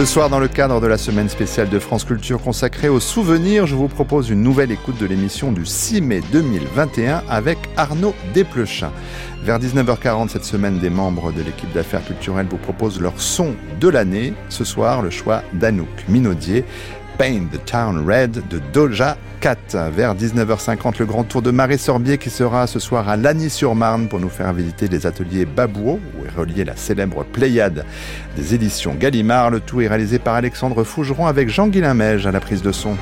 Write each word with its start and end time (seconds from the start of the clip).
Ce 0.00 0.06
soir, 0.06 0.30
dans 0.30 0.38
le 0.38 0.48
cadre 0.48 0.80
de 0.80 0.86
la 0.86 0.96
semaine 0.96 1.28
spéciale 1.28 1.68
de 1.68 1.78
France 1.78 2.06
Culture 2.06 2.40
consacrée 2.40 2.88
aux 2.88 3.00
souvenirs, 3.00 3.66
je 3.66 3.74
vous 3.74 3.86
propose 3.86 4.30
une 4.30 4.42
nouvelle 4.42 4.72
écoute 4.72 4.96
de 4.96 5.04
l'émission 5.04 5.52
du 5.52 5.66
6 5.66 6.00
mai 6.00 6.22
2021 6.32 7.22
avec 7.28 7.58
Arnaud 7.76 8.14
Desplechin. 8.32 8.92
Vers 9.44 9.58
19h40 9.58 10.28
cette 10.28 10.46
semaine, 10.46 10.78
des 10.78 10.88
membres 10.88 11.32
de 11.32 11.42
l'équipe 11.42 11.70
d'affaires 11.74 12.02
culturelles 12.02 12.46
vous 12.48 12.56
proposent 12.56 12.98
leur 12.98 13.20
son 13.20 13.54
de 13.78 13.88
l'année. 13.88 14.32
Ce 14.48 14.64
soir, 14.64 15.02
le 15.02 15.10
choix 15.10 15.42
d'Anouk 15.52 15.88
Minaudier, 16.08 16.64
Paint 17.20 17.50
the 17.52 17.62
Town 17.66 18.02
Red 18.08 18.48
de 18.48 18.62
Doja 18.72 19.18
Cat. 19.40 19.58
Vers 19.94 20.14
19h50, 20.14 21.00
le 21.00 21.04
grand 21.04 21.22
tour 21.22 21.42
de 21.42 21.50
Marie 21.50 21.76
Sorbier 21.76 22.16
qui 22.16 22.30
sera 22.30 22.66
ce 22.66 22.78
soir 22.78 23.10
à 23.10 23.18
Lagny-sur-Marne 23.18 24.08
pour 24.08 24.20
nous 24.20 24.30
faire 24.30 24.54
visiter 24.54 24.88
les 24.88 25.04
ateliers 25.04 25.44
Babouo 25.44 26.00
où 26.16 26.24
est 26.24 26.34
reliée 26.34 26.64
la 26.64 26.76
célèbre 26.76 27.24
Pléiade 27.24 27.84
des 28.36 28.54
éditions 28.54 28.94
Gallimard. 28.94 29.50
Le 29.50 29.60
tout 29.60 29.82
est 29.82 29.88
réalisé 29.88 30.18
par 30.18 30.34
Alexandre 30.34 30.82
Fougeron 30.82 31.26
avec 31.26 31.50
Jean 31.50 31.68
Guillain 31.68 32.00
à 32.00 32.30
la 32.30 32.40
prise 32.40 32.62
de 32.62 32.72
son. 32.72 32.96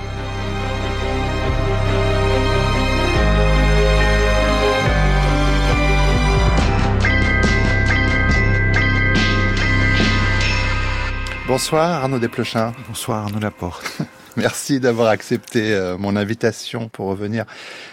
Bonsoir 11.48 12.02
Arnaud 12.02 12.18
Desplechin. 12.18 12.74
Bonsoir 12.88 13.24
Arnaud 13.24 13.38
Laporte. 13.38 14.02
Merci 14.36 14.80
d'avoir 14.80 15.08
accepté 15.08 15.72
euh, 15.72 15.96
mon 15.96 16.14
invitation 16.14 16.90
pour 16.90 17.06
revenir 17.06 17.46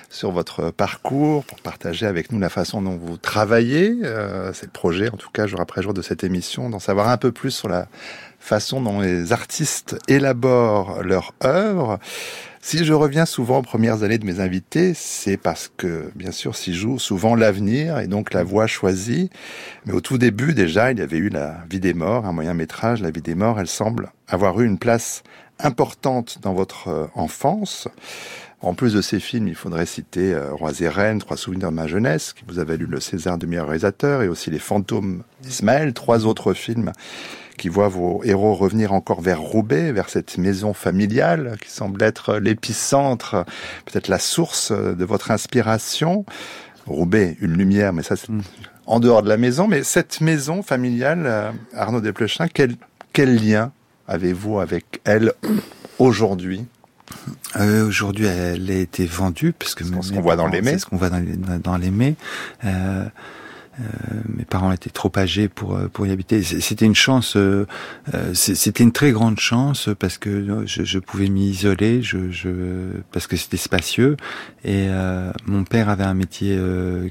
sur 0.09 0.31
votre 0.31 0.72
parcours, 0.72 1.45
pour 1.45 1.62
partager 1.62 2.06
avec 2.06 2.34
nous 2.34 2.39
la 2.39 2.50
façon 2.50 2.81
dont 2.81 2.97
vous 2.97 3.16
travaillez. 3.16 3.95
Euh, 4.03 4.52
c'est 4.52 4.66
le 4.66 4.73
projet, 4.73 5.09
en 5.09 5.16
tout 5.16 5.30
cas, 5.30 5.47
jour 5.47 5.62
après 5.62 5.81
jour 5.81 5.94
de 5.94 6.02
cette 6.02 6.25
émission, 6.25 6.70
d'en 6.70 6.80
savoir 6.80 7.08
un 7.08 7.16
peu 7.16 7.31
plus 7.31 7.52
sur 7.52 7.70
la 7.70 7.88
façon 8.45 8.79
dont 8.79 9.01
les 9.01 9.33
artistes 9.33 9.97
élaborent 10.07 11.01
leur 11.01 11.33
œuvre. 11.43 11.99
Si 12.61 12.85
je 12.85 12.93
reviens 12.93 13.25
souvent 13.25 13.59
aux 13.59 13.63
premières 13.63 14.03
années 14.03 14.17
de 14.17 14.25
mes 14.25 14.39
invités, 14.39 14.93
c'est 14.95 15.38
parce 15.38 15.71
que, 15.77 16.11
bien 16.15 16.31
sûr, 16.31 16.55
s'y 16.55 16.73
joue 16.73 16.97
souvent 16.99 17.35
l'avenir 17.35 17.99
et 17.99 18.07
donc 18.07 18.33
la 18.33 18.43
voie 18.43 18.67
choisie. 18.67 19.29
Mais 19.85 19.93
au 19.93 20.01
tout 20.01 20.17
début, 20.17 20.53
déjà, 20.53 20.91
il 20.91 20.99
y 20.99 21.01
avait 21.01 21.17
eu 21.17 21.29
La 21.29 21.63
vie 21.69 21.79
des 21.79 21.93
morts, 21.93 22.25
un 22.25 22.31
moyen 22.31 22.53
métrage. 22.53 23.01
La 23.01 23.11
vie 23.11 23.21
des 23.21 23.35
morts, 23.35 23.59
elle 23.59 23.67
semble 23.67 24.11
avoir 24.27 24.61
eu 24.61 24.66
une 24.66 24.79
place 24.79 25.23
importante 25.59 26.39
dans 26.41 26.53
votre 26.53 26.88
euh, 26.88 27.07
enfance. 27.16 27.88
En 28.66 28.73
plus 28.73 28.94
de 28.94 29.02
ces 29.02 29.19
films, 29.19 29.47
il 29.47 29.53
faudrait 29.53 29.85
citer 29.85 30.33
euh, 30.33 30.52
Rois 30.52 30.71
et 30.80 30.89
Reines, 30.89 31.19
Trois 31.19 31.38
souvenirs 31.38 31.69
de 31.69 31.75
ma 31.75 31.85
jeunesse, 31.85 32.33
qui 32.33 32.44
vous 32.47 32.58
a 32.58 32.63
valu 32.63 32.88
le 32.88 32.99
César 32.99 33.38
de 33.38 33.45
meilleur 33.45 33.67
réalisateur, 33.67 34.23
et 34.23 34.27
aussi 34.27 34.49
Les 34.49 34.57
fantômes 34.57 35.22
d'Ismaël, 35.44 35.94
trois 35.94 36.25
autres 36.25 36.53
films 36.55 36.91
qui 37.59 37.69
voient 37.69 37.89
vos 37.89 38.23
héros 38.23 38.55
revenir 38.55 38.91
encore 38.91 39.22
vers 39.22 39.39
Roubaix, 39.39 39.91
vers 39.91 40.09
cette 40.09 40.39
maison 40.39 40.73
familiale 40.73 41.57
qui 41.61 41.69
semble 41.69 42.02
être 42.02 42.38
l'épicentre, 42.38 43.45
peut-être 43.85 44.07
la 44.07 44.17
source 44.17 44.72
de 44.72 45.05
votre 45.05 45.29
inspiration. 45.29 46.25
Roubaix, 46.88 47.38
une 47.41 47.53
lumière, 47.53 47.94
mais 47.94 48.01
ça 48.01 48.16
c'est 48.16 48.29
mm. 48.29 48.41
en 48.88 49.00
dehors 49.00 49.22
de 49.22 49.29
la 49.29 49.38
maison. 49.38 49.67
Mais 49.67 49.84
cette 49.84 50.22
maison 50.22 50.63
familiale, 50.63 51.23
euh, 51.28 51.51
Arnaud 51.75 52.01
Desplechin, 52.01 52.47
quel, 52.51 52.75
quel 53.13 53.35
lien 53.35 53.72
avez-vous 54.07 54.59
avec 54.59 55.01
elle 55.06 55.34
aujourd'hui? 56.00 56.66
Euh, 57.57 57.88
Aujourd'hui, 57.88 58.25
elle 58.25 58.69
a 58.69 58.75
été 58.75 59.05
vendue 59.05 59.53
parce 59.53 59.75
que 59.75 59.83
ce 59.83 59.91
qu'on 59.91 60.21
voit 60.21 60.35
dans 60.35 60.47
les 60.47 60.63
C'est 60.63 60.79
ce 60.79 60.85
qu'on 60.85 60.97
voit 60.97 61.09
dans 61.09 61.23
dans 61.59 61.77
les 61.77 61.91
mets. 61.91 62.16
Euh, 62.63 63.05
euh, 63.79 63.83
mes 64.29 64.45
parents 64.45 64.71
étaient 64.71 64.89
trop 64.89 65.11
âgés 65.17 65.49
pour 65.49 65.75
euh, 65.75 65.89
pour 65.91 66.07
y 66.07 66.11
habiter. 66.11 66.41
C'était 66.43 66.85
une 66.85 66.95
chance, 66.95 67.35
euh, 67.35 67.66
c'était 68.33 68.83
une 68.83 68.93
très 68.93 69.11
grande 69.11 69.38
chance 69.38 69.89
parce 69.99 70.17
que 70.17 70.66
je, 70.66 70.83
je 70.83 70.99
pouvais 70.99 71.27
m'y 71.27 71.49
isoler, 71.49 72.01
je, 72.01 72.31
je, 72.31 72.49
parce 73.11 73.27
que 73.27 73.35
c'était 73.35 73.57
spacieux. 73.57 74.16
Et 74.63 74.87
mon 75.45 75.63
père 75.63 75.89
avait 75.89 76.03
un 76.03 76.13
métier 76.13 76.59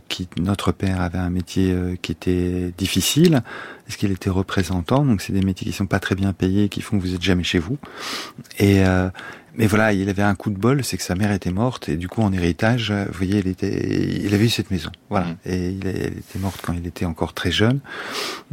qui, 0.09 0.29
notre 0.39 0.73
père 0.73 1.01
avait 1.01 1.19
un 1.19 1.31
métier 1.31 1.77
qui 2.03 2.13
était 2.13 2.73
difficile, 2.77 3.43
parce 3.87 3.97
qu'il 3.97 4.11
était 4.11 4.31
représentant. 4.31 5.05
Donc 5.05 5.21
c'est 5.21 5.33
des 5.33 5.43
métiers 5.43 5.67
qui 5.67 5.77
sont 5.77 5.87
pas 5.87 6.01
très 6.01 6.15
bien 6.15 6.33
payés, 6.33 6.69
qui 6.69 6.81
font 6.81 6.99
que 6.99 7.03
vous 7.03 7.15
êtes 7.15 7.23
jamais 7.23 7.45
chez 7.45 7.59
vous. 7.59 7.79
Et 8.59 8.83
mais 9.57 9.67
voilà, 9.67 9.93
il 9.93 10.09
avait 10.09 10.23
un 10.23 10.35
coup 10.35 10.51
de 10.51 10.59
bol, 10.59 10.85
c'est 10.85 10.97
que 10.97 11.03
sa 11.03 11.15
mère 11.15 11.33
était 11.33 11.51
morte 11.51 11.89
et 11.89 11.97
du 11.97 12.09
coup 12.09 12.23
en 12.23 12.33
héritage, 12.33 12.93
vous 12.93 13.13
voyez, 13.13 13.39
il 13.39 13.49
était, 13.49 14.21
il 14.23 14.35
avait 14.35 14.47
eu 14.47 14.49
cette 14.49 14.71
maison, 14.71 14.91
voilà, 15.11 15.27
mmh. 15.27 15.37
et 15.47 15.69
il, 15.71 15.87
elle 15.87 16.19
était 16.19 16.39
morte 16.39 16.61
quand 16.63 16.73
il 16.73 16.87
était 16.87 17.05
encore 17.05 17.35
très 17.35 17.51
jeune, 17.51 17.81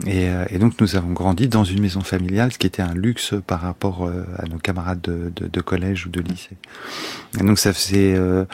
et, 0.06 0.30
euh, 0.30 0.46
et, 0.50 0.60
donc 0.60 0.80
nous 0.80 0.96
avons 0.96 1.12
grandi 1.12 1.48
dans 1.48 1.64
une 1.64 1.82
maison 1.82 2.02
familiale, 2.02 2.52
ce 2.52 2.58
qui 2.58 2.68
était 2.68 2.82
un 2.82 2.94
luxe 2.94 3.34
par 3.48 3.62
rapport 3.62 4.06
euh, 4.06 4.26
à 4.38 4.48
nos 4.48 4.58
camarades 4.58 5.02
de, 5.02 5.32
de, 5.36 5.48
de 5.48 5.62
collège 5.62 6.06
ou 6.06 6.10
de 6.10 6.22
lycée. 6.22 6.58
Et 7.40 7.44
donc 7.44 7.60
ça 7.60 7.74
faisait 7.74 8.16
euh, 8.16 8.46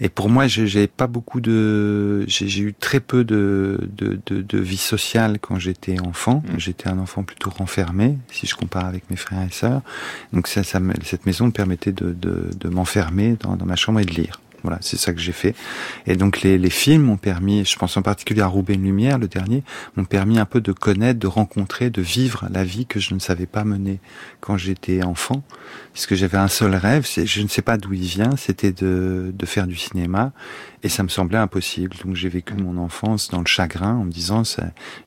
et 0.00 0.08
pour 0.08 0.30
moi, 0.30 0.46
j'ai 0.46 0.86
pas 0.86 1.06
beaucoup 1.06 1.40
de, 1.40 2.24
j'ai 2.26 2.60
eu 2.60 2.72
très 2.72 3.00
peu 3.00 3.22
de, 3.24 3.88
de, 3.96 4.18
de, 4.26 4.40
de 4.40 4.58
vie 4.58 4.76
sociale 4.76 5.38
quand 5.40 5.58
j'étais 5.58 6.00
enfant. 6.00 6.42
Mmh. 6.46 6.58
J'étais 6.58 6.88
un 6.88 6.98
enfant 6.98 7.22
plutôt 7.22 7.50
renfermé, 7.50 8.16
si 8.32 8.46
je 8.46 8.54
compare 8.54 8.86
avec 8.86 9.10
mes 9.10 9.16
frères 9.16 9.42
et 9.46 9.52
sœurs. 9.52 9.82
Donc 10.32 10.48
ça, 10.48 10.62
ça 10.64 10.80
cette 11.04 11.26
maison 11.26 11.46
me 11.46 11.52
permettait 11.52 11.92
de, 11.92 12.12
de, 12.12 12.50
de 12.58 12.68
m'enfermer 12.68 13.36
dans, 13.40 13.56
dans 13.56 13.66
ma 13.66 13.76
chambre 13.76 14.00
et 14.00 14.04
de 14.04 14.12
lire. 14.12 14.40
Voilà, 14.62 14.78
c'est 14.80 14.96
ça 14.96 15.12
que 15.12 15.20
j'ai 15.20 15.32
fait. 15.32 15.54
Et 16.06 16.16
donc 16.16 16.42
les, 16.42 16.58
les 16.58 16.70
films 16.70 17.02
m'ont 17.02 17.16
permis, 17.16 17.64
je 17.64 17.76
pense 17.76 17.96
en 17.96 18.02
particulier 18.02 18.42
à 18.42 18.46
Roubaix 18.46 18.74
une 18.74 18.84
lumière, 18.84 19.18
le 19.18 19.28
dernier, 19.28 19.62
m'ont 19.96 20.04
permis 20.04 20.38
un 20.38 20.44
peu 20.44 20.60
de 20.60 20.72
connaître, 20.72 21.18
de 21.18 21.26
rencontrer, 21.26 21.90
de 21.90 22.02
vivre 22.02 22.46
la 22.50 22.64
vie 22.64 22.86
que 22.86 23.00
je 23.00 23.14
ne 23.14 23.18
savais 23.18 23.46
pas 23.46 23.64
mener 23.64 24.00
quand 24.40 24.56
j'étais 24.56 25.02
enfant. 25.02 25.42
Puisque 25.92 26.14
j'avais 26.14 26.38
un 26.38 26.48
seul 26.48 26.74
rêve, 26.74 27.06
je 27.06 27.42
ne 27.42 27.48
sais 27.48 27.62
pas 27.62 27.76
d'où 27.76 27.92
il 27.92 28.02
vient, 28.02 28.36
c'était 28.36 28.72
de, 28.72 29.32
de 29.34 29.46
faire 29.46 29.66
du 29.66 29.76
cinéma. 29.76 30.32
Et 30.82 30.88
ça 30.88 31.02
me 31.02 31.08
semblait 31.08 31.38
impossible. 31.38 31.94
Donc 32.04 32.14
j'ai 32.14 32.28
vécu 32.28 32.54
mon 32.54 32.78
enfance 32.78 33.28
dans 33.28 33.40
le 33.40 33.46
chagrin 33.46 33.96
en 33.96 34.04
me 34.04 34.10
disant, 34.10 34.42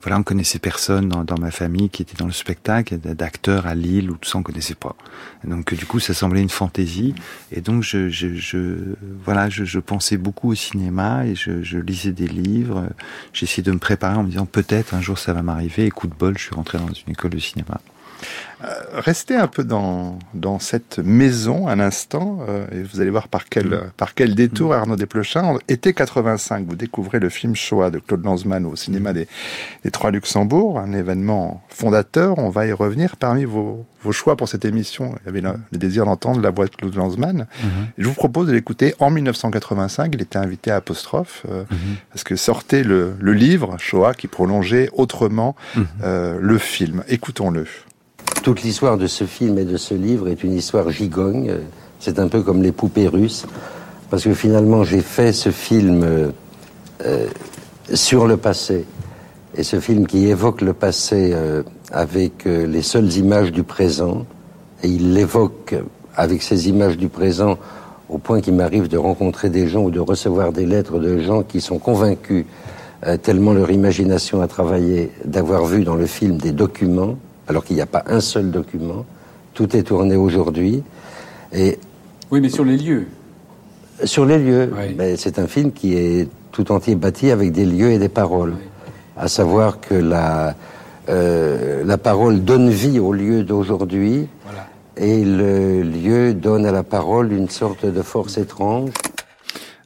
voilà, 0.02 0.18
on 0.18 0.22
connaissait 0.22 0.60
personne 0.60 1.08
dans, 1.08 1.24
dans 1.24 1.38
ma 1.38 1.50
famille 1.50 1.88
qui 1.88 2.02
était 2.02 2.16
dans 2.16 2.26
le 2.26 2.32
spectacle, 2.32 2.98
d'acteurs 2.98 3.66
à 3.66 3.74
Lille 3.74 4.10
ou 4.10 4.16
tout 4.16 4.28
ça, 4.28 4.38
on 4.38 4.42
connaissait 4.42 4.76
pas. 4.76 4.94
Donc 5.42 5.74
du 5.74 5.84
coup, 5.86 5.98
ça 5.98 6.14
semblait 6.14 6.42
une 6.42 6.50
fantaisie. 6.50 7.14
Et 7.50 7.60
donc 7.60 7.82
je, 7.82 8.08
je, 8.08 8.34
je 8.34 8.94
voilà, 9.24 9.43
je, 9.48 9.78
pensais 9.78 10.16
beaucoup 10.16 10.50
au 10.50 10.54
cinéma 10.54 11.26
et 11.26 11.34
je, 11.34 11.62
je 11.62 11.78
lisais 11.78 12.12
des 12.12 12.28
livres. 12.28 12.88
J'essayais 13.32 13.62
de 13.62 13.72
me 13.72 13.78
préparer 13.78 14.16
en 14.16 14.22
me 14.22 14.30
disant 14.30 14.46
peut-être 14.46 14.94
un 14.94 15.00
jour 15.00 15.18
ça 15.18 15.32
va 15.32 15.42
m'arriver. 15.42 15.86
Et 15.86 15.90
coup 15.90 16.06
de 16.06 16.14
bol, 16.14 16.36
je 16.38 16.44
suis 16.44 16.54
rentré 16.54 16.78
dans 16.78 16.92
une 16.92 17.12
école 17.12 17.30
de 17.30 17.38
cinéma. 17.38 17.80
Euh, 18.64 18.68
restez 18.94 19.36
un 19.36 19.46
peu 19.46 19.64
dans, 19.64 20.18
dans 20.32 20.58
cette 20.58 20.98
maison 20.98 21.68
un 21.68 21.80
instant, 21.80 22.38
euh, 22.48 22.66
et 22.72 22.82
vous 22.82 23.00
allez 23.00 23.10
voir 23.10 23.28
par 23.28 23.46
quel, 23.46 23.66
mm. 23.66 23.90
par 23.96 24.14
quel 24.14 24.34
détour 24.34 24.70
mm. 24.70 24.72
Arnaud 24.72 24.96
Desplechin. 24.96 25.58
Été 25.68 25.92
85, 25.92 26.66
vous 26.66 26.76
découvrez 26.76 27.18
le 27.18 27.28
film 27.28 27.54
Shoah 27.54 27.90
de 27.90 27.98
Claude 27.98 28.24
Lanzmann 28.24 28.64
au 28.64 28.76
cinéma 28.76 29.12
des, 29.12 29.28
des 29.84 29.90
Trois 29.90 30.10
Luxembourg, 30.10 30.78
un 30.78 30.92
événement 30.92 31.62
fondateur. 31.68 32.38
On 32.38 32.50
va 32.50 32.66
y 32.66 32.72
revenir. 32.72 33.16
Parmi 33.16 33.44
vos, 33.44 33.84
vos 34.02 34.12
choix 34.12 34.36
pour 34.36 34.48
cette 34.48 34.64
émission, 34.64 35.14
il 35.22 35.26
y 35.26 35.28
avait 35.28 35.40
le, 35.40 35.54
le 35.72 35.78
désir 35.78 36.04
d'entendre 36.04 36.40
la 36.40 36.50
voix 36.50 36.66
de 36.66 36.70
Claude 36.70 36.94
Lanzmann. 36.94 37.42
Mm-hmm. 37.42 37.66
Je 37.98 38.08
vous 38.08 38.14
propose 38.14 38.46
de 38.46 38.52
l'écouter 38.52 38.94
en 38.98 39.10
1985. 39.10 40.12
Il 40.14 40.22
était 40.22 40.38
invité 40.38 40.70
à 40.70 40.76
Apostrophe, 40.76 41.44
euh, 41.50 41.64
mm-hmm. 41.64 41.96
parce 42.10 42.24
que 42.24 42.36
sortait 42.36 42.84
le, 42.84 43.14
le 43.18 43.32
livre 43.32 43.76
Shoah 43.78 44.14
qui 44.14 44.28
prolongeait 44.28 44.88
autrement 44.92 45.56
mm-hmm. 45.76 45.84
euh, 46.02 46.38
le 46.40 46.58
film. 46.58 47.02
Écoutons-le. 47.08 47.66
Toute 48.44 48.62
l'histoire 48.62 48.98
de 48.98 49.06
ce 49.06 49.24
film 49.24 49.58
et 49.58 49.64
de 49.64 49.78
ce 49.78 49.94
livre 49.94 50.28
est 50.28 50.44
une 50.44 50.52
histoire 50.52 50.90
gigogne. 50.90 51.50
C'est 51.98 52.18
un 52.18 52.28
peu 52.28 52.42
comme 52.42 52.62
les 52.62 52.72
poupées 52.72 53.08
russes. 53.08 53.46
Parce 54.10 54.24
que 54.24 54.34
finalement, 54.34 54.84
j'ai 54.84 55.00
fait 55.00 55.32
ce 55.32 55.48
film 55.48 56.04
euh, 56.04 57.26
sur 57.94 58.26
le 58.26 58.36
passé. 58.36 58.84
Et 59.56 59.62
ce 59.62 59.80
film 59.80 60.06
qui 60.06 60.26
évoque 60.26 60.60
le 60.60 60.74
passé 60.74 61.30
euh, 61.32 61.62
avec 61.90 62.46
euh, 62.46 62.66
les 62.66 62.82
seules 62.82 63.10
images 63.14 63.50
du 63.50 63.62
présent. 63.62 64.26
Et 64.82 64.88
il 64.88 65.14
l'évoque 65.14 65.74
avec 66.14 66.42
ces 66.42 66.68
images 66.68 66.98
du 66.98 67.08
présent 67.08 67.56
au 68.10 68.18
point 68.18 68.42
qu'il 68.42 68.56
m'arrive 68.56 68.88
de 68.88 68.98
rencontrer 68.98 69.48
des 69.48 69.68
gens 69.68 69.84
ou 69.84 69.90
de 69.90 70.00
recevoir 70.00 70.52
des 70.52 70.66
lettres 70.66 70.98
de 70.98 71.18
gens 71.18 71.42
qui 71.44 71.62
sont 71.62 71.78
convaincus, 71.78 72.44
euh, 73.06 73.16
tellement 73.16 73.54
leur 73.54 73.70
imagination 73.70 74.42
a 74.42 74.48
travaillé, 74.48 75.12
d'avoir 75.24 75.64
vu 75.64 75.82
dans 75.82 75.96
le 75.96 76.04
film 76.04 76.36
des 76.36 76.52
documents 76.52 77.16
alors 77.48 77.64
qu'il 77.64 77.76
n'y 77.76 77.82
a 77.82 77.86
pas 77.86 78.04
un 78.06 78.20
seul 78.20 78.50
document. 78.50 79.04
Tout 79.52 79.76
est 79.76 79.82
tourné 79.82 80.16
aujourd'hui. 80.16 80.82
Et 81.52 81.78
oui, 82.30 82.40
mais 82.40 82.48
sur 82.48 82.64
les 82.64 82.76
lieux. 82.76 83.06
Sur 84.04 84.26
les 84.26 84.38
lieux. 84.38 84.72
Oui. 84.76 85.14
C'est 85.16 85.38
un 85.38 85.46
film 85.46 85.72
qui 85.72 85.94
est 85.94 86.28
tout 86.50 86.72
entier 86.72 86.94
bâti 86.94 87.30
avec 87.30 87.52
des 87.52 87.64
lieux 87.64 87.92
et 87.92 87.98
des 87.98 88.08
paroles. 88.08 88.54
À 89.16 89.28
savoir 89.28 89.80
que 89.80 89.94
la, 89.94 90.54
euh, 91.08 91.84
la 91.84 91.98
parole 91.98 92.42
donne 92.42 92.70
vie 92.70 92.98
au 92.98 93.12
lieu 93.12 93.44
d'aujourd'hui 93.44 94.26
et 94.96 95.24
le 95.24 95.82
lieu 95.82 96.34
donne 96.34 96.66
à 96.66 96.72
la 96.72 96.82
parole 96.82 97.32
une 97.32 97.48
sorte 97.48 97.84
de 97.86 98.02
force 98.02 98.38
étrange. 98.38 98.90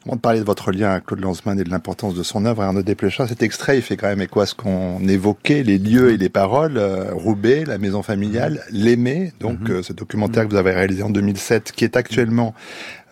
Avant 0.09 0.15
de 0.15 0.21
parler 0.21 0.39
de 0.39 0.43
votre 0.43 0.71
lien 0.71 0.89
à 0.89 1.01
Claude 1.01 1.19
Lanzmann 1.19 1.59
et 1.59 1.63
de 1.63 1.69
l'importance 1.69 2.15
de 2.15 2.23
son 2.23 2.43
œuvre, 2.45 2.63
Arnaud 2.63 2.81
Desplechin, 2.81 3.27
cet 3.27 3.43
extrait, 3.43 3.77
il 3.77 3.83
fait 3.83 3.95
quand 3.95 4.07
même 4.07 4.23
écho 4.23 4.39
à 4.39 4.47
ce 4.47 4.55
qu'on 4.55 5.07
évoquait, 5.07 5.61
les 5.61 5.77
lieux 5.77 6.11
et 6.11 6.17
les 6.17 6.29
paroles. 6.29 6.79
Euh, 6.79 7.13
Roubaix, 7.13 7.63
la 7.63 7.77
maison 7.77 8.01
familiale, 8.01 8.63
l'aimer, 8.71 9.33
donc 9.39 9.59
mhm. 9.59 9.71
euh, 9.71 9.83
ce 9.83 9.93
documentaire 9.93 10.45
que 10.45 10.49
vous 10.49 10.55
avez 10.55 10.71
réalisé 10.71 11.03
en 11.03 11.11
2007, 11.11 11.73
qui 11.73 11.83
est 11.83 11.95
actuellement 11.95 12.55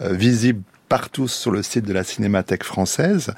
euh, 0.01 0.13
visible 0.13 0.63
partout 0.89 1.27
sur 1.27 1.51
le 1.51 1.63
site 1.63 1.85
de 1.85 1.93
la 1.93 2.03
Cinémathèque 2.03 2.63
française. 2.63 3.33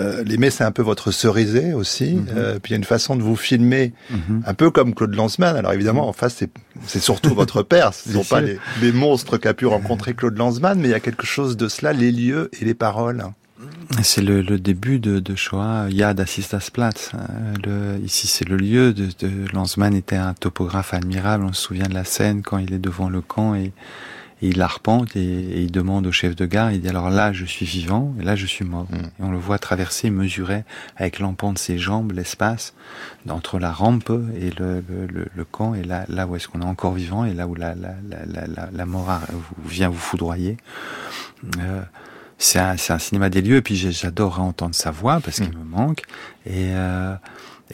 Euh, 0.00 0.22
L'aimer, 0.24 0.50
c'est 0.50 0.64
un 0.64 0.70
peu 0.70 0.82
votre 0.82 1.10
cerisé 1.10 1.74
aussi. 1.74 2.14
Mhm. 2.14 2.26
euh, 2.36 2.58
puis 2.58 2.70
il 2.70 2.72
y 2.72 2.74
a 2.74 2.78
une 2.78 2.84
façon 2.84 3.16
de 3.16 3.22
vous 3.22 3.36
filmer, 3.36 3.92
mhm. 4.10 4.42
un 4.46 4.54
peu 4.54 4.70
comme 4.70 4.94
Claude 4.94 5.14
Lanzmann. 5.14 5.56
Alors 5.56 5.72
évidemment, 5.72 6.08
en 6.08 6.12
face, 6.12 6.42
c'est 6.86 7.00
surtout 7.00 7.34
votre 7.34 7.62
père. 7.62 7.92
Ce 7.94 8.08
ne 8.08 8.14
sont 8.14 8.24
pas 8.24 8.40
les, 8.40 8.58
les, 8.80 8.92
monstres 8.92 9.38
qu'a 9.38 9.54
pu 9.54 9.66
rencontrer 9.66 10.14
Claude 10.14 10.36
Lanzmann, 10.36 10.78
mais 10.78 10.88
il 10.88 10.92
y 10.92 10.94
a 10.94 11.00
quelque 11.00 11.26
chose 11.26 11.56
de 11.56 11.68
cela, 11.68 11.92
les 11.92 12.12
lieux 12.12 12.50
et 12.60 12.64
les 12.64 12.74
paroles. 12.74 13.24
C'est 14.02 14.22
le, 14.22 14.42
le, 14.42 14.58
début 14.58 14.98
de, 14.98 15.20
de 15.20 15.36
Shoah, 15.36 15.86
Yad 15.90 16.18
Assistasplatz. 16.18 17.12
Le, 17.64 17.98
ici, 18.04 18.26
c'est 18.26 18.48
le 18.48 18.56
lieu. 18.56 18.92
De, 18.92 19.08
de, 19.18 19.52
Lanzmann 19.52 19.94
était 19.94 20.16
un 20.16 20.34
topographe 20.34 20.94
admirable. 20.94 21.44
On 21.44 21.52
se 21.52 21.62
souvient 21.62 21.88
de 21.88 21.94
la 21.94 22.04
scène 22.04 22.42
quand 22.42 22.58
il 22.58 22.72
est 22.72 22.78
devant 22.78 23.08
le 23.08 23.20
camp 23.20 23.54
et 23.54 23.72
et 24.42 24.48
il 24.48 24.60
arpente 24.60 25.16
et, 25.16 25.62
il 25.62 25.70
demande 25.70 26.06
au 26.06 26.12
chef 26.12 26.34
de 26.34 26.46
gare, 26.46 26.72
il 26.72 26.80
dit 26.80 26.88
alors 26.88 27.10
là 27.10 27.32
je 27.32 27.44
suis 27.44 27.64
vivant 27.64 28.14
et 28.20 28.24
là 28.24 28.36
je 28.36 28.46
suis 28.46 28.64
mort. 28.64 28.86
Mm. 28.90 28.96
Et 28.96 29.22
on 29.22 29.30
le 29.30 29.38
voit 29.38 29.58
traverser, 29.58 30.10
mesurer 30.10 30.64
avec 30.96 31.20
l'empant 31.20 31.52
de 31.52 31.58
ses 31.58 31.78
jambes 31.78 32.12
l'espace 32.12 32.74
entre 33.28 33.58
la 33.58 33.72
rampe 33.72 34.10
et 34.36 34.50
le, 34.50 34.84
le, 34.88 35.26
le, 35.34 35.44
camp 35.44 35.74
et 35.74 35.84
là, 35.84 36.04
là 36.08 36.26
où 36.26 36.36
est-ce 36.36 36.48
qu'on 36.48 36.60
est 36.60 36.66
encore 36.66 36.92
vivant 36.92 37.24
et 37.24 37.32
là 37.32 37.46
où 37.46 37.54
la, 37.54 37.74
la, 37.74 37.94
la, 38.08 38.46
la, 38.46 38.68
la 38.72 38.86
mort 38.86 39.08
vient 39.64 39.88
vous 39.88 39.98
foudroyer. 39.98 40.56
Euh, 41.58 41.82
c'est 42.38 42.58
un, 42.58 42.74
un, 42.88 42.98
cinéma 42.98 43.30
des 43.30 43.40
lieux 43.40 43.56
et 43.56 43.62
puis 43.62 43.76
j'adore 43.76 44.40
entendre 44.40 44.74
sa 44.74 44.90
voix 44.90 45.20
parce 45.20 45.36
qu'il 45.36 45.50
mm. 45.50 45.58
me 45.58 45.64
manque 45.64 46.02
et 46.46 46.72
euh, 46.72 47.14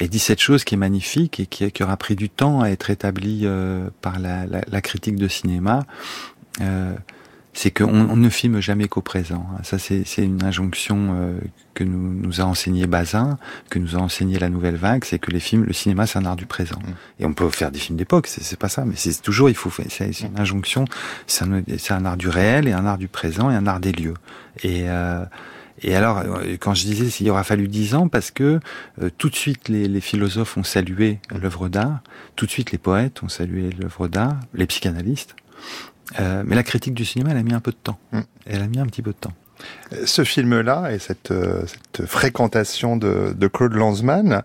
et 0.00 0.08
dit 0.08 0.18
cette 0.18 0.40
chose 0.40 0.64
qui 0.64 0.74
est 0.74 0.78
magnifique 0.78 1.40
et 1.40 1.46
qui, 1.46 1.70
qui 1.70 1.82
aura 1.82 1.96
pris 1.96 2.14
du 2.16 2.30
temps 2.30 2.60
à 2.60 2.68
être 2.68 2.90
établie 2.90 3.42
euh, 3.44 3.88
par 4.00 4.18
la, 4.18 4.46
la, 4.46 4.60
la, 4.66 4.80
critique 4.80 5.16
de 5.16 5.28
cinéma, 5.28 5.86
c'est 7.58 7.72
qu'on 7.72 7.88
on 7.88 8.16
ne 8.16 8.28
filme 8.28 8.60
jamais 8.60 8.86
qu'au 8.86 9.00
présent. 9.00 9.44
Ça, 9.64 9.78
c'est 9.78 10.04
une 10.18 10.44
injonction 10.44 11.08
euh, 11.10 11.40
que 11.74 11.82
nous, 11.82 12.14
nous 12.14 12.40
a 12.40 12.44
enseigné 12.44 12.86
Bazin, 12.86 13.36
que 13.68 13.80
nous 13.80 13.96
a 13.96 13.98
enseigné 13.98 14.38
la 14.38 14.48
Nouvelle 14.48 14.76
Vague, 14.76 15.04
c'est 15.04 15.18
que 15.18 15.32
les 15.32 15.40
films, 15.40 15.64
le 15.64 15.72
cinéma, 15.72 16.06
c'est 16.06 16.20
un 16.20 16.24
art 16.24 16.36
du 16.36 16.46
présent. 16.46 16.78
Mm. 16.78 17.22
Et 17.22 17.26
on 17.26 17.32
peut 17.32 17.50
faire 17.50 17.72
des 17.72 17.80
films 17.80 17.98
d'époque, 17.98 18.28
c'est 18.28 18.58
pas 18.58 18.68
ça, 18.68 18.84
mais 18.84 18.94
c'est 18.94 19.20
toujours, 19.22 19.50
il 19.50 19.56
faut 19.56 19.70
faire, 19.70 19.86
c'est 19.88 20.20
une 20.20 20.38
injonction, 20.38 20.84
c'est 21.26 21.44
un, 21.44 21.62
un, 21.96 22.04
art 22.04 22.16
du 22.16 22.28
réel 22.28 22.68
et 22.68 22.72
un 22.72 22.86
art 22.86 22.98
du 22.98 23.08
présent 23.08 23.50
et 23.50 23.56
un 23.56 23.66
art 23.66 23.80
des 23.80 23.92
lieux. 23.92 24.14
Et 24.62 24.88
euh, 24.88 25.24
et 25.82 25.94
alors, 25.94 26.18
euh, 26.18 26.56
quand 26.58 26.74
je 26.74 26.84
disais 26.84 27.06
il 27.06 27.30
aura 27.30 27.44
fallu 27.44 27.68
dix 27.68 27.94
ans, 27.94 28.08
parce 28.08 28.30
que 28.30 28.60
euh, 29.00 29.10
tout 29.16 29.30
de 29.30 29.36
suite 29.36 29.68
les, 29.68 29.86
les 29.86 30.00
philosophes 30.00 30.56
ont 30.56 30.64
salué 30.64 31.18
l'œuvre 31.30 31.68
d'art, 31.68 32.00
tout 32.36 32.46
de 32.46 32.50
suite 32.50 32.72
les 32.72 32.78
poètes 32.78 33.22
ont 33.22 33.28
salué 33.28 33.70
l'œuvre 33.70 34.08
d'art, 34.08 34.36
les 34.54 34.66
psychanalystes, 34.66 35.36
euh, 36.20 36.42
mais 36.46 36.56
la 36.56 36.62
critique 36.62 36.94
du 36.94 37.04
cinéma, 37.04 37.30
elle 37.32 37.38
a 37.38 37.42
mis 37.42 37.54
un 37.54 37.60
peu 37.60 37.70
de 37.70 37.76
temps. 37.76 37.98
Mm. 38.12 38.20
Elle 38.46 38.62
a 38.62 38.66
mis 38.66 38.78
un 38.78 38.86
petit 38.86 39.02
peu 39.02 39.10
de 39.10 39.16
temps. 39.16 39.34
Ce 40.04 40.22
film-là 40.24 40.92
et 40.92 40.98
cette, 40.98 41.30
euh, 41.30 41.64
cette 41.66 42.06
fréquentation 42.06 42.96
de, 42.96 43.34
de, 43.36 43.46
Claude 43.48 43.74
Lanzmann, 43.74 44.42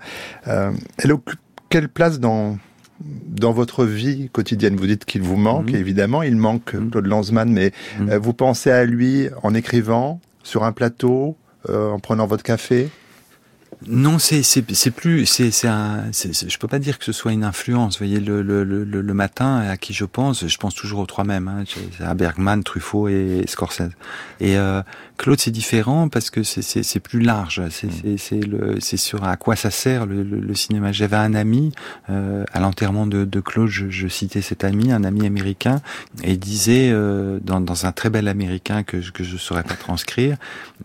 euh, 0.48 0.71
elle 0.98 1.12
occupe 1.12 1.39
quelle 1.69 1.89
place 1.89 2.19
dans 2.19 2.57
dans 3.00 3.51
votre 3.51 3.86
vie 3.86 4.30
quotidienne? 4.31 4.77
Vous 4.77 4.88
dites 4.88 5.04
qu'il 5.04 5.24
vous 5.24 5.36
manque, 5.36 5.71
mm. 5.71 5.75
évidemment, 5.75 6.24
il 6.24 6.38
manque 6.38 6.74
mm. 6.74 6.92
Claude 6.92 7.06
Lanzmann, 7.07 7.51
mais 7.51 7.71
euh, 8.01 8.18
vous 8.18 8.33
pensez 8.33 8.71
à 8.71 8.86
lui 8.86 9.27
en 9.42 9.54
écrivant, 9.54 10.21
sur 10.44 10.63
un 10.63 10.71
plateau, 10.71 11.38
en 11.69 12.00
prenant 12.00 12.27
votre 12.27 12.44
café? 12.44 12.89
Non, 13.88 14.19
c'est 14.19 14.44
c'est 14.44 14.91
plus 14.91 15.25
c'est 15.25 15.51
c'est 15.51 15.68
un 15.68 16.12
je 16.12 16.57
peux 16.57 16.68
pas 16.68 16.80
dire 16.80 17.00
que 17.00 17.06
ce 17.06 17.12
soit 17.12 17.31
une 17.31 17.44
influence. 17.44 18.00
Vous 18.00 18.06
voyez 18.06 18.19
le 18.19 18.41
le 18.41 18.63
le, 18.63 18.83
le 18.83 19.13
matin 19.13 19.57
à 19.57 19.77
qui 19.77 19.94
je 19.94 20.06
pense, 20.06 20.47
je 20.47 20.57
pense 20.57 20.75
toujours 20.75 21.00
aux 21.00 21.06
trois 21.06 21.24
mêmes, 21.24 21.47
hein, 21.47 21.63
à 22.00 22.13
Bergman, 22.13 22.63
Truffaut 22.63 23.07
et 23.07 23.44
Scorsese. 23.47 23.91
Et 24.39 24.57
euh, 24.57 24.81
Claude, 25.18 25.39
c'est 25.39 25.51
différent 25.51 26.09
parce 26.09 26.30
que 26.30 26.44
c'est 26.44 27.00
plus 27.00 27.19
large. 27.19 27.62
Mm. 27.62 28.18
C'est 28.18 28.39
le 28.39 28.77
c'est 28.80 28.97
sur 28.97 29.24
à 29.24 29.38
quoi 29.38 29.56
ça 29.56 29.71
sert 29.71 30.06
le, 30.06 30.24
le, 30.24 30.39
le 30.39 30.56
cinéma. 30.56 30.91
J'avais 30.91 31.18
un 31.18 31.33
ami 31.33 31.71
euh, 32.09 32.44
à 32.53 32.59
l'enterrement 32.59 33.06
de, 33.07 33.24
de, 33.25 33.39
Claude, 33.39 33.69
je, 33.69 33.89
je, 33.89 34.07
citais 34.07 34.41
cet 34.41 34.63
ami, 34.63 34.91
un 34.91 35.03
ami 35.03 35.25
américain, 35.25 35.81
et 36.24 36.31
il 36.31 36.39
disait 36.39 36.89
euh, 36.91 37.39
dans, 37.41 37.62
dans 37.62 37.86
un 37.86 37.91
très 37.91 38.09
bel 38.09 38.27
américain 38.27 38.83
que 38.83 38.97
que 39.12 39.24
je 39.24 39.38
saurais 39.38 39.63
pas 39.63 39.75
transcrire, 39.75 40.38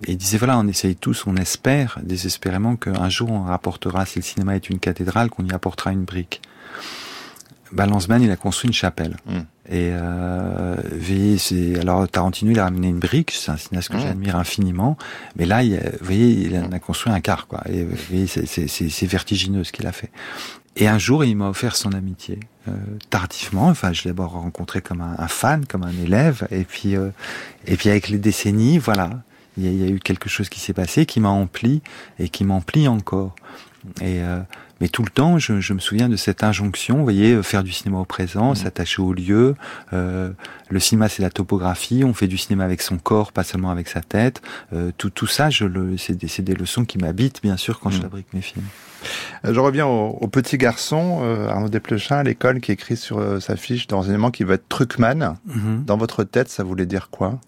et 0.06 0.12
il 0.12 0.16
disait 0.16 0.38
voilà, 0.38 0.58
on 0.58 0.66
essaye 0.68 0.96
tous, 0.96 1.26
on 1.26 1.36
espère 1.36 1.98
désespérément 2.02 2.76
qu'un 2.92 3.08
jour 3.08 3.30
on 3.30 3.42
rapportera, 3.42 4.06
si 4.06 4.18
le 4.18 4.24
cinéma 4.24 4.56
est 4.56 4.70
une 4.70 4.78
cathédrale, 4.78 5.30
qu'on 5.30 5.44
y 5.44 5.52
apportera 5.52 5.92
une 5.92 6.04
brique. 6.04 6.42
Balancement, 7.70 8.16
il 8.16 8.30
a 8.30 8.36
construit 8.36 8.68
une 8.68 8.74
chapelle. 8.74 9.16
Mm. 9.26 9.38
Et 9.70 9.90
euh, 9.92 10.76
c'est 11.36 11.78
alors 11.78 12.08
Tarantino 12.08 12.50
il 12.50 12.58
a 12.58 12.64
ramené 12.64 12.88
une 12.88 12.98
brique, 12.98 13.32
c'est 13.32 13.50
un 13.50 13.58
cinéaste 13.58 13.90
que 13.90 13.98
mmh. 13.98 14.00
j'admire 14.00 14.36
infiniment. 14.36 14.96
Mais 15.36 15.44
là, 15.44 15.62
il, 15.62 15.76
vous 16.00 16.06
voyez, 16.06 16.30
il 16.30 16.56
a 16.56 16.78
construit 16.78 17.12
un 17.12 17.20
car, 17.20 17.46
quoi. 17.46 17.62
Et 17.70 17.86
c'est 18.26 19.06
vertigineux 19.06 19.64
ce 19.64 19.72
qu'il 19.72 19.86
a 19.86 19.92
fait. 19.92 20.10
Et 20.76 20.88
un 20.88 20.98
jour, 20.98 21.24
il 21.24 21.36
m'a 21.36 21.48
offert 21.48 21.76
son 21.76 21.92
amitié 21.92 22.38
euh, 22.68 22.72
tardivement. 23.10 23.66
Enfin, 23.66 23.92
je 23.92 24.04
l'ai 24.04 24.10
d'abord 24.10 24.30
rencontré 24.32 24.80
comme 24.80 25.00
un, 25.00 25.16
un, 25.18 25.28
fan, 25.28 25.66
comme 25.66 25.82
un 25.82 26.02
élève, 26.02 26.46
et 26.50 26.64
puis 26.64 26.96
euh, 26.96 27.10
et 27.66 27.76
puis 27.76 27.90
avec 27.90 28.08
les 28.08 28.18
décennies, 28.18 28.78
voilà, 28.78 29.10
il 29.58 29.64
y, 29.64 29.68
a, 29.68 29.70
il 29.70 29.78
y 29.78 29.84
a 29.84 29.94
eu 29.94 29.98
quelque 29.98 30.28
chose 30.28 30.48
qui 30.48 30.60
s'est 30.60 30.72
passé, 30.72 31.04
qui 31.04 31.20
m'a 31.20 31.28
empli 31.28 31.82
et 32.18 32.28
qui 32.28 32.44
m'emplit 32.44 32.88
encore. 32.88 33.34
Et 34.00 34.22
euh, 34.22 34.40
mais 34.80 34.88
tout 34.88 35.02
le 35.02 35.10
temps, 35.10 35.38
je, 35.38 35.60
je, 35.60 35.72
me 35.72 35.80
souviens 35.80 36.08
de 36.08 36.16
cette 36.16 36.44
injonction, 36.44 36.98
vous 36.98 37.02
voyez, 37.02 37.32
euh, 37.32 37.42
faire 37.42 37.64
du 37.64 37.72
cinéma 37.72 37.98
au 37.98 38.04
présent, 38.04 38.52
mmh. 38.52 38.56
s'attacher 38.56 39.02
au 39.02 39.12
lieu. 39.12 39.56
Euh, 39.92 40.30
le 40.68 40.80
cinéma, 40.80 41.08
c'est 41.08 41.22
la 41.22 41.30
topographie. 41.30 42.04
On 42.04 42.14
fait 42.14 42.28
du 42.28 42.38
cinéma 42.38 42.64
avec 42.64 42.82
son 42.82 42.98
corps, 42.98 43.32
pas 43.32 43.42
seulement 43.42 43.70
avec 43.70 43.88
sa 43.88 44.00
tête. 44.00 44.40
Euh, 44.72 44.92
tout, 44.96 45.10
tout 45.10 45.26
ça, 45.26 45.50
je 45.50 45.64
le, 45.64 45.96
c'est 45.96 46.14
des, 46.14 46.28
des, 46.42 46.54
leçons 46.54 46.84
qui 46.84 46.98
m'habitent, 46.98 47.42
bien 47.42 47.56
sûr, 47.56 47.80
quand 47.80 47.90
mmh. 47.90 47.94
je 47.94 48.00
fabrique 48.00 48.32
mes 48.32 48.40
films. 48.40 48.66
Je 49.44 49.58
reviens 49.58 49.86
au, 49.86 50.10
au 50.20 50.28
petit 50.28 50.58
garçon, 50.58 51.20
euh, 51.22 51.48
Arnaud 51.48 51.68
Desplechin, 51.68 52.18
à 52.18 52.22
l'école, 52.22 52.60
qui 52.60 52.72
écrit 52.72 52.96
sur 52.96 53.42
sa 53.42 53.56
fiche 53.56 53.88
d'enseignement 53.88 54.30
qui 54.30 54.44
va 54.44 54.54
être 54.54 54.68
trucman. 54.68 55.38
Mmh. 55.46 55.84
Dans 55.86 55.96
votre 55.96 56.22
tête, 56.22 56.48
ça 56.48 56.62
voulait 56.62 56.86
dire 56.86 57.10
quoi? 57.10 57.40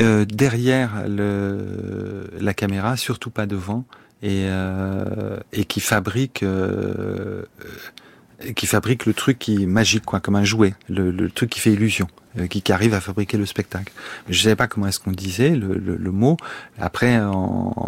Euh, 0.00 0.24
derrière 0.24 1.06
le, 1.08 2.30
la 2.40 2.54
caméra, 2.54 2.96
surtout 2.96 3.30
pas 3.30 3.46
devant 3.46 3.84
et, 4.22 4.46
euh, 4.46 5.36
et 5.52 5.64
qui 5.64 5.80
fabrique 5.80 6.42
euh, 6.42 7.42
qui 8.56 8.66
fabrique 8.66 9.06
le 9.06 9.14
truc 9.14 9.38
qui 9.38 9.62
est 9.62 9.66
magique 9.66 10.04
quoi 10.04 10.20
comme 10.20 10.36
un 10.36 10.44
jouet 10.44 10.74
le, 10.88 11.10
le 11.10 11.30
truc 11.30 11.50
qui 11.50 11.60
fait 11.60 11.72
illusion 11.72 12.08
euh, 12.38 12.46
qui, 12.46 12.62
qui, 12.62 12.72
arrive 12.72 12.94
à 12.94 13.00
fabriquer 13.00 13.36
le 13.36 13.46
spectacle 13.46 13.92
je 14.28 14.40
savais 14.40 14.56
pas 14.56 14.68
comment 14.68 14.86
est-ce 14.86 15.00
qu'on 15.00 15.12
disait 15.12 15.50
le, 15.50 15.74
le, 15.74 15.96
le, 15.96 16.10
mot 16.12 16.36
après 16.78 17.20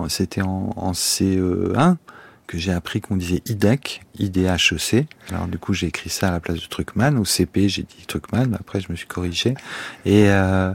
c'était 0.08 0.42
en, 0.42 0.74
en 0.76 0.92
CE1 0.92 1.96
que 2.46 2.58
j'ai 2.58 2.72
appris 2.72 3.00
qu'on 3.00 3.16
disait 3.16 3.42
IDEC, 3.46 4.02
IDHEC. 4.18 5.08
Alors 5.30 5.48
du 5.48 5.58
coup 5.58 5.72
j'ai 5.72 5.86
écrit 5.86 6.10
ça 6.10 6.28
à 6.28 6.30
la 6.32 6.40
place 6.40 6.60
de 6.60 6.66
Truckman. 6.66 7.16
Au 7.16 7.24
CP 7.24 7.68
j'ai 7.68 7.82
dit 7.82 8.04
Truckman, 8.06 8.46
mais 8.48 8.56
après 8.60 8.80
je 8.80 8.90
me 8.90 8.96
suis 8.96 9.06
corrigé. 9.06 9.54
Et 10.04 10.28
euh, 10.28 10.72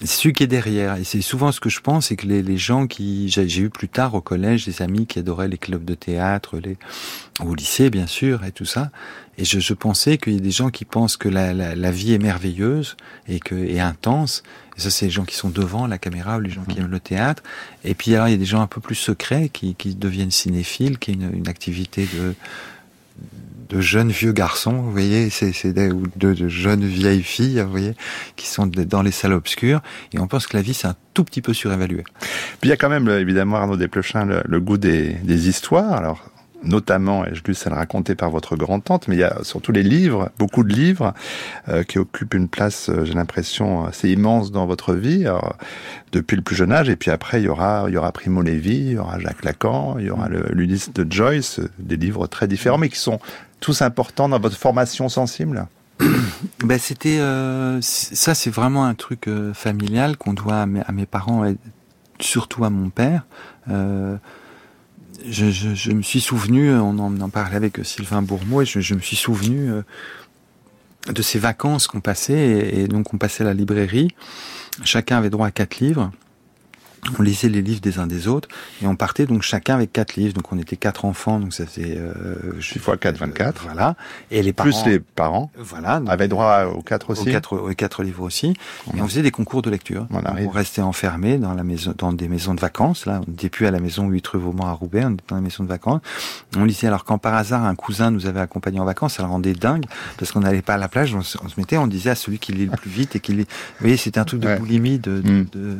c'est 0.00 0.06
celui 0.06 0.32
qui 0.34 0.42
est 0.42 0.48
derrière. 0.48 0.96
Et 0.96 1.04
c'est 1.04 1.22
souvent 1.22 1.52
ce 1.52 1.60
que 1.60 1.70
je 1.70 1.80
pense, 1.80 2.08
c'est 2.08 2.16
que 2.16 2.26
les, 2.26 2.42
les, 2.42 2.58
gens 2.58 2.86
qui... 2.86 3.28
J'ai 3.28 3.60
eu 3.60 3.70
plus 3.70 3.88
tard 3.88 4.14
au 4.14 4.20
collège 4.20 4.66
des 4.66 4.82
amis 4.82 5.06
qui 5.06 5.18
adoraient 5.18 5.48
les 5.48 5.58
clubs 5.58 5.84
de 5.84 5.94
théâtre, 5.94 6.58
les, 6.58 6.76
au 7.40 7.54
lycée 7.54 7.88
bien 7.88 8.06
sûr, 8.06 8.44
et 8.44 8.52
tout 8.52 8.66
ça. 8.66 8.90
Et 9.38 9.44
je, 9.44 9.58
je 9.58 9.74
pensais 9.74 10.18
qu'il 10.18 10.34
y 10.34 10.36
a 10.36 10.40
des 10.40 10.50
gens 10.50 10.70
qui 10.70 10.84
pensent 10.84 11.16
que 11.16 11.28
la, 11.28 11.54
la, 11.54 11.74
la, 11.74 11.90
vie 11.90 12.12
est 12.12 12.18
merveilleuse 12.18 12.96
et 13.28 13.40
que 13.40 13.54
est 13.54 13.80
intense. 13.80 14.42
Et 14.76 14.80
ça, 14.80 14.90
c'est 14.90 15.06
les 15.06 15.10
gens 15.10 15.24
qui 15.24 15.34
sont 15.34 15.50
devant 15.50 15.86
la 15.86 15.98
caméra 15.98 16.36
ou 16.36 16.40
les 16.40 16.50
gens 16.50 16.64
qui 16.64 16.76
mmh. 16.76 16.84
aiment 16.84 16.90
le 16.90 17.00
théâtre. 17.00 17.42
Et 17.84 17.94
puis 17.94 18.14
alors, 18.14 18.28
il 18.28 18.32
y 18.32 18.34
a 18.34 18.38
des 18.38 18.44
gens 18.44 18.60
un 18.60 18.66
peu 18.66 18.80
plus 18.80 18.94
secrets 18.94 19.48
qui, 19.50 19.74
qui 19.74 19.94
deviennent 19.94 20.30
cinéphiles, 20.30 20.98
qui 20.98 21.12
est 21.12 21.14
une, 21.14 21.34
une 21.34 21.48
activité 21.48 22.06
de 22.14 22.34
de 23.68 23.80
jeunes 23.80 24.10
vieux 24.10 24.32
garçons, 24.32 24.72
vous 24.72 24.90
voyez, 24.90 25.30
c'est 25.30 25.72
de, 25.72 25.94
de, 26.16 26.48
jeunes 26.48 26.84
vieilles 26.84 27.22
filles, 27.22 27.60
vous 27.60 27.70
voyez, 27.70 27.94
qui 28.36 28.46
sont 28.46 28.66
dans 28.66 29.02
les 29.02 29.10
salles 29.10 29.32
obscures, 29.32 29.80
et 30.12 30.18
on 30.18 30.26
pense 30.26 30.46
que 30.46 30.56
la 30.56 30.62
vie 30.62 30.74
c'est 30.74 30.88
un 30.88 30.96
tout 31.14 31.24
petit 31.24 31.42
peu 31.42 31.54
surévalué. 31.54 32.04
Puis 32.60 32.64
il 32.64 32.68
y 32.68 32.72
a 32.72 32.76
quand 32.76 32.90
même 32.90 33.08
évidemment 33.08 33.56
Arnaud 33.56 33.76
Desplechin 33.76 34.24
le, 34.24 34.42
le 34.44 34.60
goût 34.60 34.78
des, 34.78 35.14
des 35.14 35.48
histoires. 35.48 35.92
Alors 35.92 36.30
notamment, 36.62 37.24
et 37.24 37.34
je 37.34 37.42
lu 37.44 37.54
celle 37.54 37.72
racontée 37.72 38.14
par 38.14 38.30
votre 38.30 38.56
grand-tante, 38.56 39.08
mais 39.08 39.16
il 39.16 39.20
y 39.20 39.24
a 39.24 39.38
surtout 39.42 39.72
les 39.72 39.82
livres, 39.82 40.30
beaucoup 40.38 40.64
de 40.64 40.72
livres, 40.72 41.14
euh, 41.68 41.82
qui 41.82 41.98
occupent 41.98 42.34
une 42.34 42.48
place, 42.48 42.88
euh, 42.88 43.04
j'ai 43.04 43.14
l'impression, 43.14 43.84
assez 43.84 44.10
immense 44.10 44.50
dans 44.50 44.66
votre 44.66 44.94
vie, 44.94 45.26
depuis 46.12 46.36
le 46.36 46.42
plus 46.42 46.56
jeune 46.56 46.72
âge, 46.72 46.88
et 46.88 46.96
puis 46.96 47.10
après, 47.10 47.40
il 47.40 47.44
y 47.44 47.48
aura, 47.48 47.84
il 47.88 47.94
y 47.94 47.96
aura 47.96 48.12
Primo 48.12 48.42
Levi, 48.42 48.76
il 48.76 48.92
y 48.92 48.98
aura 48.98 49.18
Jacques 49.18 49.44
Lacan, 49.44 49.96
il 49.98 50.06
y 50.06 50.10
aura 50.10 50.28
l'Ulysse 50.28 50.92
de 50.92 51.10
Joyce, 51.10 51.60
des 51.78 51.96
livres 51.96 52.26
très 52.26 52.48
différents, 52.48 52.78
mais 52.78 52.88
qui 52.88 52.98
sont 52.98 53.20
tous 53.60 53.82
importants 53.82 54.28
dans 54.28 54.38
votre 54.40 54.56
formation 54.56 55.08
sensible 55.08 55.66
ben 56.64 56.78
c'était 56.78 57.18
ça 57.80 58.34
c'est 58.34 58.50
vraiment 58.50 58.84
un 58.84 58.94
truc 58.94 59.30
familial 59.54 60.16
qu'on 60.18 60.34
doit 60.34 60.60
à 60.60 60.66
mes, 60.66 61.06
parents 61.06 61.44
et 61.46 61.56
surtout 62.20 62.64
à 62.64 62.70
mon 62.70 62.90
père 62.90 63.24
euh, 63.70 64.16
je, 65.28 65.50
je, 65.50 65.74
je, 65.74 65.92
me 65.92 66.02
suis 66.02 66.20
souvenu, 66.20 66.72
on 66.72 66.98
en, 66.98 67.20
en 67.20 67.28
parlait 67.28 67.56
avec 67.56 67.84
Sylvain 67.84 68.22
Bourmeau, 68.22 68.62
et 68.62 68.64
je, 68.64 68.80
je 68.80 68.94
me 68.94 69.00
suis 69.00 69.16
souvenu 69.16 69.70
euh, 69.70 69.82
de 71.12 71.22
ces 71.22 71.38
vacances 71.38 71.86
qu'on 71.86 72.00
passait, 72.00 72.34
et, 72.34 72.80
et, 72.82 72.88
donc 72.88 73.12
on 73.14 73.18
passait 73.18 73.42
à 73.42 73.46
la 73.46 73.54
librairie. 73.54 74.14
Chacun 74.84 75.18
avait 75.18 75.30
droit 75.30 75.46
à 75.46 75.50
quatre 75.50 75.80
livres 75.80 76.12
on 77.18 77.22
lisait 77.22 77.48
les 77.48 77.62
livres 77.62 77.80
des 77.80 77.98
uns 77.98 78.06
des 78.06 78.28
autres 78.28 78.48
et 78.82 78.86
on 78.86 78.96
partait 78.96 79.26
donc 79.26 79.42
chacun 79.42 79.74
avec 79.74 79.92
quatre 79.92 80.16
livres. 80.16 80.34
Donc 80.34 80.52
on 80.52 80.58
était 80.58 80.76
quatre 80.76 81.04
enfants, 81.04 81.40
donc 81.40 81.52
ça 81.52 81.66
faisait 81.66 81.96
euh, 81.98 82.60
6 82.60 82.78
fois 82.78 82.96
4, 82.96 83.18
24. 83.18 83.62
voilà. 83.64 83.96
Et 84.30 84.42
les 84.42 84.52
parents, 84.52 84.70
plus 84.70 84.86
les 84.86 85.00
parents, 85.00 85.50
voilà, 85.58 86.00
avaient 86.06 86.28
droit 86.28 86.64
aux 86.64 86.82
quatre 86.82 87.10
aussi. 87.10 87.28
Aux 87.28 87.32
quatre, 87.32 87.56
aux 87.56 87.74
quatre 87.74 88.02
livres 88.02 88.22
aussi. 88.22 88.54
Et 88.96 89.00
on 89.00 89.06
faisait 89.06 89.22
des 89.22 89.30
concours 89.30 89.62
de 89.62 89.70
lecture. 89.70 90.06
On, 90.10 90.20
on 90.44 90.48
restait 90.48 90.82
enfermés 90.82 91.38
dans 91.38 91.54
la 91.54 91.64
maison, 91.64 91.94
dans 91.96 92.12
des 92.12 92.28
maisons 92.28 92.54
de 92.54 92.60
vacances. 92.60 93.06
Là, 93.06 93.20
on 93.26 93.30
n'était 93.30 93.48
plus 93.48 93.66
à 93.66 93.70
la 93.70 93.80
maison 93.80 94.08
8 94.08 94.26
rue 94.26 94.38
Vaumont 94.38 94.66
à 94.66 94.72
Roubaix, 94.72 95.04
on 95.04 95.12
était 95.12 95.24
dans 95.28 95.36
la 95.36 95.42
maison 95.42 95.64
de 95.64 95.68
vacances. 95.68 96.00
On 96.56 96.64
lisait. 96.64 96.86
Alors 96.86 97.04
quand 97.04 97.18
par 97.18 97.34
hasard 97.34 97.64
un 97.64 97.74
cousin 97.74 98.10
nous 98.10 98.26
avait 98.26 98.40
accompagnés 98.40 98.80
en 98.80 98.84
vacances, 98.84 99.14
ça 99.14 99.22
le 99.22 99.28
rendait 99.28 99.54
dingue 99.54 99.84
parce 100.18 100.32
qu'on 100.32 100.40
n'allait 100.40 100.62
pas 100.62 100.74
à 100.74 100.78
la 100.78 100.88
plage. 100.88 101.14
On 101.14 101.22
se, 101.22 101.38
on 101.42 101.48
se, 101.48 101.58
mettait, 101.58 101.76
on 101.76 101.86
disait 101.86 102.10
à 102.10 102.14
celui 102.14 102.38
qui 102.38 102.52
lit 102.52 102.66
le 102.66 102.76
plus 102.76 102.90
vite 102.90 103.16
et 103.16 103.20
qui 103.20 103.32
lit. 103.32 103.42
Vous 103.42 103.80
voyez, 103.80 103.96
c'était 103.96 104.20
un 104.20 104.24
truc 104.24 104.40
de 104.40 104.48
ouais. 104.48 104.58
boulimie, 104.58 104.98
de, 104.98 105.20
de, 105.20 105.30
mm. 105.30 105.46
de, 105.52 105.78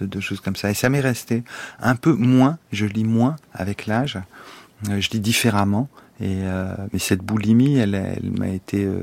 de, 0.00 0.06
de 0.06 0.20
choses 0.20 0.40
comme 0.40 0.56
ça. 0.56 0.57
Et 0.64 0.74
ça 0.74 0.88
m'est 0.88 1.00
resté 1.00 1.42
un 1.80 1.94
peu 1.94 2.12
moins, 2.12 2.58
je 2.72 2.86
lis 2.86 3.04
moins 3.04 3.36
avec 3.52 3.86
l'âge, 3.86 4.18
euh, 4.88 5.00
je 5.00 5.10
lis 5.10 5.20
différemment, 5.20 5.88
et 6.20 6.38
euh, 6.42 6.74
mais 6.92 6.98
cette 6.98 7.20
boulimie, 7.20 7.78
elle, 7.78 7.94
elle 7.94 8.30
m'a 8.30 8.48
été 8.48 8.84
euh, 8.84 9.02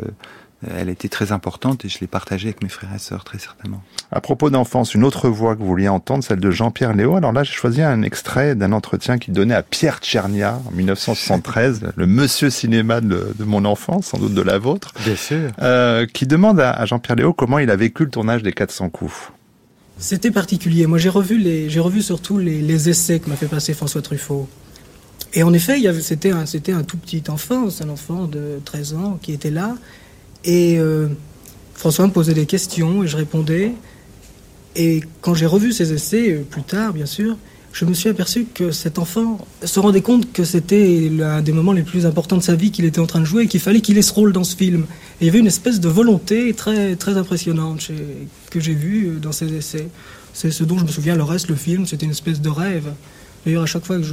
elle 0.73 0.89
était 0.89 1.09
très 1.09 1.31
importante 1.31 1.85
et 1.85 1.89
je 1.89 1.99
l'ai 1.99 2.07
partagée 2.07 2.49
avec 2.49 2.63
mes 2.63 2.69
frères 2.69 2.89
et 2.95 2.99
sœurs 2.99 3.23
très 3.23 3.39
certainement. 3.39 3.83
À 4.11 4.21
propos 4.21 4.49
d'enfance, 4.49 4.93
une 4.93 5.03
autre 5.03 5.29
voix 5.29 5.55
que 5.55 5.59
vous 5.59 5.67
vouliez 5.67 5.89
entendre, 5.89 6.23
celle 6.23 6.39
de 6.39 6.51
Jean-Pierre 6.51 6.93
Léo. 6.93 7.15
Alors 7.15 7.33
là, 7.33 7.43
j'ai 7.43 7.53
choisi 7.53 7.81
un 7.81 8.01
extrait 8.01 8.55
d'un 8.55 8.71
entretien 8.71 9.17
qu'il 9.17 9.33
donnait 9.33 9.53
à 9.55 9.63
Pierre 9.63 9.99
Tchernia 9.99 10.59
en 10.67 10.71
1973, 10.71 11.91
le 11.95 12.07
monsieur 12.07 12.49
cinéma 12.49 13.01
de, 13.01 13.33
de, 13.37 13.43
mon 13.43 13.65
enfance, 13.65 14.07
sans 14.07 14.17
doute 14.17 14.33
de 14.33 14.41
la 14.41 14.57
vôtre. 14.57 14.91
Bien 15.03 15.15
sûr. 15.15 15.51
Euh, 15.61 16.05
qui 16.05 16.25
demande 16.25 16.59
à, 16.59 16.71
à 16.71 16.85
Jean-Pierre 16.85 17.17
Léo 17.17 17.33
comment 17.33 17.59
il 17.59 17.69
a 17.69 17.75
vécu 17.75 18.03
le 18.03 18.09
tournage 18.09 18.41
des 18.41 18.53
400 18.53 18.89
coups. 18.89 19.31
C'était 19.97 20.31
particulier. 20.31 20.87
Moi, 20.87 20.97
j'ai 20.97 21.09
revu 21.09 21.37
les, 21.37 21.69
j'ai 21.69 21.79
revu 21.79 22.01
surtout 22.01 22.37
les, 22.37 22.61
les 22.61 22.89
essais 22.89 23.19
que 23.19 23.29
m'a 23.29 23.35
fait 23.35 23.47
passer 23.47 23.73
François 23.73 24.01
Truffaut. 24.01 24.47
Et 25.33 25.43
en 25.43 25.53
effet, 25.53 25.81
c'était 26.01 26.31
un, 26.31 26.45
c'était 26.45 26.71
un 26.71 26.83
tout 26.83 26.97
petit 26.97 27.23
enfant, 27.29 27.67
un 27.81 27.89
enfant 27.89 28.25
de 28.25 28.59
13 28.63 28.93
ans 28.93 29.19
qui 29.21 29.33
était 29.33 29.51
là. 29.51 29.75
Et 30.45 30.79
euh, 30.79 31.09
François 31.73 32.07
me 32.07 32.11
posait 32.11 32.33
des 32.33 32.45
questions 32.45 33.03
et 33.03 33.07
je 33.07 33.17
répondais. 33.17 33.73
Et 34.77 35.01
quand 35.21 35.33
j'ai 35.33 35.45
revu 35.45 35.73
ces 35.73 35.91
essais, 35.91 36.31
euh, 36.31 36.43
plus 36.43 36.63
tard, 36.63 36.93
bien 36.93 37.05
sûr, 37.05 37.37
je 37.75 37.83
me 37.83 37.93
suis 37.93 38.07
aperçu 38.07 38.45
que 38.45 38.71
cet 38.71 38.99
enfant 38.99 39.45
se 39.61 39.81
rendait 39.81 40.01
compte 40.01 40.31
que 40.31 40.45
c'était 40.45 41.09
l'un 41.11 41.41
des 41.41 41.51
moments 41.51 41.73
les 41.73 41.83
plus 41.83 42.05
importants 42.05 42.37
de 42.37 42.41
sa 42.41 42.55
vie 42.55 42.71
qu'il 42.71 42.85
était 42.85 43.01
en 43.01 43.05
train 43.05 43.19
de 43.19 43.25
jouer 43.25 43.43
et 43.43 43.47
qu'il 43.47 43.59
fallait 43.59 43.81
qu'il 43.81 43.97
ait 43.97 44.01
ce 44.01 44.13
rôle 44.13 44.31
dans 44.31 44.45
ce 44.45 44.55
film. 44.55 44.85
Il 45.19 45.27
y 45.27 45.29
avait 45.29 45.39
une 45.39 45.47
espèce 45.47 45.81
de 45.81 45.89
volonté 45.89 46.53
très, 46.53 46.95
très 46.95 47.17
impressionnante 47.17 47.91
que 48.49 48.61
j'ai 48.61 48.73
vue 48.73 49.19
dans 49.21 49.33
ces 49.33 49.53
essais. 49.53 49.89
C'est 50.33 50.51
ce 50.51 50.63
dont 50.63 50.77
je 50.77 50.85
me 50.85 50.89
souviens. 50.89 51.17
Le 51.17 51.23
reste, 51.23 51.49
le 51.49 51.55
film, 51.55 51.85
c'était 51.85 52.05
une 52.05 52.13
espèce 52.13 52.39
de 52.39 52.47
rêve. 52.47 52.93
D'ailleurs, 53.45 53.63
à 53.63 53.65
chaque 53.65 53.85
fois 53.85 53.97
que 53.97 54.03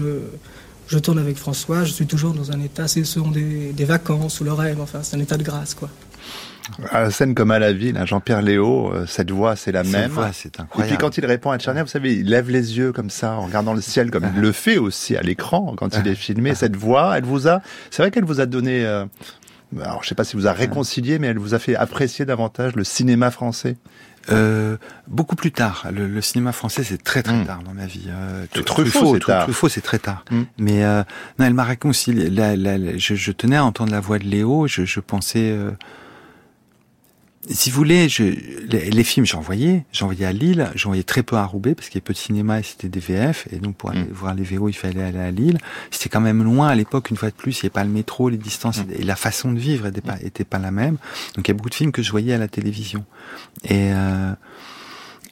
je, 0.88 0.99
tourne 0.99 1.21
avec 1.21 1.37
François, 1.37 1.85
je 1.85 1.92
suis 1.92 2.07
toujours 2.07 2.35
dans 2.35 2.50
un 2.50 2.61
état, 2.61 2.88
ce 2.88 3.04
sont 3.04 3.31
des, 3.31 3.73
des 3.73 3.85
vacances 3.85 4.40
ou 4.40 4.45
le 4.45 4.52
rêve, 4.52 4.81
enfin, 4.81 5.04
c'est 5.04 5.16
un 5.16 5.21
état 5.21 5.37
de 5.37 5.45
grâce, 5.45 5.75
quoi. 5.75 5.88
À 6.90 7.02
la 7.02 7.11
scène 7.11 7.35
comme 7.35 7.50
à 7.50 7.59
la 7.59 7.73
ville, 7.73 7.97
hein, 7.97 8.07
Jean-Pierre 8.07 8.42
Léo, 8.42 8.92
euh, 8.92 9.04
cette 9.07 9.31
voix, 9.31 9.57
c'est 9.57 9.73
la 9.73 9.83
Cette 9.85 9.92
même. 9.92 10.11
voix, 10.11 10.31
c'est 10.33 10.59
Et 10.59 10.61
incroyable. 10.62 10.97
puis 10.97 10.99
quand 11.00 11.19
il 11.19 11.26
répond 11.26 11.50
à 11.50 11.59
Tchernia, 11.59 11.83
vous 11.83 11.88
savez, 11.88 12.14
il 12.14 12.28
lève 12.28 12.50
les 12.50 12.76
yeux 12.78 12.92
comme 12.92 13.11
ça, 13.11 13.33
en 13.33 13.47
regardant 13.47 13.75
le 13.75 13.81
ciel, 13.81 14.11
comme 14.11 14.25
il 14.35 14.40
le 14.40 14.52
fait 14.52 14.78
aussi 14.78 15.16
à 15.16 15.23
l'écran 15.23 15.75
quand 15.76 15.97
il 15.97 16.07
est 16.09 16.14
filmé. 16.14 16.54
Cette 16.54 16.76
voix, 16.76 17.16
elle 17.19 17.25
vous 17.25 17.49
a, 17.49 17.61
c'est 17.90 18.02
vrai 18.02 18.11
qu'elle 18.11 18.25
vous 18.25 18.40
a 18.40 18.47
donné, 18.47 18.85
euh, 18.87 19.04
alors 19.83 20.02
je 20.02 20.09
sais 20.09 20.14
pas 20.14 20.25
si 20.25 20.37
vous 20.37 20.47
a 20.47 20.52
réconcilié, 20.52 21.19
mais 21.19 21.28
elle 21.28 21.38
vous 21.38 21.54
a 21.54 21.59
fait 21.59 21.75
apprécier 21.76 22.25
davantage 22.25 22.75
le 22.76 22.85
cinéma 22.85 23.31
français. 23.31 23.76
Euh, 24.31 24.76
beaucoup 25.09 25.35
plus 25.35 25.50
tard. 25.50 25.85
Le, 25.92 26.07
le 26.07 26.21
cinéma 26.21 26.52
français, 26.52 26.85
c'est 26.85 27.02
très 27.02 27.25
très 27.25 27.35
Mm. 27.42 27.45
tard 27.45 27.62
dans 27.64 27.75
ma 27.75 27.87
vie. 27.87 28.07
Euh, 28.09 28.47
Truffaut, 28.64 29.14
c'est 29.14 29.19
Tru- 29.19 29.26
tard. 29.26 29.42
Truffaut, 29.42 29.69
c'est 29.69 29.81
très 29.81 29.99
tard. 29.99 30.25
Mm. 30.31 30.42
Mais 30.59 30.85
euh, 30.85 31.02
non, 31.40 31.47
elle 31.47 31.54
m'a 31.54 31.64
réconcilié. 31.64 32.31
La, 32.31 32.54
la, 32.54 32.78
la- 32.78 32.97
je, 32.97 33.16
je 33.16 33.33
tenais 33.33 33.57
à 33.57 33.64
entendre 33.64 33.90
la 33.90 33.99
voix 33.99 34.21
de 34.21 34.25
Léo. 34.25 34.69
Je, 34.69 34.85
je 34.85 35.00
pensais, 35.00 35.50
euh, 35.50 35.73
si 37.50 37.70
vous 37.70 37.76
voulez, 37.76 38.08
je, 38.08 38.22
les, 38.22 38.90
les 38.90 39.04
films, 39.04 39.26
j'en 39.26 39.40
voyais. 39.40 39.84
J'en 39.92 40.06
voyais 40.06 40.25
à 40.26 40.32
Lille. 40.32 40.70
J'en 40.76 40.90
voyais 40.90 41.02
très 41.02 41.22
peu 41.22 41.37
à 41.37 41.44
Roubaix 41.44 41.75
parce 41.75 41.88
qu'il 41.88 41.96
y 41.96 41.99
avait 41.99 42.04
peu 42.04 42.12
de 42.12 42.18
cinéma 42.18 42.61
et 42.61 42.62
c'était 42.62 42.88
des 42.88 43.00
VF. 43.00 43.49
Et 43.52 43.56
donc 43.56 43.76
pour 43.76 43.90
aller 43.90 44.02
Mm. 44.04 44.12
voir 44.12 44.34
les 44.34 44.44
VO, 44.44 44.68
il 44.68 44.72
fallait 44.75 45.02
aller 45.02 45.18
à 45.18 45.30
Lille. 45.32 45.58
C'était 45.90 46.08
quand 46.08 46.20
même 46.20 46.42
loin 46.44 46.68
à 46.68 46.75
l'époque. 46.75 47.11
Une 47.11 47.16
fois 47.16 47.30
de 47.30 47.34
plus, 47.34 47.52
il 47.58 47.64
n'y 47.64 47.66
avait 47.66 47.70
pas 47.70 47.84
le 47.84 47.90
métro, 47.90 48.28
les 48.28 48.37
distances 48.37 48.78
Mm. 48.78 48.92
et 48.99 49.02
la 49.02 49.16
façon 49.16 49.52
de 49.52 49.58
vivre 49.58 49.87
n'était 49.87 50.00
pas, 50.00 50.16
était 50.22 50.44
pas 50.44 50.58
la 50.58 50.70
même. 50.70 50.99
Donc 51.34 51.49
il 51.49 51.50
y 51.50 51.50
a 51.50 51.54
beaucoup 51.54 51.70
de 51.70 51.75
films 51.75 51.90
que 51.92 52.02
je 52.02 52.11
voyais 52.12 52.32
à 52.32 52.38
la 52.38 52.49
télévision. 52.49 53.04
Et 53.64 53.92
euh, 53.92 54.32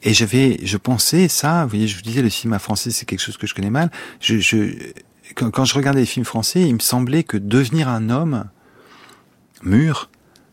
et 0.02 0.14
j'avais, 0.14 0.58
je 0.64 0.78
pensais 0.78 1.28
ça, 1.28 1.64
vous 1.64 1.70
voyez, 1.70 1.86
je 1.86 1.94
vous 1.96 2.00
disais, 2.02 2.22
le 2.22 2.30
cinéma 2.30 2.58
français, 2.58 2.90
c'est 2.90 3.04
quelque 3.04 3.20
chose 3.20 3.36
que 3.36 3.46
je 3.46 3.54
connais 3.54 3.68
mal. 3.70 3.90
Je, 4.18 4.38
je, 4.38 4.74
quand, 5.34 5.50
quand 5.50 5.66
je 5.66 5.74
regardais 5.74 6.00
les 6.00 6.06
films 6.06 6.24
français, 6.24 6.62
il 6.62 6.72
me 6.74 6.78
semblait 6.80 7.22
que 7.22 7.36
devenir 7.36 7.86
un 7.88 8.08
homme 8.08 8.46
mûr, 9.62 10.08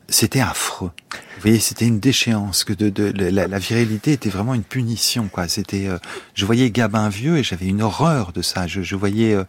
c'était 0.09 0.41
affreux. 0.41 0.91
Vous 1.37 1.41
voyez, 1.43 1.59
c'était 1.59 1.85
une 1.85 1.99
déchéance, 1.99 2.63
que 2.63 2.73
de, 2.73 2.89
de, 2.89 3.11
la, 3.29 3.47
la 3.47 3.59
virilité 3.59 4.11
était 4.11 4.29
vraiment 4.29 4.55
une 4.55 4.63
punition, 4.63 5.27
quoi. 5.31 5.47
C'était, 5.47 5.87
euh, 5.87 5.99
je 6.33 6.45
voyais 6.45 6.71
Gabin 6.71 7.09
vieux 7.09 7.37
et 7.37 7.43
j'avais 7.43 7.67
une 7.67 7.83
horreur 7.83 8.31
de 8.33 8.41
ça. 8.41 8.65
Je, 8.65 8.81
je 8.81 8.95
voyais, 8.95 9.35
euh, 9.35 9.43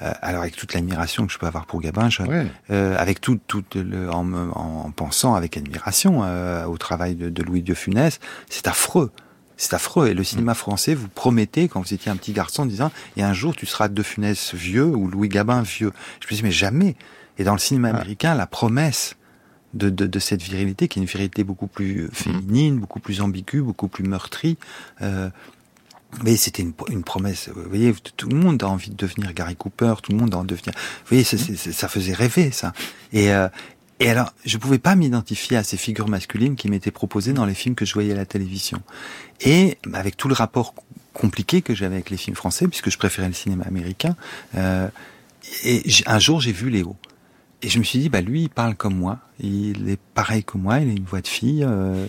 euh, 0.00 0.12
alors 0.22 0.40
avec 0.40 0.56
toute 0.56 0.72
l'admiration 0.72 1.26
que 1.26 1.32
je 1.32 1.38
peux 1.38 1.46
avoir 1.46 1.66
pour 1.66 1.82
Gabin, 1.82 2.08
je, 2.08 2.22
Ouais. 2.22 2.46
euh, 2.70 2.96
avec 2.98 3.20
tout, 3.20 3.38
tout 3.46 3.62
le, 3.74 4.10
en, 4.10 4.24
me- 4.24 4.50
en 4.56 4.90
pensant 4.90 5.34
avec 5.34 5.58
admiration 5.58 6.22
euh, 6.24 6.64
au 6.64 6.78
travail 6.78 7.14
de, 7.14 7.28
de 7.28 7.42
Louis 7.42 7.62
de 7.62 7.74
Funès, 7.74 8.20
c'est 8.48 8.66
affreux. 8.66 9.12
C'est 9.58 9.74
affreux. 9.74 10.08
Et 10.08 10.14
le 10.14 10.24
cinéma 10.24 10.54
français 10.54 10.94
vous 10.94 11.08
promettait, 11.08 11.68
quand 11.68 11.80
vous 11.82 11.92
étiez 11.94 12.10
un 12.10 12.16
petit 12.16 12.32
garçon, 12.32 12.62
en 12.62 12.66
disant, 12.66 12.90
et 13.18 13.22
un 13.22 13.34
jour 13.34 13.54
tu 13.54 13.66
seras 13.66 13.88
De 13.88 14.02
Funès 14.02 14.54
vieux 14.54 14.86
ou 14.86 15.08
Louis 15.08 15.28
Gabin 15.28 15.60
vieux. 15.62 15.92
Je 16.20 16.26
me 16.32 16.36
dis, 16.38 16.42
mais 16.42 16.50
jamais. 16.50 16.96
Et 17.38 17.44
dans 17.44 17.52
le 17.52 17.58
cinéma 17.58 17.90
Ah. 17.92 17.96
américain, 17.96 18.34
la 18.34 18.46
promesse 18.46 19.14
de, 19.74 19.90
de, 19.90 20.06
de 20.06 20.18
cette 20.18 20.42
virilité, 20.42 20.88
qui 20.88 20.98
est 20.98 21.02
une 21.02 21.08
virilité 21.08 21.44
beaucoup 21.44 21.66
plus 21.66 22.08
féminine, 22.12 22.78
beaucoup 22.78 23.00
plus 23.00 23.20
ambiguë, 23.20 23.60
beaucoup 23.62 23.88
plus 23.88 24.04
meurtrie, 24.04 24.56
euh, 25.02 25.28
mais 26.22 26.36
c'était 26.36 26.62
une, 26.62 26.72
une 26.90 27.02
promesse. 27.02 27.50
Vous 27.54 27.68
voyez, 27.68 27.92
tout 28.16 28.28
le 28.28 28.36
monde 28.36 28.62
a 28.62 28.68
envie 28.68 28.90
de 28.90 28.96
devenir 28.96 29.32
Gary 29.34 29.56
Cooper, 29.56 29.94
tout 30.02 30.12
le 30.12 30.18
monde 30.18 30.32
a 30.34 30.38
envie 30.38 30.46
de 30.46 30.54
devenir. 30.54 30.72
Vous 30.76 31.08
voyez, 31.08 31.24
c'est- 31.24 31.36
c'est- 31.38 31.72
ça 31.72 31.88
faisait 31.88 32.12
rêver 32.14 32.52
ça. 32.52 32.72
Et, 33.12 33.32
euh, 33.32 33.48
et 34.00 34.10
alors, 34.10 34.32
je 34.44 34.56
pouvais 34.58 34.78
pas 34.78 34.94
m'identifier 34.94 35.56
à 35.56 35.64
ces 35.64 35.76
figures 35.76 36.08
masculines 36.08 36.54
qui 36.56 36.68
m'étaient 36.68 36.92
proposées 36.92 37.32
dans 37.32 37.44
les 37.46 37.54
films 37.54 37.74
que 37.74 37.84
je 37.84 37.94
voyais 37.94 38.12
à 38.12 38.16
la 38.16 38.26
télévision. 38.26 38.80
Et 39.40 39.76
avec 39.92 40.16
tout 40.16 40.28
le 40.28 40.34
rapport 40.34 40.74
compliqué 41.12 41.62
que 41.62 41.74
j'avais 41.74 41.96
avec 41.96 42.10
les 42.10 42.16
films 42.16 42.36
français, 42.36 42.68
puisque 42.68 42.90
je 42.90 42.98
préférais 42.98 43.28
le 43.28 43.34
cinéma 43.34 43.64
américain, 43.64 44.14
euh, 44.56 44.88
et 45.64 45.82
un 46.06 46.18
jour 46.18 46.40
j'ai 46.40 46.52
vu 46.52 46.70
Léo. 46.70 46.96
Et 47.64 47.70
je 47.70 47.78
me 47.78 47.84
suis 47.84 47.98
dit, 47.98 48.10
bah 48.10 48.20
lui, 48.20 48.42
il 48.42 48.50
parle 48.50 48.74
comme 48.74 48.94
moi. 48.94 49.18
Il 49.40 49.88
est 49.88 49.98
pareil 50.12 50.44
que 50.44 50.58
moi. 50.58 50.80
Il 50.80 50.88
a 50.90 50.92
une 50.92 51.04
voix 51.04 51.22
de 51.22 51.26
fille. 51.26 51.64
euh, 51.66 52.06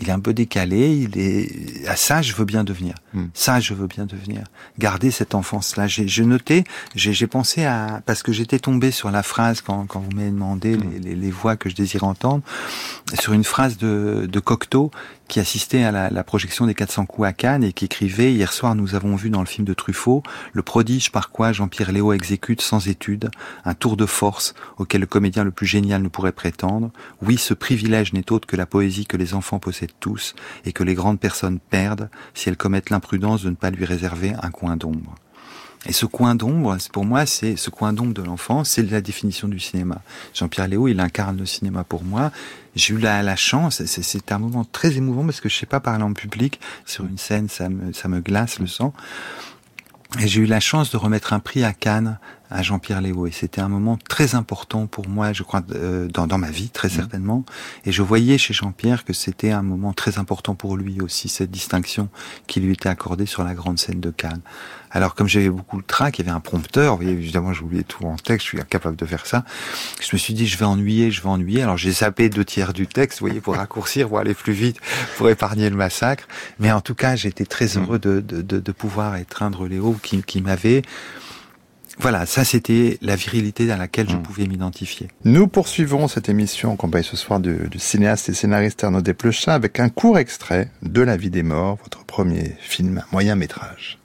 il 0.00 0.08
est 0.08 0.12
un 0.12 0.20
peu 0.20 0.32
décalé. 0.32 0.94
Il 0.94 1.18
est 1.18 1.88
à 1.88 1.96
ça, 1.96 2.22
je 2.22 2.34
veux 2.34 2.44
bien 2.44 2.62
devenir. 2.62 2.94
Mm. 3.12 3.24
Ça, 3.34 3.58
je 3.58 3.74
veux 3.74 3.88
bien 3.88 4.06
devenir. 4.06 4.44
Garder 4.78 5.10
cette 5.10 5.34
enfance-là. 5.34 5.88
J'ai 5.88 6.06
j'ai 6.06 6.24
noté, 6.24 6.62
j'ai 6.94 7.26
pensé 7.26 7.64
à 7.64 8.00
parce 8.06 8.22
que 8.22 8.32
j'étais 8.32 8.60
tombé 8.60 8.92
sur 8.92 9.10
la 9.10 9.24
phrase 9.24 9.60
quand 9.60 9.86
quand 9.86 10.00
vous 10.00 10.10
m'avez 10.14 10.30
demandé 10.30 10.76
les, 10.76 11.00
les, 11.00 11.14
les 11.16 11.30
voix 11.30 11.56
que 11.56 11.68
je 11.68 11.74
désire 11.74 12.04
entendre, 12.04 12.44
sur 13.18 13.32
une 13.32 13.44
phrase 13.44 13.78
de 13.78 14.28
de 14.30 14.40
Cocteau 14.40 14.92
qui 15.28 15.40
assistait 15.40 15.84
à 15.84 16.10
la, 16.10 16.24
projection 16.24 16.66
des 16.66 16.74
400 16.74 17.06
coups 17.06 17.28
à 17.28 17.32
Cannes 17.32 17.64
et 17.64 17.72
qui 17.72 17.84
écrivait 17.84 18.32
hier 18.32 18.52
soir 18.52 18.74
nous 18.74 18.94
avons 18.94 19.16
vu 19.16 19.30
dans 19.30 19.40
le 19.40 19.46
film 19.46 19.64
de 19.64 19.74
Truffaut 19.74 20.22
le 20.52 20.62
prodige 20.62 21.12
par 21.12 21.30
quoi 21.30 21.52
Jean-Pierre 21.52 21.92
Léo 21.92 22.12
exécute 22.12 22.60
sans 22.60 22.88
étude 22.88 23.30
un 23.64 23.74
tour 23.74 23.96
de 23.96 24.06
force 24.06 24.54
auquel 24.78 25.00
le 25.00 25.06
comédien 25.06 25.44
le 25.44 25.50
plus 25.50 25.66
génial 25.66 26.02
ne 26.02 26.08
pourrait 26.08 26.32
prétendre. 26.32 26.90
Oui, 27.22 27.36
ce 27.36 27.54
privilège 27.54 28.12
n'est 28.12 28.32
autre 28.32 28.46
que 28.46 28.56
la 28.56 28.66
poésie 28.66 29.06
que 29.06 29.16
les 29.16 29.34
enfants 29.34 29.58
possèdent 29.58 29.98
tous 30.00 30.34
et 30.64 30.72
que 30.72 30.84
les 30.84 30.94
grandes 30.94 31.20
personnes 31.20 31.58
perdent 31.58 32.08
si 32.34 32.48
elles 32.48 32.56
commettent 32.56 32.90
l'imprudence 32.90 33.42
de 33.42 33.50
ne 33.50 33.56
pas 33.56 33.70
lui 33.70 33.84
réserver 33.84 34.34
un 34.42 34.50
coin 34.50 34.76
d'ombre. 34.76 35.14
Et 35.88 35.92
ce 35.92 36.04
coin 36.06 36.34
d'ombre, 36.34 36.76
pour 36.92 37.04
moi, 37.04 37.26
c'est 37.26 37.56
ce 37.56 37.70
coin 37.70 37.92
d'ombre 37.92 38.12
de 38.12 38.22
l'enfant, 38.22 38.64
c'est 38.64 38.82
la 38.82 39.00
définition 39.00 39.46
du 39.46 39.60
cinéma. 39.60 40.02
Jean-Pierre 40.34 40.68
Léo, 40.68 40.88
il 40.88 40.98
incarne 40.98 41.36
le 41.36 41.46
cinéma 41.46 41.84
pour 41.84 42.02
moi. 42.02 42.32
J'ai 42.74 42.94
eu 42.94 42.98
la, 42.98 43.22
la 43.22 43.36
chance, 43.36 43.84
c'est 43.84 44.32
un 44.32 44.38
moment 44.38 44.64
très 44.64 44.96
émouvant 44.96 45.24
parce 45.24 45.40
que 45.40 45.48
je 45.48 45.56
sais 45.56 45.66
pas 45.66 45.80
parler 45.80 46.02
en 46.02 46.12
public 46.12 46.60
sur 46.84 47.04
une 47.04 47.18
scène, 47.18 47.48
ça 47.48 47.68
me, 47.68 47.92
ça 47.92 48.08
me 48.08 48.20
glace 48.20 48.58
le 48.58 48.66
sang. 48.66 48.92
Et 50.20 50.28
j'ai 50.28 50.42
eu 50.42 50.46
la 50.46 50.60
chance 50.60 50.90
de 50.90 50.96
remettre 50.96 51.32
un 51.32 51.40
prix 51.40 51.64
à 51.64 51.72
Cannes 51.72 52.18
à 52.50 52.62
Jean-Pierre 52.62 53.00
Léo. 53.00 53.26
Et 53.26 53.32
c'était 53.32 53.60
un 53.60 53.68
moment 53.68 53.98
très 54.08 54.34
important 54.34 54.86
pour 54.86 55.08
moi, 55.08 55.32
je 55.32 55.42
crois, 55.42 55.62
euh, 55.72 56.08
dans, 56.08 56.26
dans 56.26 56.38
ma 56.38 56.50
vie, 56.50 56.68
très 56.68 56.88
mmh. 56.88 56.92
certainement. 56.92 57.44
Et 57.84 57.92
je 57.92 58.02
voyais 58.02 58.38
chez 58.38 58.54
Jean-Pierre 58.54 59.04
que 59.04 59.12
c'était 59.12 59.50
un 59.50 59.62
moment 59.62 59.92
très 59.92 60.18
important 60.18 60.54
pour 60.54 60.76
lui 60.76 61.00
aussi, 61.00 61.28
cette 61.28 61.50
distinction 61.50 62.08
qui 62.46 62.60
lui 62.60 62.72
était 62.72 62.88
accordée 62.88 63.26
sur 63.26 63.44
la 63.44 63.54
grande 63.54 63.78
scène 63.78 64.00
de 64.00 64.10
Cannes. 64.10 64.40
Alors 64.92 65.14
comme 65.14 65.28
j'avais 65.28 65.50
beaucoup 65.50 65.76
le 65.76 65.82
trac, 65.82 66.18
il 66.18 66.24
y 66.24 66.28
avait 66.28 66.34
un 66.34 66.40
prompteur, 66.40 66.92
vous 66.92 67.02
voyez, 67.02 67.12
évidemment 67.12 67.52
j'oubliais 67.52 67.82
tout 67.82 68.04
en 68.06 68.16
texte, 68.16 68.46
je 68.46 68.50
suis 68.50 68.60
incapable 68.60 68.96
de 68.96 69.04
faire 69.04 69.26
ça. 69.26 69.44
Je 70.00 70.08
me 70.12 70.18
suis 70.18 70.32
dit 70.32 70.46
je 70.46 70.56
vais 70.56 70.64
ennuyer, 70.64 71.10
je 71.10 71.20
vais 71.20 71.28
ennuyer. 71.28 71.62
Alors 71.62 71.76
j'ai 71.76 71.90
zappé 71.90 72.30
deux 72.30 72.44
tiers 72.44 72.72
du 72.72 72.86
texte, 72.86 73.20
vous 73.20 73.26
voyez, 73.26 73.42
pour 73.42 73.56
raccourcir, 73.56 74.08
pour 74.08 74.20
aller 74.20 74.32
plus 74.32 74.54
vite, 74.54 74.78
pour 75.18 75.28
épargner 75.28 75.68
le 75.68 75.76
massacre. 75.76 76.26
Mais 76.60 76.72
en 76.72 76.80
tout 76.80 76.94
cas, 76.94 77.14
j'étais 77.14 77.44
très 77.44 77.66
mmh. 77.66 77.78
heureux 77.78 77.98
de, 77.98 78.20
de, 78.20 78.40
de, 78.40 78.58
de 78.58 78.72
pouvoir 78.72 79.16
étreindre 79.16 79.66
Léo 79.66 79.98
qui, 80.02 80.22
qui 80.22 80.40
m'avait 80.40 80.82
voilà, 81.98 82.26
ça 82.26 82.44
c'était 82.44 82.98
la 83.00 83.16
virilité 83.16 83.66
dans 83.66 83.76
laquelle 83.76 84.08
je 84.08 84.16
mmh. 84.16 84.22
pouvais 84.22 84.46
m'identifier. 84.46 85.08
Nous 85.24 85.48
poursuivons 85.48 86.08
cette 86.08 86.28
émission 86.28 86.72
en 86.72 86.76
compagnie 86.76 87.04
ce 87.04 87.16
soir 87.16 87.40
du, 87.40 87.68
du 87.68 87.78
cinéaste 87.78 88.28
et 88.28 88.34
scénariste 88.34 88.84
Arnaud 88.84 89.00
Desplechin 89.00 89.52
avec 89.52 89.80
un 89.80 89.88
court 89.88 90.18
extrait 90.18 90.70
de 90.82 91.00
La 91.00 91.16
vie 91.16 91.30
des 91.30 91.42
morts, 91.42 91.78
votre 91.82 92.04
premier 92.04 92.56
film 92.60 93.02
moyen 93.12 93.34
métrage. 93.34 93.98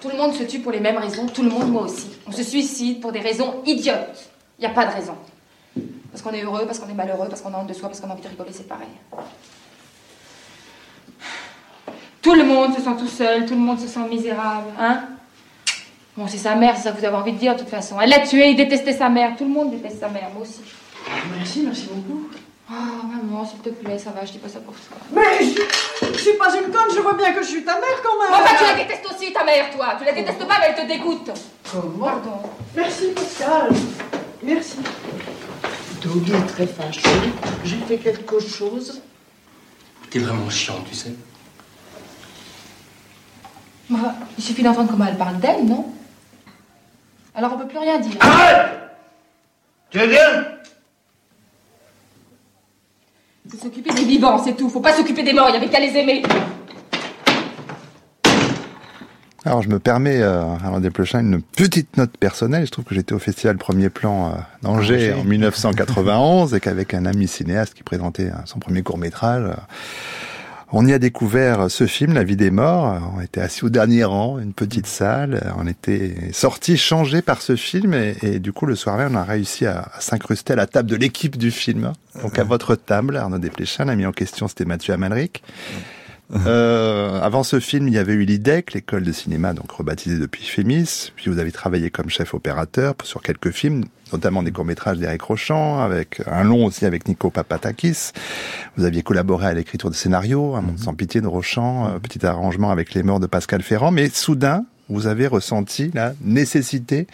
Tout 0.00 0.10
le 0.10 0.16
monde 0.16 0.34
se 0.34 0.42
tue 0.44 0.58
pour 0.60 0.72
les 0.72 0.80
mêmes 0.80 0.98
raisons, 0.98 1.26
tout 1.26 1.42
le 1.42 1.48
monde, 1.48 1.70
moi 1.70 1.82
aussi. 1.82 2.08
On 2.26 2.32
se 2.32 2.42
suicide 2.42 3.00
pour 3.00 3.10
des 3.10 3.20
raisons 3.20 3.62
idiotes. 3.64 4.30
Il 4.58 4.62
n'y 4.62 4.66
a 4.66 4.74
pas 4.74 4.86
de 4.86 4.92
raison. 4.92 5.14
Parce 6.10 6.22
qu'on 6.22 6.30
est 6.30 6.42
heureux, 6.42 6.66
parce 6.66 6.78
qu'on 6.78 6.88
est 6.88 6.94
malheureux, 6.94 7.26
parce 7.28 7.40
qu'on 7.40 7.52
a 7.52 7.58
honte 7.58 7.68
de 7.68 7.72
soi, 7.72 7.88
parce 7.88 8.00
qu'on 8.00 8.08
a 8.08 8.12
envie 8.12 8.22
de 8.22 8.28
rigoler, 8.28 8.50
c'est 8.52 8.68
pareil. 8.68 8.86
Tout 12.22 12.34
le 12.34 12.44
monde 12.44 12.74
se 12.74 12.80
sent 12.80 12.96
tout 12.98 13.08
seul, 13.08 13.46
tout 13.46 13.54
le 13.54 13.60
monde 13.60 13.80
se 13.80 13.88
sent 13.88 14.06
misérable, 14.08 14.68
hein? 14.78 15.08
Bon, 16.16 16.28
c'est 16.28 16.38
sa 16.38 16.54
mère, 16.54 16.76
c'est 16.76 16.84
ça 16.84 16.92
que 16.92 16.98
vous 17.00 17.04
avez 17.04 17.16
envie 17.16 17.32
de 17.32 17.38
dire 17.38 17.54
de 17.54 17.60
toute 17.60 17.68
façon. 17.68 18.00
Elle 18.00 18.10
l'a 18.10 18.20
tué, 18.20 18.50
il 18.50 18.56
détestait 18.56 18.92
sa 18.92 19.08
mère. 19.08 19.34
Tout 19.36 19.44
le 19.44 19.50
monde 19.50 19.70
déteste 19.72 19.98
sa 19.98 20.08
mère, 20.08 20.30
moi 20.32 20.42
aussi. 20.42 20.60
Merci, 21.36 21.62
merci 21.66 21.88
beaucoup. 21.92 22.28
Oh, 22.70 22.72
maman, 23.06 23.44
s'il 23.44 23.58
te 23.58 23.68
plaît, 23.70 23.98
ça 23.98 24.10
va, 24.10 24.24
je 24.24 24.32
dis 24.32 24.38
pas 24.38 24.48
ça 24.48 24.60
pour 24.60 24.74
toi. 24.74 24.96
Mais 25.12 25.44
je, 25.44 26.06
je 26.12 26.18
suis 26.18 26.34
pas 26.38 26.54
une 26.54 26.70
conne, 26.70 26.94
je 26.94 27.00
vois 27.00 27.14
bien 27.14 27.32
que 27.32 27.42
je 27.42 27.48
suis 27.48 27.64
ta 27.64 27.74
mère 27.74 28.00
quand 28.02 28.18
même. 28.22 28.32
Enfin, 28.32 28.54
tu 28.56 28.64
la 28.64 28.84
détestes 28.84 29.06
aussi, 29.12 29.32
ta 29.32 29.44
mère, 29.44 29.70
toi. 29.76 29.96
Tu 29.98 30.04
la 30.04 30.12
détestes 30.12 30.46
pas, 30.46 30.54
mais 30.60 30.66
elle 30.74 30.82
te 30.82 30.88
dégoûte. 30.88 31.30
Comment 31.70 32.06
Pardon. 32.06 32.40
Merci, 32.76 33.08
Pascal. 33.14 33.70
Merci. 34.42 34.78
Doggy 36.00 36.32
est 36.32 36.46
très 36.46 36.66
fâché. 36.66 37.00
J'ai 37.64 37.76
fait 37.78 37.98
quelque 37.98 38.38
chose. 38.38 39.02
T'es 40.10 40.20
vraiment 40.20 40.48
chiant, 40.48 40.80
tu 40.88 40.94
sais. 40.94 41.12
Bah, 43.90 44.14
il 44.38 44.44
suffit 44.44 44.62
d'entendre 44.62 44.90
comment 44.90 45.06
elle 45.06 45.18
parle 45.18 45.38
d'elle, 45.38 45.66
non? 45.66 45.92
Alors 47.34 47.52
on 47.54 47.58
peut 47.58 47.66
plus 47.66 47.78
rien 47.78 47.98
dire. 47.98 48.16
Arrête 48.20 48.66
Tu 49.90 49.98
veux 49.98 50.06
bien 50.06 50.44
Faut 53.48 53.56
s'occuper 53.58 53.92
des 53.92 54.04
vivants, 54.04 54.38
c'est 54.42 54.54
tout. 54.54 54.68
Faut 54.68 54.80
pas 54.80 54.92
s'occuper 54.92 55.22
des 55.22 55.32
morts, 55.32 55.48
il 55.48 55.54
y 55.54 55.56
avait 55.56 55.68
qu'à 55.68 55.80
les 55.80 55.96
aimer. 55.96 56.22
Alors 59.46 59.60
je 59.60 59.68
me 59.68 59.78
permets, 59.78 60.22
euh, 60.22 60.56
Alain 60.64 60.80
Desplechin, 60.80 61.20
une 61.20 61.42
petite 61.42 61.98
note 61.98 62.16
personnelle. 62.16 62.64
Je 62.64 62.70
trouve 62.70 62.86
que 62.86 62.94
j'étais 62.94 63.12
au 63.12 63.18
festival 63.18 63.58
Premier 63.58 63.90
Plan 63.90 64.28
euh, 64.28 64.38
d'Angers 64.62 65.12
en 65.12 65.22
1991 65.24 66.54
et 66.54 66.60
qu'avec 66.60 66.94
un 66.94 67.04
ami 67.04 67.28
cinéaste 67.28 67.74
qui 67.74 67.82
présentait 67.82 68.30
euh, 68.30 68.46
son 68.46 68.58
premier 68.58 68.82
court 68.82 68.96
métrage, 68.96 69.44
euh, 69.44 69.54
on 70.76 70.84
y 70.86 70.92
a 70.92 70.98
découvert 70.98 71.70
ce 71.70 71.86
film, 71.86 72.14
La 72.14 72.24
vie 72.24 72.36
des 72.36 72.50
morts. 72.50 73.00
On 73.16 73.20
était 73.20 73.40
assis 73.40 73.64
au 73.64 73.70
dernier 73.70 74.02
rang, 74.02 74.38
une 74.40 74.52
petite 74.52 74.86
salle. 74.86 75.54
On 75.56 75.68
était 75.68 76.32
sortis 76.32 76.76
changés 76.76 77.22
par 77.22 77.42
ce 77.42 77.54
film 77.54 77.94
et, 77.94 78.16
et, 78.22 78.38
du 78.40 78.52
coup 78.52 78.66
le 78.66 78.74
soir 78.74 78.96
même 78.96 79.12
on 79.12 79.18
a 79.18 79.22
réussi 79.22 79.66
à, 79.66 79.88
à 79.94 80.00
s'incruster 80.00 80.54
à 80.54 80.56
la 80.56 80.66
table 80.66 80.90
de 80.90 80.96
l'équipe 80.96 81.38
du 81.38 81.52
film. 81.52 81.92
Donc 82.22 82.38
à 82.38 82.44
votre 82.44 82.74
table, 82.74 83.16
Arnaud 83.16 83.38
Desplechin, 83.38 83.84
l'ami 83.84 84.04
en 84.04 84.12
question 84.12 84.48
c'était 84.48 84.64
Mathieu 84.64 84.92
Amalric. 84.92 85.42
Euh, 86.46 87.20
avant 87.20 87.42
ce 87.42 87.60
film, 87.60 87.86
il 87.88 87.94
y 87.94 87.98
avait 87.98 88.14
eu 88.14 88.24
l'IDEC, 88.24 88.72
l'école 88.72 89.02
de 89.02 89.12
cinéma, 89.12 89.52
donc 89.52 89.70
rebaptisée 89.70 90.18
depuis 90.18 90.44
Fémis. 90.44 91.12
Puis 91.16 91.30
vous 91.30 91.38
avez 91.38 91.52
travaillé 91.52 91.90
comme 91.90 92.08
chef 92.10 92.34
opérateur 92.34 92.94
sur 93.02 93.22
quelques 93.22 93.50
films, 93.50 93.84
notamment 94.12 94.42
des 94.42 94.50
courts-métrages 94.50 94.98
d'Éric 94.98 95.22
Rochant, 95.22 95.80
avec 95.80 96.22
un 96.26 96.42
long 96.42 96.64
aussi 96.64 96.86
avec 96.86 97.06
Nico 97.08 97.30
Papatakis. 97.30 98.10
Vous 98.76 98.84
aviez 98.84 99.02
collaboré 99.02 99.46
à 99.46 99.54
l'écriture 99.54 99.90
de 99.90 99.94
scénarios, 99.94 100.54
Un 100.56 100.62
monde 100.62 100.78
sans 100.78 100.94
pitié 100.94 101.20
de 101.20 101.26
Rochant, 101.26 101.88
euh, 101.88 101.98
petit 101.98 102.24
arrangement 102.26 102.70
avec 102.70 102.94
Les 102.94 103.02
morts 103.02 103.20
de 103.20 103.26
Pascal 103.26 103.62
Ferrand. 103.62 103.90
Mais 103.90 104.08
soudain, 104.08 104.64
vous 104.88 105.06
avez 105.06 105.26
ressenti 105.26 105.90
la 105.94 106.14
nécessité 106.22 107.06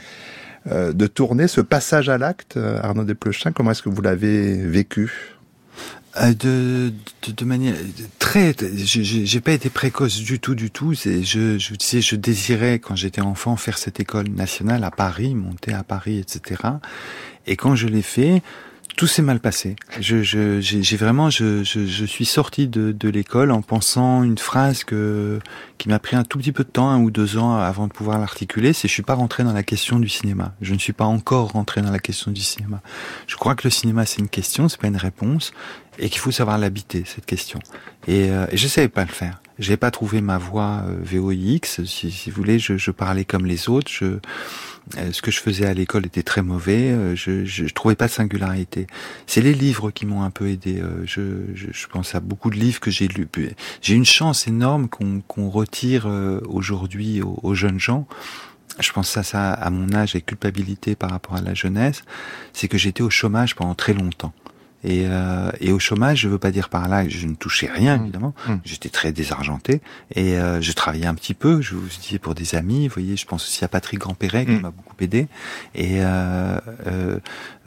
euh, 0.70 0.92
de 0.92 1.06
tourner 1.06 1.48
ce 1.48 1.60
passage 1.60 2.08
à 2.08 2.16
l'acte, 2.18 2.58
Arnaud 2.82 3.04
Desplechin. 3.04 3.52
Comment 3.52 3.72
est-ce 3.72 3.82
que 3.82 3.88
vous 3.88 4.02
l'avez 4.02 4.56
vécu? 4.56 5.10
euh, 5.12 5.39
de, 6.16 6.92
de, 7.22 7.32
de, 7.32 7.44
manière 7.44 7.76
très, 8.18 8.54
j'ai 8.74 9.40
pas 9.40 9.52
été 9.52 9.70
précoce 9.70 10.18
du 10.18 10.40
tout, 10.40 10.54
du 10.54 10.70
tout. 10.70 10.94
C'est, 10.94 11.22
je, 11.22 11.58
je, 11.58 11.74
tu 11.74 11.86
sais, 11.86 12.00
je 12.00 12.16
désirais 12.16 12.78
quand 12.80 12.96
j'étais 12.96 13.20
enfant 13.20 13.56
faire 13.56 13.78
cette 13.78 14.00
école 14.00 14.28
nationale 14.28 14.82
à 14.84 14.90
Paris, 14.90 15.34
monter 15.34 15.72
à 15.72 15.84
Paris, 15.84 16.18
etc. 16.18 16.62
Et 17.46 17.56
quand 17.56 17.76
je 17.76 17.86
l'ai 17.86 18.02
fait, 18.02 18.42
tout 19.00 19.06
s'est 19.06 19.22
mal 19.22 19.40
passé. 19.40 19.76
Je, 19.98 20.22
je, 20.22 20.60
j'ai 20.60 20.96
vraiment, 20.98 21.30
je, 21.30 21.64
je, 21.64 21.86
je, 21.86 22.04
suis 22.04 22.26
sorti 22.26 22.68
de, 22.68 22.92
de 22.92 23.08
l'école 23.08 23.50
en 23.50 23.62
pensant 23.62 24.22
une 24.22 24.36
phrase 24.36 24.84
que 24.84 25.38
qui 25.78 25.88
m'a 25.88 25.98
pris 25.98 26.16
un 26.16 26.22
tout 26.22 26.36
petit 26.36 26.52
peu 26.52 26.64
de 26.64 26.68
temps, 26.68 26.90
un 26.90 27.00
ou 27.00 27.10
deux 27.10 27.38
ans 27.38 27.56
avant 27.56 27.86
de 27.86 27.94
pouvoir 27.94 28.18
l'articuler. 28.18 28.74
C'est 28.74 28.88
je 28.88 28.92
suis 28.92 29.02
pas 29.02 29.14
rentré 29.14 29.42
dans 29.42 29.54
la 29.54 29.62
question 29.62 30.00
du 30.00 30.10
cinéma. 30.10 30.52
Je 30.60 30.74
ne 30.74 30.78
suis 30.78 30.92
pas 30.92 31.06
encore 31.06 31.52
rentré 31.52 31.80
dans 31.80 31.90
la 31.90 31.98
question 31.98 32.30
du 32.30 32.42
cinéma. 32.42 32.82
Je 33.26 33.36
crois 33.36 33.54
que 33.54 33.66
le 33.66 33.70
cinéma 33.70 34.04
c'est 34.04 34.18
une 34.18 34.28
question, 34.28 34.68
c'est 34.68 34.78
pas 34.78 34.88
une 34.88 34.98
réponse, 34.98 35.54
et 35.98 36.10
qu'il 36.10 36.20
faut 36.20 36.30
savoir 36.30 36.58
l'habiter 36.58 37.04
cette 37.06 37.24
question. 37.24 37.58
Et, 38.06 38.30
euh, 38.30 38.44
et 38.52 38.58
je 38.58 38.68
savais 38.68 38.90
pas 38.90 39.06
le 39.06 39.12
faire. 39.12 39.40
J'ai 39.58 39.78
pas 39.78 39.90
trouvé 39.90 40.20
ma 40.20 40.36
voix 40.36 40.84
euh, 40.86 40.98
VOIX. 41.02 41.86
Si, 41.86 42.10
si 42.10 42.30
vous 42.30 42.36
voulez, 42.36 42.58
je, 42.58 42.76
je 42.76 42.90
parlais 42.90 43.24
comme 43.24 43.46
les 43.46 43.70
autres. 43.70 43.90
Je 43.90 44.18
euh, 44.96 45.12
ce 45.12 45.22
que 45.22 45.30
je 45.30 45.40
faisais 45.40 45.66
à 45.66 45.74
l'école 45.74 46.06
était 46.06 46.22
très 46.22 46.42
mauvais. 46.42 46.90
Euh, 46.90 47.14
je, 47.14 47.44
je, 47.44 47.66
je, 47.66 47.74
trouvais 47.74 47.94
pas 47.94 48.06
de 48.06 48.12
singularité. 48.12 48.86
C'est 49.26 49.40
les 49.40 49.54
livres 49.54 49.90
qui 49.90 50.06
m'ont 50.06 50.22
un 50.22 50.30
peu 50.30 50.48
aidé. 50.48 50.80
Euh, 50.80 51.04
je, 51.04 51.54
je, 51.54 51.68
je, 51.72 51.86
pense 51.86 52.14
à 52.14 52.20
beaucoup 52.20 52.50
de 52.50 52.56
livres 52.56 52.80
que 52.80 52.90
j'ai 52.90 53.08
lus. 53.08 53.28
J'ai 53.82 53.94
une 53.94 54.04
chance 54.04 54.48
énorme 54.48 54.88
qu'on 54.88 55.48
retire 55.48 56.06
aujourd'hui 56.48 57.22
aux, 57.22 57.38
aux, 57.42 57.54
jeunes 57.54 57.78
gens. 57.78 58.06
Je 58.78 58.92
pense 58.92 59.16
à 59.16 59.22
ça 59.22 59.52
à 59.52 59.70
mon 59.70 59.92
âge 59.94 60.16
et 60.16 60.22
culpabilité 60.22 60.94
par 60.94 61.10
rapport 61.10 61.36
à 61.36 61.40
la 61.40 61.54
jeunesse. 61.54 62.02
C'est 62.52 62.68
que 62.68 62.78
j'étais 62.78 63.02
au 63.02 63.10
chômage 63.10 63.54
pendant 63.54 63.74
très 63.74 63.94
longtemps. 63.94 64.32
Et, 64.82 65.04
euh, 65.06 65.50
et, 65.60 65.72
au 65.72 65.78
chômage, 65.78 66.20
je 66.20 66.28
veux 66.28 66.38
pas 66.38 66.50
dire 66.50 66.68
par 66.70 66.88
là, 66.88 67.06
je 67.08 67.26
ne 67.26 67.34
touchais 67.34 67.70
rien 67.70 67.98
mmh. 67.98 68.02
évidemment. 68.02 68.34
Mmh. 68.46 68.54
J'étais 68.64 68.88
très 68.88 69.12
désargenté 69.12 69.82
et 70.14 70.38
euh, 70.38 70.60
je 70.60 70.72
travaillais 70.72 71.06
un 71.06 71.14
petit 71.14 71.34
peu. 71.34 71.60
Je 71.60 71.74
vous 71.74 71.88
dis 72.00 72.18
pour 72.18 72.34
des 72.34 72.54
amis. 72.54 72.88
Vous 72.88 72.94
voyez, 72.94 73.16
je 73.16 73.26
pense 73.26 73.44
aussi 73.44 73.64
à 73.64 73.68
Patrick 73.68 73.98
Grandperret 73.98 74.46
qui 74.46 74.52
mmh. 74.52 74.60
m'a 74.60 74.70
beaucoup 74.70 74.94
aidé 75.00 75.28
et 75.74 76.00
euh, 76.00 76.58
euh, 76.86 77.18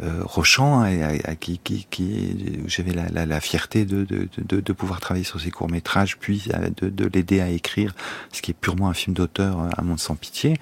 euh 0.01 0.21
Rochant, 0.23 0.81
à, 0.81 0.87
à, 0.87 1.35
qui, 1.35 1.59
qui, 1.59 1.85
qui 1.89 2.35
j'avais 2.67 2.93
la, 2.93 3.09
la, 3.09 3.25
la, 3.25 3.39
fierté 3.39 3.85
de, 3.85 4.03
de, 4.05 4.27
de, 4.37 4.59
de, 4.59 4.73
pouvoir 4.73 4.99
travailler 4.99 5.25
sur 5.25 5.39
ses 5.39 5.51
courts 5.51 5.69
métrages, 5.69 6.17
puis 6.17 6.45
euh, 6.53 6.69
de, 6.81 6.89
de 6.89 7.09
l'aider 7.13 7.41
à 7.41 7.49
écrire 7.49 7.93
ce 8.31 8.41
qui 8.41 8.51
est 8.51 8.55
purement 8.55 8.89
un 8.89 8.93
film 8.93 9.15
d'auteur, 9.15 9.67
Un 9.77 9.81
monde 9.83 9.99
sans 9.99 10.15
pitié. 10.15 10.57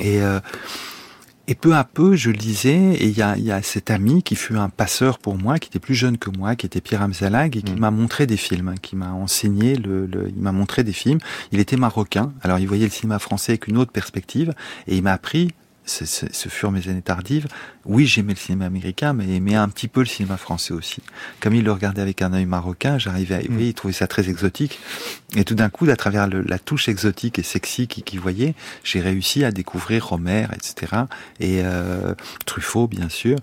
Et 0.00 0.20
et 1.46 1.54
peu 1.54 1.74
à 1.74 1.84
peu, 1.84 2.16
je 2.16 2.30
lisais, 2.30 2.94
et 2.94 3.06
il 3.06 3.16
y 3.16 3.22
a, 3.22 3.36
y 3.36 3.50
a, 3.50 3.62
cet 3.62 3.90
ami 3.90 4.22
qui 4.22 4.34
fut 4.34 4.56
un 4.56 4.68
passeur 4.68 5.18
pour 5.18 5.36
moi, 5.36 5.58
qui 5.58 5.68
était 5.68 5.78
plus 5.78 5.94
jeune 5.94 6.16
que 6.16 6.30
moi, 6.30 6.56
qui 6.56 6.64
était 6.64 6.80
Pierre 6.80 7.02
Amzalag, 7.02 7.56
et 7.56 7.62
qui 7.62 7.72
mmh. 7.72 7.78
m'a 7.78 7.90
montré 7.90 8.26
des 8.26 8.36
films, 8.36 8.68
hein, 8.68 8.74
qui 8.80 8.96
m'a 8.96 9.12
enseigné, 9.12 9.76
le, 9.76 10.06
le 10.06 10.28
il 10.28 10.42
m'a 10.42 10.52
montré 10.52 10.84
des 10.84 10.92
films. 10.92 11.18
Il 11.52 11.60
était 11.60 11.76
marocain, 11.76 12.32
alors 12.42 12.58
il 12.58 12.66
voyait 12.66 12.84
le 12.84 12.90
cinéma 12.90 13.18
français 13.18 13.52
avec 13.52 13.66
une 13.66 13.76
autre 13.76 13.92
perspective, 13.92 14.54
et 14.86 14.96
il 14.96 15.02
m'a 15.02 15.12
appris 15.12 15.50
ce 15.86 16.48
furent 16.48 16.70
mes 16.70 16.88
années 16.88 17.02
tardives. 17.02 17.46
Oui, 17.84 18.06
j'aimais 18.06 18.32
le 18.32 18.38
cinéma 18.38 18.66
américain, 18.66 19.12
mais 19.12 19.28
aimais 19.36 19.54
un 19.54 19.68
petit 19.68 19.88
peu 19.88 20.00
le 20.00 20.06
cinéma 20.06 20.36
français 20.36 20.72
aussi. 20.72 21.02
Comme 21.40 21.54
il 21.54 21.64
le 21.64 21.72
regardait 21.72 22.02
avec 22.02 22.22
un 22.22 22.32
œil 22.32 22.46
marocain, 22.46 22.98
j'arrivais 22.98 23.34
à, 23.34 23.38
mm. 23.38 23.56
oui, 23.56 23.68
il 23.68 23.74
trouvait 23.74 23.92
ça 23.92 24.06
très 24.06 24.28
exotique. 24.28 24.78
Et 25.36 25.44
tout 25.44 25.54
d'un 25.54 25.68
coup, 25.68 25.88
à 25.88 25.96
travers 25.96 26.26
le, 26.26 26.42
la 26.42 26.58
touche 26.58 26.88
exotique 26.88 27.38
et 27.38 27.42
sexy 27.42 27.86
qu'il 27.86 28.20
voyait, 28.20 28.54
j'ai 28.82 29.00
réussi 29.00 29.44
à 29.44 29.52
découvrir 29.52 30.06
Romer, 30.06 30.46
etc. 30.54 31.02
Et 31.40 31.60
euh, 31.62 32.14
Truffaut, 32.46 32.86
bien 32.86 33.08
sûr. 33.08 33.38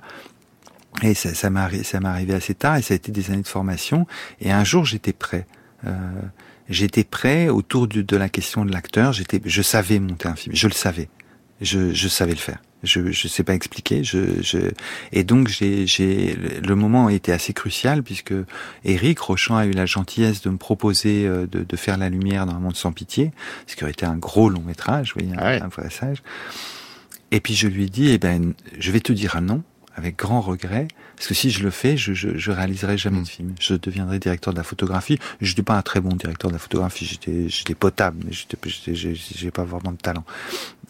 Et 1.04 1.13
ça, 1.13 1.34
ça 1.34 1.49
m'est 1.49 1.60
arrivé 1.60 2.34
assez 2.34 2.56
tard, 2.56 2.77
et 2.77 2.82
ça 2.82 2.93
a 2.93 2.95
été 2.95 3.12
des 3.12 3.32
années 3.32 3.43
de 3.43 3.47
formation. 3.47 4.08
Et 4.39 4.51
un 4.51 4.63
jour, 4.63 4.86
j'étais 4.86 5.13
prêt. 5.13 5.45
Euh, 5.86 5.91
j'étais 6.69 7.04
prêt 7.04 7.49
autour 7.49 7.88
de, 7.88 8.01
de 8.01 8.17
la 8.17 8.30
question 8.30 8.65
de 8.65 8.71
l'acteur. 8.71 9.13
J'étais, 9.13 9.41
je 9.45 9.62
savais 9.62 9.99
monter 9.99 10.27
un 10.27 10.36
film. 10.36 10.56
Je 10.56 10.67
le 10.67 10.73
savais. 10.73 11.08
Je, 11.62 11.93
je 11.93 12.08
savais 12.08 12.32
le 12.32 12.38
faire. 12.38 12.60
Je 12.84 13.12
je 13.12 13.28
sais 13.28 13.43
pas 13.43 13.54
expliquer. 13.54 14.04
Je, 14.04 14.41
je 14.41 14.58
et 15.12 15.24
donc 15.24 15.47
j'ai 15.47 15.86
j'ai 15.86 16.36
le 16.36 16.74
moment 16.76 17.08
a 17.08 17.13
été 17.13 17.32
assez 17.32 17.54
crucial 17.54 18.02
puisque 18.02 18.34
Eric 18.84 19.19
Rochon 19.19 19.56
a 19.56 19.67
eu 19.67 19.71
la 19.71 19.86
gentillesse 19.86 20.41
de 20.41 20.50
me 20.50 20.58
proposer 20.58 21.28
euh, 21.28 21.45
de, 21.45 21.63
de 21.63 21.76
faire 21.76 21.97
la 21.97 22.10
lumière 22.10 22.47
dans 22.47 22.56
un 22.56 22.60
monde 22.60 22.76
sans 22.76 22.91
pitié, 22.91 23.32
ce 23.67 23.76
qui 23.76 23.84
aurait 23.84 23.91
été 23.91 24.08
un 24.08 24.17
gros 24.17 24.50
long 24.50 24.63
métrage, 24.63 25.13
vous 25.13 25.21
voyez, 25.21 25.36
un, 25.36 25.39
Ah 25.39 25.50
ouais. 25.52 25.62
un 25.62 25.67
vrai 25.67 25.91
sage. 25.91 26.24
Et 27.32 27.39
puis 27.39 27.54
je 27.54 27.67
lui 27.67 27.84
ai 27.84 27.89
dit, 27.89 28.10
eh 28.10 28.17
ben, 28.17 28.54
je 28.80 28.91
vais 28.91 29.00
te 29.00 29.13
dire 29.13 29.36
un 29.36 29.41
non 29.41 29.62
avec 29.95 30.15
grand 30.17 30.39
regret, 30.41 30.88
parce 31.17 31.28
que 31.28 31.34
si 31.34 31.52
je 31.52 31.63
le 31.63 31.69
fais, 31.69 31.97
je, 31.97 32.13
je, 32.13 32.38
je 32.38 32.52
réaliserai 32.52 32.97
jamais 32.97 33.19
Mm. 33.19 33.24
de 33.24 33.28
film. 33.28 33.56
Je 33.60 33.74
deviendrai 33.76 34.19
directeur 34.19 34.54
de 34.54 34.58
la 34.58 34.63
photographie. 34.63 35.19
Je 35.41 35.50
n'étais 35.52 35.63
pas 35.63 35.76
un 35.78 35.82
très 35.82 36.00
bon 36.00 36.15
directeur 36.15 36.50
de 36.50 36.56
la 36.56 36.60
photographie. 36.60 37.06
J'étais, 37.06 37.50
j'étais 37.50 37.76
potable, 37.76 38.24
mais 38.26 38.32
j'étais, 38.32 38.95
j'ai 38.95 39.52
pas 39.52 39.65
vraiment 39.65 39.91
de 39.91 39.97
talent. 39.97 40.24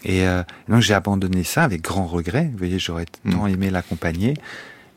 Et 0.04 0.28
euh, 0.28 0.44
donc 0.68 0.82
j'ai 0.82 0.94
abandonné 0.94 1.44
ça 1.44 1.64
avec 1.64 1.82
grand 1.82 2.06
regret. 2.08 2.50
Vous 2.52 2.58
voyez, 2.58 2.80
j'aurais 2.80 3.06
Mm. 3.24 3.32
tant 3.32 3.48
aimé 3.48 3.70
l'accompagner, 3.70 4.34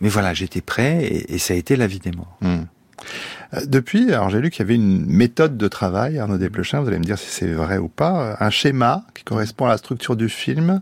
mais 0.00 0.08
voilà, 0.08 0.32
j'étais 0.34 0.60
prêt 0.60 1.04
et, 1.04 1.34
et 1.34 1.38
ça 1.38 1.54
a 1.54 1.56
été 1.56 1.76
la 1.76 1.86
vie 1.86 1.98
des 2.00 2.12
morts. 2.12 2.36
Hmm. 2.40 2.64
Euh, 3.54 3.60
Depuis, 3.66 4.12
alors 4.12 4.30
j'ai 4.30 4.40
lu 4.40 4.50
qu'il 4.50 4.60
y 4.60 4.62
avait 4.62 4.76
une 4.76 5.04
méthode 5.06 5.56
de 5.58 5.68
travail, 5.68 6.18
Arnaud 6.18 6.38
Desplechin, 6.38 6.80
vous 6.80 6.88
allez 6.88 6.98
me 6.98 7.04
dire 7.04 7.18
si 7.18 7.28
c'est 7.28 7.52
vrai 7.52 7.76
ou 7.78 7.88
pas, 7.88 8.36
un 8.40 8.50
schéma 8.50 9.04
qui 9.14 9.24
correspond 9.24 9.66
à 9.66 9.70
la 9.70 9.76
structure 9.76 10.16
du 10.16 10.28
film, 10.28 10.80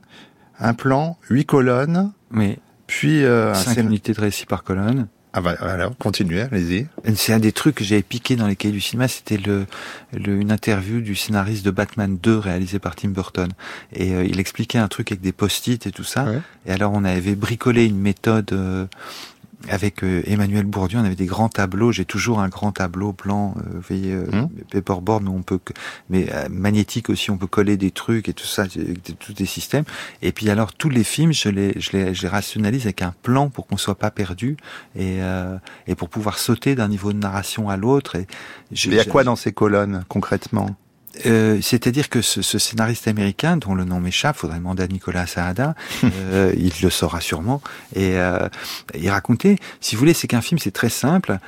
un 0.61 0.75
plan, 0.75 1.19
huit 1.31 1.45
colonnes, 1.47 2.13
Mais 2.31 2.59
puis 2.87 3.25
euh, 3.25 3.51
un 3.53 3.55
cinq 3.55 3.79
unités 3.79 4.13
de 4.13 4.21
récit 4.21 4.47
par 4.47 4.63
colonne. 4.63 5.09
Ah 5.35 5.41
bah 5.41 5.57
alors, 5.61 5.97
continuez, 5.99 6.43
allez-y. 6.43 6.87
C'est 7.15 7.33
un 7.33 7.39
des 7.39 7.53
trucs 7.53 7.77
que 7.77 7.85
j'avais 7.85 8.03
piqué 8.03 8.37
dans 8.37 8.47
les 8.47 8.55
cahiers 8.55 8.75
du 8.75 8.83
cinéma, 8.83 9.09
c'était 9.09 9.39
le, 9.39 9.65
le- 10.13 10.39
une 10.39 10.53
interview 10.53 11.01
du 11.01 11.15
scénariste 11.15 11.65
de 11.65 11.71
Batman 11.71 12.19
2 12.23 12.37
réalisé 12.37 12.79
par 12.79 12.97
Tim 12.97 13.09
Burton. 13.09 13.49
Et 13.95 14.13
euh, 14.15 14.25
il 14.25 14.39
expliquait 14.41 14.77
un 14.77 14.89
truc 14.89 15.11
avec 15.11 15.23
des 15.23 15.33
post-it 15.33 15.87
et 15.87 15.91
tout 15.91 16.05
ça. 16.05 16.25
Ouais. 16.25 16.41
Et 16.67 16.73
alors 16.73 16.93
on 16.95 17.03
avait 17.05 17.35
bricolé 17.35 17.87
une 17.87 17.99
méthode 17.99 18.53
euh, 18.53 18.85
avec 19.69 20.03
euh, 20.05 20.23
Emmanuel 20.27 20.65
Bourdieu, 20.65 20.99
on 20.99 21.05
avait 21.05 21.15
des 21.15 21.27
grands 21.27 21.49
tableaux. 21.49 21.93
J'ai 21.93 22.05
toujours 22.05 22.41
un 22.41 22.49
grand 22.49 22.73
tableau 22.73 23.13
blanc, 23.13 23.55
euh, 23.59 23.63
vous 23.75 23.81
voyez, 23.81 24.13
euh, 24.13 24.27
Hum. 24.33 24.49
paperboard, 24.71 25.23
mais 25.25 25.31
on 25.31 25.43
peut, 25.43 25.59
que- 25.59 25.73
mais 26.11 26.27
euh, 26.33 26.49
magnétique 26.51 27.11
aussi, 27.11 27.31
on 27.31 27.37
peut 27.39 27.47
coller 27.47 27.77
des 27.77 27.91
trucs 27.91 28.29
et 28.29 28.33
tout 28.33 28.47
ça, 28.47 28.65
tous 29.19 29.33
des 29.33 29.47
systèmes. 29.47 29.85
Et 30.23 30.33
puis 30.33 30.51
alors 30.51 30.73
tous 30.73 30.89
les 30.91 31.05
films, 31.05 31.33
je 31.33 31.49
les, 31.49 31.73
je 31.81 31.91
les, 31.93 32.15
je 32.15 32.23
les 32.23 32.29
rationalise 32.29 32.83
avec 32.85 33.03
un 33.03 33.15
plan 33.23 33.49
pour 33.51 33.67
qu'on 33.67 33.77
soit 33.77 33.95
pas 33.99 34.11
perdu 34.11 34.57
et, 34.97 35.23
euh, 35.23 35.57
et 35.87 35.95
pour 35.95 36.09
pouvoir 36.09 36.39
sauter 36.39 36.75
d'un 36.75 36.89
niveau 36.89 37.13
de 37.13 37.19
narration 37.19 37.69
à 37.69 37.77
l'autre. 37.77 38.17
Et 38.17 38.27
je- 38.73 38.89
Il 38.89 38.95
y 38.97 39.01
a 39.01 39.05
quoi 39.05 39.25
dans 39.25 39.37
ces 39.37 39.53
colonnes, 39.53 40.05
concrètement? 40.09 40.77
Euh, 41.27 41.61
C'est-à-dire 41.61 42.09
que 42.09 42.23
ce, 42.23 42.43
ce 42.43 42.59
scénariste 42.59 43.09
américain, 43.09 43.57
dont 43.57 43.75
le 43.75 43.85
nom 43.85 44.01
m'échappe, 44.01 44.37
faudrait 44.37 44.59
demander 44.59 44.83
à 44.83 44.87
Nicolas 44.87 45.27
Saada, 45.27 45.75
euh, 46.05 46.53
il 46.57 46.73
le 46.83 46.91
saura 46.91 47.21
sûrement, 47.21 47.63
et 47.95 48.17
euh, 48.17 48.49
il 48.95 49.11
racontait, 49.11 49.57
si 49.81 49.95
vous 49.95 50.01
voulez, 50.01 50.15
c'est 50.15 50.29
qu'un 50.29 50.41
film, 50.41 50.59
c'est 50.59 50.71
très 50.71 50.89
simple, 50.89 51.39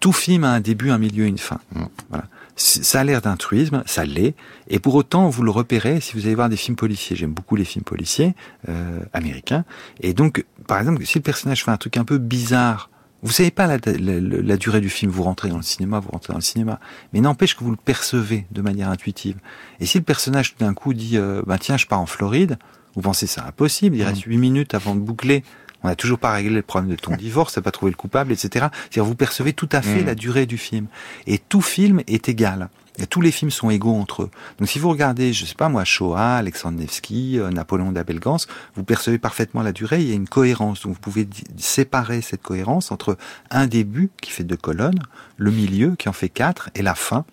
tout 0.00 0.12
film 0.12 0.44
a 0.44 0.50
un 0.50 0.60
début, 0.60 0.90
un 0.90 0.98
milieu, 0.98 1.24
une 1.26 1.38
fin. 1.38 1.60
Mm. 1.74 1.84
Voilà. 2.10 2.24
Ça 2.56 3.00
a 3.00 3.04
l'air 3.04 3.20
d'un 3.20 3.36
truisme, 3.36 3.84
ça 3.86 4.04
l'est, 4.04 4.34
et 4.68 4.80
pour 4.80 4.96
autant, 4.96 5.28
vous 5.28 5.44
le 5.44 5.50
repérez 5.50 6.00
si 6.00 6.14
vous 6.14 6.26
allez 6.26 6.34
voir 6.34 6.48
des 6.48 6.56
films 6.56 6.76
policiers. 6.76 7.14
J'aime 7.14 7.32
beaucoup 7.32 7.54
les 7.54 7.64
films 7.64 7.84
policiers 7.84 8.34
euh, 8.68 9.00
américains, 9.12 9.64
et 10.00 10.12
donc, 10.12 10.44
par 10.66 10.80
exemple, 10.80 11.06
si 11.06 11.18
le 11.18 11.22
personnage 11.22 11.64
fait 11.64 11.70
un 11.70 11.76
truc 11.76 11.96
un 11.96 12.04
peu 12.04 12.18
bizarre, 12.18 12.90
vous 13.22 13.32
savez 13.32 13.50
pas 13.50 13.66
la, 13.66 13.78
la- 13.84 14.20
la- 14.20 14.20
la 14.20 14.56
durée 14.56 14.80
du 14.80 14.88
film, 14.90 15.10
vous 15.10 15.22
rentrez 15.24 15.48
dans 15.48 15.56
le 15.56 15.62
cinéma, 15.62 15.98
vous 15.98 16.10
rentrez 16.10 16.32
dans 16.32 16.38
le 16.38 16.42
cinéma, 16.44 16.78
mais 17.12 17.20
n'empêche 17.20 17.56
que 17.56 17.64
vous 17.64 17.70
le 17.70 17.76
percevez 17.76 18.46
de 18.52 18.62
manière 18.62 18.88
intuitive. 18.90 19.36
Et 19.80 19.86
si 19.86 19.98
le 19.98 20.04
personnage 20.04 20.54
tout 20.54 20.64
d'un 20.64 20.74
coup 20.74 20.94
dit, 20.94 21.16
euh, 21.16 21.42
bah 21.46 21.58
tiens, 21.58 21.76
je 21.76 21.86
pars 21.86 22.00
en 22.00 22.06
Floride, 22.06 22.58
vous 22.94 23.00
pensez 23.02 23.26
c'est 23.26 23.40
impossible, 23.40 23.96
il 23.96 24.02
reste 24.04 24.22
huit 24.22 24.38
minutes 24.38 24.74
avant 24.74 24.94
de 24.94 25.00
boucler. 25.00 25.42
On 25.84 25.88
n'a 25.88 25.94
toujours 25.94 26.18
pas 26.18 26.32
réglé 26.32 26.50
le 26.54 26.62
problème 26.62 26.90
de 26.90 26.96
ton 26.96 27.14
divorce, 27.16 27.54
t'as 27.54 27.60
pas 27.60 27.70
trouvé 27.70 27.90
le 27.92 27.96
coupable, 27.96 28.32
etc. 28.32 28.66
C'est-à-dire 28.90 29.04
vous 29.04 29.14
percevez 29.14 29.52
tout 29.52 29.68
à 29.72 29.82
fait 29.82 30.02
Mm. 30.02 30.06
la 30.06 30.14
durée 30.14 30.46
du 30.46 30.58
film. 30.58 30.86
Et 31.26 31.38
tout 31.38 31.60
film 31.60 32.02
est 32.08 32.28
égal. 32.28 32.68
Tous 33.06 33.20
les 33.20 33.30
films 33.30 33.50
sont 33.50 33.70
égaux 33.70 33.94
entre 33.94 34.24
eux. 34.24 34.30
Donc 34.58 34.68
si 34.68 34.78
vous 34.78 34.88
regardez, 34.88 35.32
je 35.32 35.44
sais 35.44 35.54
pas 35.54 35.68
moi, 35.68 35.84
Shoah, 35.84 36.36
Alexandre 36.36 36.78
Nevsky, 36.78 37.38
euh, 37.38 37.50
Napoléon 37.50 37.92
d'Abelgans, 37.92 38.38
vous 38.74 38.84
percevez 38.84 39.18
parfaitement 39.18 39.62
la 39.62 39.72
durée, 39.72 40.00
il 40.00 40.08
y 40.08 40.12
a 40.12 40.16
une 40.16 40.28
cohérence. 40.28 40.82
Donc 40.82 40.94
vous 40.94 41.00
pouvez 41.00 41.28
séparer 41.56 42.20
cette 42.22 42.42
cohérence 42.42 42.90
entre 42.90 43.16
un 43.50 43.66
début 43.66 44.10
qui 44.20 44.30
fait 44.30 44.44
deux 44.44 44.56
colonnes, 44.56 45.00
le 45.36 45.50
milieu 45.50 45.94
qui 45.96 46.08
en 46.08 46.12
fait 46.12 46.28
quatre 46.28 46.70
et 46.74 46.82
la 46.82 46.94
fin. 46.94 47.24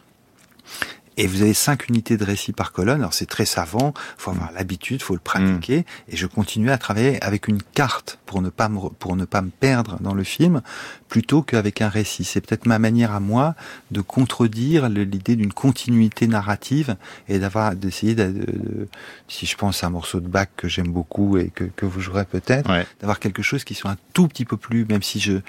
Et 1.17 1.27
vous 1.27 1.41
avez 1.41 1.53
cinq 1.53 1.87
unités 1.87 2.17
de 2.17 2.23
récit 2.25 2.51
par 2.51 2.71
colonne. 2.71 2.99
Alors 2.99 3.13
c'est 3.13 3.25
très 3.25 3.45
savant, 3.45 3.93
faut 4.17 4.31
avoir 4.31 4.51
l'habitude, 4.51 5.01
faut 5.01 5.13
le 5.13 5.19
pratiquer. 5.19 5.85
Et 6.09 6.17
je 6.17 6.27
continuais 6.27 6.71
à 6.73 6.77
travailler 6.77 7.23
avec 7.23 7.47
une 7.47 7.61
carte 7.61 8.19
pour 8.25 8.41
ne 8.41 8.49
pas 8.49 8.67
me 8.69 8.79
pour 8.89 9.15
ne 9.15 9.23
pas 9.25 9.41
me 9.41 9.49
perdre 9.49 9.97
dans 10.01 10.13
le 10.13 10.23
film, 10.23 10.61
plutôt 11.07 11.41
qu'avec 11.41 11.81
un 11.81 11.89
récit. 11.89 12.23
C'est 12.25 12.41
peut-être 12.41 12.65
ma 12.65 12.79
manière 12.79 13.13
à 13.13 13.19
moi 13.21 13.55
de 13.91 14.01
contredire 14.01 14.89
l'idée 14.89 15.35
d'une 15.35 15.53
continuité 15.53 16.27
narrative 16.27 16.97
et 17.29 17.39
d'avoir 17.39 17.75
d'essayer 17.75 18.15
de, 18.15 18.25
de- 18.25 18.31
de- 18.39 18.87
si 19.27 19.45
je 19.45 19.55
pense 19.55 19.83
à 19.83 19.87
un 19.87 19.91
morceau 19.91 20.19
de 20.19 20.27
Bach 20.27 20.47
que 20.57 20.67
j'aime 20.67 20.89
beaucoup 20.91 21.37
et 21.37 21.49
que, 21.49 21.63
que 21.63 21.85
vous 21.85 22.01
jouerez 22.01 22.25
peut-être, 22.25 22.69
Ouais. 22.69 22.85
d'avoir 22.99 23.19
quelque 23.19 23.41
chose 23.41 23.63
qui 23.63 23.73
soit 23.75 23.91
un 23.91 23.97
tout 24.13 24.27
petit 24.27 24.43
peu 24.45 24.57
plus, 24.57 24.85
même 24.85 25.01
si 25.03 25.19
je 25.19 25.39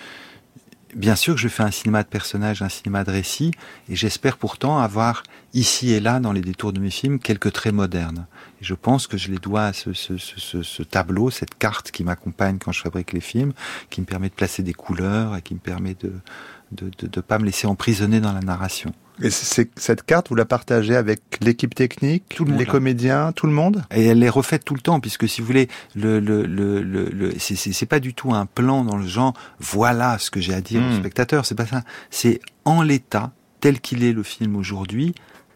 Bien 0.95 1.17
sûr 1.17 1.35
que 1.35 1.41
je 1.41 1.49
fais 1.49 1.65
un 1.65 1.73
cinéma 1.73 2.05
de 2.05 2.09
personnages, 2.09 2.63
un 2.63 2.69
cinéma 2.69 3.03
de 3.03 3.11
récit, 3.11 3.51
et 3.89 3.97
j'espère 3.97 4.39
pourtant 4.39 4.79
avoir 4.79 5.25
ici 5.53 5.93
et 5.93 5.99
là, 6.01 6.21
dans 6.21 6.33
les 6.33 6.41
détours 6.41 6.73
de 6.73 6.79
mes 6.81 6.91
films, 6.91 7.19
quelques 7.19 7.53
traits 7.53 7.75
modernes. 7.75 8.27
Et 8.61 8.65
je 8.65 8.73
pense 8.75 9.09
que 9.09 9.19
je 9.19 9.31
les 9.33 9.39
dois 9.39 9.65
à 9.67 9.73
ce, 9.73 9.93
ce, 9.93 10.17
ce, 10.17 10.63
ce- 10.63 10.83
tableau, 10.85 11.29
cette 11.31 11.57
carte 11.59 11.91
qui 11.91 12.05
m'accompagne 12.05 12.59
quand 12.59 12.71
je 12.73 12.81
fabrique 12.81 13.13
les 13.13 13.21
films, 13.21 13.53
qui 13.91 14.01
me 14.01 14.07
permet 14.07 14.29
de 14.29 14.35
placer 14.35 14.63
des 14.63 14.75
couleurs 14.75 15.37
et 15.37 15.43
qui 15.43 15.55
me 15.55 15.61
permet 15.61 15.95
de 15.95 16.13
de, 16.73 16.91
de, 16.99 17.07
de 17.07 17.21
pas 17.21 17.39
me 17.39 17.45
laisser 17.47 17.67
emprisonner 17.69 18.21
dans 18.21 18.33
la 18.33 18.41
narration. 18.41 18.93
Et 19.23 19.31
c'est- 19.31 19.71
cette 19.79 20.03
carte, 20.05 20.29
vous 20.29 20.35
la 20.35 20.45
partagez 20.45 20.95
avec 20.95 21.21
l'équipe 21.41 21.75
technique, 21.75 22.25
Tout 22.35 22.45
le 22.45 22.51
monde, 22.51 22.61
les 22.61 22.67
comédiens, 22.67 23.33
tout 23.33 23.47
le 23.47 23.53
monde? 23.53 23.83
Et 23.91 24.05
elle 24.07 24.23
est 24.23 24.29
refaite 24.29 24.65
tout 24.65 24.75
le 24.75 24.81
temps, 24.81 25.01
puisque 25.01 25.27
si 25.29 25.41
vous 25.41 25.47
voulez, 25.47 25.69
le, 25.95 26.21
le, 26.21 26.45
le, 26.47 26.83
le, 26.83 27.33
c'est- 27.39 27.87
pas 27.87 28.01
du 28.01 28.13
tout 28.15 28.35
un 28.35 28.45
plan 28.47 28.85
dans 28.85 28.97
le 28.97 29.07
genre, 29.07 29.33
voilà 29.59 30.19
ce 30.19 30.31
que 30.31 30.41
j'ai 30.41 30.53
à 30.55 30.61
dire 30.61 30.83
au 30.83 30.91
Hmm. 30.91 30.99
spectateur, 30.99 31.47
c'est 31.47 31.55
pas 31.55 31.67
ça. 31.67 31.83
C'est 32.11 32.41
en 32.65 32.83
l'état, 32.83 33.33
tel 33.61 33.81
qu'il 33.81 34.05
est 34.05 34.13
le 34.13 34.23
film 34.23 34.55
aujourd'hui, 34.57 35.15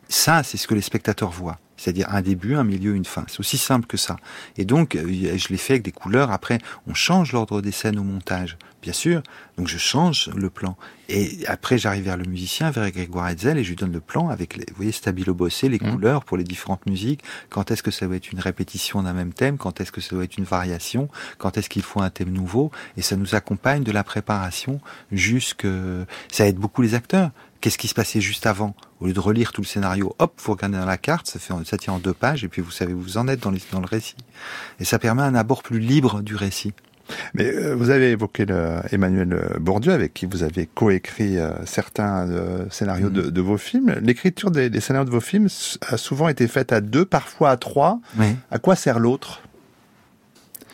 ça, 0.08 0.42
c'est 0.42 0.56
ce 0.56 0.66
que 0.66 0.74
les 0.74 0.80
spectateurs 0.80 1.30
voient. 1.30 1.58
C'est-à-dire 1.80 2.08
un 2.10 2.20
début, 2.20 2.56
un 2.56 2.64
milieu, 2.64 2.94
une 2.94 3.06
fin. 3.06 3.24
C'est 3.28 3.40
aussi 3.40 3.56
simple 3.56 3.86
que 3.86 3.96
ça. 3.96 4.16
Et 4.58 4.66
donc, 4.66 4.96
euh, 4.96 5.06
je 5.38 5.48
l'ai 5.48 5.56
fait 5.56 5.72
avec 5.74 5.82
des 5.82 5.92
couleurs. 5.92 6.30
Après, 6.30 6.58
on 6.86 6.92
change 6.92 7.32
l'ordre 7.32 7.62
des 7.62 7.72
scènes 7.72 7.98
au 7.98 8.02
montage, 8.02 8.58
bien 8.82 8.92
sûr. 8.92 9.22
Donc, 9.56 9.66
je 9.66 9.78
change 9.78 10.28
le 10.36 10.50
plan. 10.50 10.76
Et 11.08 11.38
après, 11.46 11.78
j'arrive 11.78 12.04
vers 12.04 12.18
le 12.18 12.24
musicien, 12.24 12.70
vers 12.70 12.90
Grégoire 12.90 13.28
Hetzel, 13.30 13.56
et 13.56 13.64
je 13.64 13.70
lui 13.70 13.76
donne 13.76 13.92
le 13.92 14.00
plan 14.00 14.28
avec, 14.28 14.56
les, 14.56 14.64
vous 14.68 14.76
voyez, 14.76 14.92
stabilo 14.92 15.32
bossé, 15.32 15.70
les 15.70 15.78
Mhm. 15.80 15.92
couleurs 15.92 16.24
pour 16.24 16.36
les 16.36 16.44
différentes 16.44 16.84
musiques. 16.84 17.22
Quand 17.48 17.70
est-ce 17.70 17.82
que 17.82 17.90
ça 17.90 18.06
doit 18.06 18.16
être 18.16 18.30
une 18.30 18.40
répétition 18.40 19.02
d'un 19.02 19.14
même 19.14 19.32
thème? 19.32 19.56
Quand 19.56 19.80
est-ce 19.80 19.90
que 19.90 20.02
ça 20.02 20.14
doit 20.14 20.24
être 20.24 20.36
une 20.36 20.44
variation? 20.44 21.08
Quand 21.38 21.56
est-ce 21.56 21.70
qu'il 21.70 21.82
faut 21.82 22.02
un 22.02 22.10
thème 22.10 22.30
nouveau? 22.30 22.70
Et 22.98 23.02
ça 23.02 23.16
nous 23.16 23.34
accompagne 23.34 23.82
de 23.84 23.92
la 23.92 24.04
préparation 24.04 24.80
jusque... 25.12 25.66
Ça 26.30 26.46
aide 26.46 26.56
beaucoup 26.56 26.82
les 26.82 26.94
acteurs. 26.94 27.30
Qu'est-ce 27.60 27.76
qui 27.78 27.88
se 27.88 27.94
passait 27.94 28.20
juste 28.20 28.46
avant 28.46 28.74
Au 29.00 29.06
lieu 29.06 29.12
de 29.12 29.20
relire 29.20 29.52
tout 29.52 29.60
le 29.60 29.66
scénario, 29.66 30.14
hop, 30.18 30.32
vous 30.44 30.52
regardez 30.52 30.78
dans 30.78 30.86
la 30.86 30.96
carte, 30.96 31.26
ça, 31.26 31.38
fait, 31.38 31.52
ça 31.64 31.76
tient 31.76 31.92
en 31.94 31.98
deux 31.98 32.14
pages, 32.14 32.42
et 32.44 32.48
puis 32.48 32.62
vous 32.62 32.70
savez 32.70 32.92
où 32.94 33.00
vous 33.00 33.18
en 33.18 33.28
êtes 33.28 33.40
dans, 33.40 33.50
les- 33.50 33.60
dans 33.72 33.80
le 33.80 33.86
récit. 33.86 34.16
Et 34.80 34.84
ça 34.84 34.98
permet 34.98 35.22
un 35.22 35.34
abord 35.34 35.62
plus 35.62 35.78
libre 35.78 36.22
du 36.22 36.36
récit. 36.36 36.72
Mais 37.34 37.44
euh, 37.52 37.74
vous 37.74 37.90
avez 37.90 38.12
évoqué 38.12 38.46
le, 38.46 38.76
Emmanuel 38.92 39.56
Bourdieu, 39.60 39.92
avec 39.92 40.14
qui 40.14 40.26
vous 40.26 40.42
avez 40.44 40.66
coécrit 40.66 41.38
euh, 41.38 41.50
certains 41.66 42.30
euh, 42.30 42.64
scénarios 42.70 43.08
Mhm. 43.08 43.12
de, 43.14 43.30
de 43.30 43.40
vos 43.40 43.58
films. 43.58 43.96
L'écriture 44.00 44.50
des, 44.52 44.70
des 44.70 44.80
scénarios 44.80 45.06
de 45.06 45.10
vos 45.10 45.20
films 45.20 45.48
a 45.88 45.96
souvent 45.96 46.28
été 46.28 46.46
faite 46.46 46.72
à 46.72 46.80
deux, 46.80 47.04
parfois 47.04 47.50
à 47.50 47.56
trois. 47.56 47.98
Oui. 48.16 48.36
À 48.52 48.58
quoi 48.60 48.76
sert 48.76 49.00
l'autre? 49.00 49.42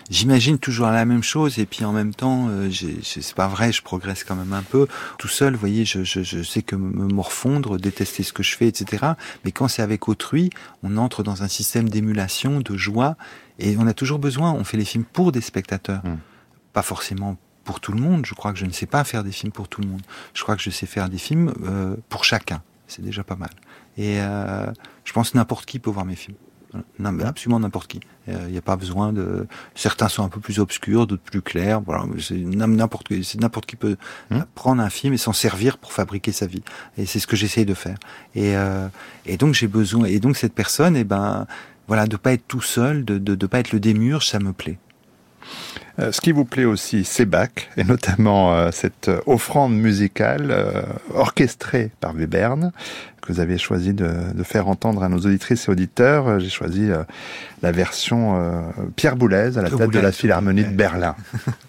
J'imagine 0.08 0.58
toujours 0.58 0.86
la 0.88 1.04
même 1.04 1.22
chose 1.22 1.58
et 1.58 1.66
puis 1.66 1.84
en 1.84 1.92
même 1.92 2.14
temps, 2.14 2.48
euh, 2.48 2.70
c'est 3.02 3.34
pas 3.34 3.48
vrai, 3.48 3.72
je 3.72 3.82
progresse 3.82 4.22
quand 4.24 4.36
même 4.36 4.52
un 4.52 4.62
peu. 4.62 4.86
Tout 5.18 5.28
seul, 5.28 5.54
vous 5.54 5.60
voyez, 5.60 5.84
je, 5.84 6.04
je, 6.04 6.22
je 6.22 6.42
sais 6.42 6.62
que 6.62 6.76
me 6.76 7.06
morfondre, 7.12 7.78
détester 7.78 8.22
ce 8.22 8.32
que 8.32 8.42
je 8.42 8.56
fais, 8.56 8.68
etc. 8.68 9.04
Mais 9.44 9.52
quand 9.52 9.68
c'est 9.68 9.82
avec 9.82 10.08
autrui, 10.08 10.50
on 10.82 10.96
entre 10.96 11.22
dans 11.22 11.42
un 11.42 11.48
système 11.48 11.88
d'émulation, 11.88 12.60
de 12.60 12.76
joie, 12.76 13.16
et 13.58 13.76
on 13.78 13.86
a 13.86 13.94
toujours 13.94 14.18
besoin. 14.18 14.52
On 14.52 14.64
fait 14.64 14.76
les 14.76 14.84
films 14.84 15.04
pour 15.04 15.32
des 15.32 15.40
spectateurs, 15.40 16.02
Mm. 16.04 16.18
pas 16.72 16.82
forcément 16.82 17.36
pour 17.64 17.80
tout 17.80 17.92
le 17.92 18.00
monde. 18.00 18.24
Je 18.26 18.34
crois 18.34 18.52
que 18.52 18.58
je 18.58 18.66
ne 18.66 18.70
sais 18.72 18.86
pas 18.86 19.02
faire 19.04 19.24
des 19.24 19.32
films 19.32 19.52
pour 19.52 19.68
tout 19.68 19.80
le 19.80 19.88
monde. 19.88 20.02
Je 20.34 20.42
crois 20.42 20.56
que 20.56 20.62
je 20.62 20.70
sais 20.70 20.86
faire 20.86 21.08
des 21.08 21.18
films 21.18 21.52
euh, 21.64 21.96
pour 22.08 22.24
chacun. 22.24 22.62
C'est 22.86 23.02
déjà 23.02 23.24
pas 23.24 23.36
mal. 23.36 23.50
Et 23.96 24.20
euh, 24.20 24.66
je 25.04 25.12
pense 25.12 25.34
n'importe 25.34 25.66
qui 25.66 25.78
peut 25.78 25.90
voir 25.90 26.04
mes 26.04 26.14
films. 26.16 26.36
Non, 26.98 27.12
mais 27.12 27.24
absolument 27.24 27.60
n'importe 27.60 27.88
qui. 27.88 28.00
Il 28.26 28.34
euh, 28.34 28.48
n'y 28.48 28.58
a 28.58 28.62
pas 28.62 28.76
besoin 28.76 29.12
de. 29.12 29.46
Certains 29.74 30.08
sont 30.08 30.24
un 30.24 30.28
peu 30.28 30.40
plus 30.40 30.58
obscurs, 30.58 31.06
d'autres 31.06 31.22
plus 31.22 31.42
clairs. 31.42 31.80
Voilà, 31.80 32.04
c'est 32.20 32.34
n'importe 32.34 33.08
qui. 33.08 33.24
C'est 33.24 33.40
n'importe 33.40 33.66
qui 33.66 33.76
peut 33.76 33.96
mmh. 34.30 34.40
prendre 34.54 34.82
un 34.82 34.90
film 34.90 35.14
et 35.14 35.16
s'en 35.18 35.32
servir 35.32 35.78
pour 35.78 35.92
fabriquer 35.92 36.32
sa 36.32 36.46
vie. 36.46 36.62
Et 36.98 37.06
c'est 37.06 37.18
ce 37.18 37.26
que 37.26 37.36
j'essaye 37.36 37.64
de 37.64 37.74
faire. 37.74 37.98
Et, 38.34 38.56
euh, 38.56 38.88
et 39.26 39.36
donc 39.36 39.54
j'ai 39.54 39.68
besoin. 39.68 40.06
Et 40.06 40.20
donc 40.20 40.36
cette 40.36 40.54
personne, 40.54 40.96
et 40.96 41.00
eh 41.00 41.04
ben, 41.04 41.46
voilà, 41.86 42.06
de 42.06 42.16
pas 42.16 42.32
être 42.32 42.46
tout 42.48 42.62
seul, 42.62 43.04
de 43.04 43.18
de, 43.18 43.34
de 43.34 43.46
pas 43.46 43.60
être 43.60 43.72
le 43.72 43.80
démurge, 43.80 44.28
ça 44.28 44.38
me 44.38 44.52
plaît. 44.52 44.78
Euh, 45.98 46.12
ce 46.12 46.20
qui 46.20 46.32
vous 46.32 46.44
plaît 46.44 46.64
aussi, 46.64 47.04
c'est 47.04 47.24
Bach, 47.24 47.50
et 47.76 47.84
notamment 47.84 48.54
euh, 48.54 48.70
cette 48.72 49.08
euh, 49.08 49.20
offrande 49.26 49.74
musicale 49.74 50.54
orchestrée 51.14 51.90
par 52.00 52.14
Webern, 52.14 52.72
que 53.22 53.32
vous 53.32 53.40
avez 53.40 53.58
choisi 53.58 53.94
de, 53.94 54.10
faire 54.44 54.68
entendre 54.68 55.02
à 55.02 55.08
nos 55.08 55.18
auditrices 55.18 55.68
et 55.68 55.70
auditeurs. 55.70 56.38
J'ai 56.38 56.50
choisi 56.50 56.90
la 57.62 57.72
version 57.72 58.72
Pierre 58.94 59.16
Boulez 59.16 59.58
à 59.58 59.62
la 59.62 59.70
tête 59.70 59.90
de 59.90 59.98
la 59.98 60.12
Philharmonie 60.12 60.64
de 60.64 60.74
Berlin. 60.74 61.16